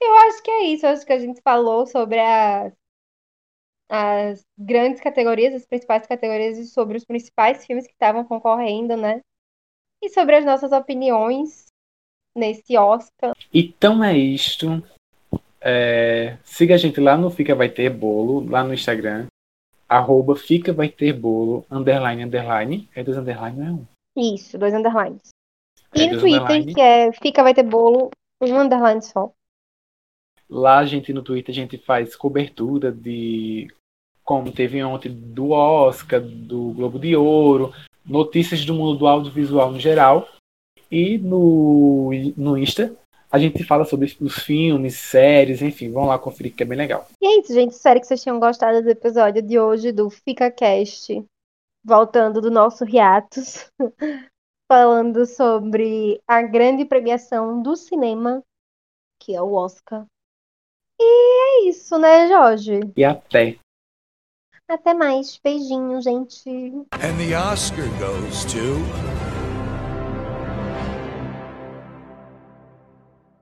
Eu 0.00 0.14
acho 0.28 0.42
que 0.42 0.50
é 0.50 0.64
isso. 0.64 0.86
Eu 0.86 0.90
acho 0.90 1.04
que 1.04 1.12
a 1.12 1.18
gente 1.18 1.40
falou 1.42 1.86
sobre 1.86 2.18
as, 2.18 2.72
as 3.88 4.46
grandes 4.56 5.00
categorias, 5.00 5.54
as 5.54 5.66
principais 5.66 6.06
categorias 6.06 6.58
e 6.58 6.66
sobre 6.66 6.96
os 6.96 7.04
principais 7.04 7.66
filmes 7.66 7.86
que 7.86 7.92
estavam 7.92 8.24
concorrendo, 8.24 8.96
né? 8.96 9.20
E 10.02 10.08
sobre 10.08 10.36
as 10.36 10.44
nossas 10.44 10.72
opiniões 10.72 11.66
nesse 12.34 12.76
Oscar. 12.76 13.34
Então 13.52 14.02
é 14.02 14.16
isto. 14.16 14.82
É, 15.60 16.38
siga 16.42 16.74
a 16.74 16.78
gente 16.78 16.98
lá 17.00 17.16
no 17.16 17.30
Fica 17.30 17.54
Vai 17.54 17.68
Ter 17.68 17.90
Bolo, 17.90 18.48
lá 18.48 18.64
no 18.64 18.72
Instagram. 18.72 19.26
Arroba 19.88 20.36
Fica 20.36 20.72
Vai 20.72 20.88
Ter 20.88 21.12
Bolo, 21.12 21.66
underline, 21.70 22.24
underline. 22.24 22.88
É 22.94 23.02
dois 23.02 23.18
underline, 23.18 23.58
não 23.58 23.66
é 23.66 23.72
um. 23.72 23.86
Isso, 24.34 24.56
dois 24.56 24.72
underlines. 24.72 25.28
E 25.94 26.06
no 26.06 26.20
Twitter, 26.20 26.42
Underline. 26.42 26.74
que 26.74 26.80
é 26.80 27.12
Fica 27.12 27.42
Vai 27.42 27.52
Ter 27.52 27.64
Bolo, 27.64 28.10
um 28.40 28.58
underline 28.58 29.02
só. 29.02 29.32
Lá 30.50 30.78
a 30.78 30.84
gente 30.84 31.12
no 31.12 31.22
Twitter 31.22 31.52
a 31.52 31.54
gente 31.54 31.78
faz 31.78 32.16
cobertura 32.16 32.90
de 32.90 33.72
como 34.24 34.50
teve 34.50 34.82
ontem 34.82 35.10
do 35.12 35.50
Oscar, 35.50 36.20
do 36.20 36.72
Globo 36.72 36.98
de 36.98 37.14
Ouro, 37.14 37.72
notícias 38.04 38.64
do 38.64 38.74
mundo 38.74 38.98
do 38.98 39.06
audiovisual 39.06 39.70
no 39.70 39.78
geral. 39.78 40.28
E 40.90 41.18
no, 41.18 42.10
no 42.36 42.58
Insta 42.58 42.96
a 43.30 43.38
gente 43.38 43.62
fala 43.62 43.84
sobre 43.84 44.16
os 44.20 44.38
filmes, 44.40 44.96
séries, 44.96 45.62
enfim, 45.62 45.92
vão 45.92 46.06
lá 46.06 46.18
conferir 46.18 46.52
que 46.52 46.64
é 46.64 46.66
bem 46.66 46.76
legal. 46.76 47.06
E 47.20 47.26
é 47.26 47.38
isso, 47.38 47.54
gente. 47.54 47.70
Espero 47.70 48.00
que 48.00 48.06
vocês 48.06 48.24
tenham 48.24 48.40
gostado 48.40 48.82
do 48.82 48.90
episódio 48.90 49.40
de 49.40 49.58
hoje 49.58 49.92
do 49.92 50.10
FicaCast. 50.10 51.24
Voltando 51.84 52.40
do 52.40 52.50
nosso 52.50 52.84
hiatus. 52.84 53.70
Falando 54.70 55.24
sobre 55.26 56.20
a 56.26 56.42
grande 56.42 56.84
premiação 56.84 57.62
do 57.62 57.76
cinema, 57.76 58.42
que 59.20 59.34
é 59.34 59.40
o 59.40 59.54
Oscar. 59.54 60.06
E 61.02 61.64
é 61.64 61.68
isso, 61.70 61.98
né, 61.98 62.28
Jorge? 62.28 62.80
E 62.94 63.04
até! 63.04 63.56
Até 64.68 64.94
mais. 64.94 65.40
Beijinho, 65.42 66.00
gente. 66.00 66.48
And 66.48 67.16
the 67.16 67.34
Oscar 67.34 67.86
goes 67.98 68.44
to. 68.44 69.19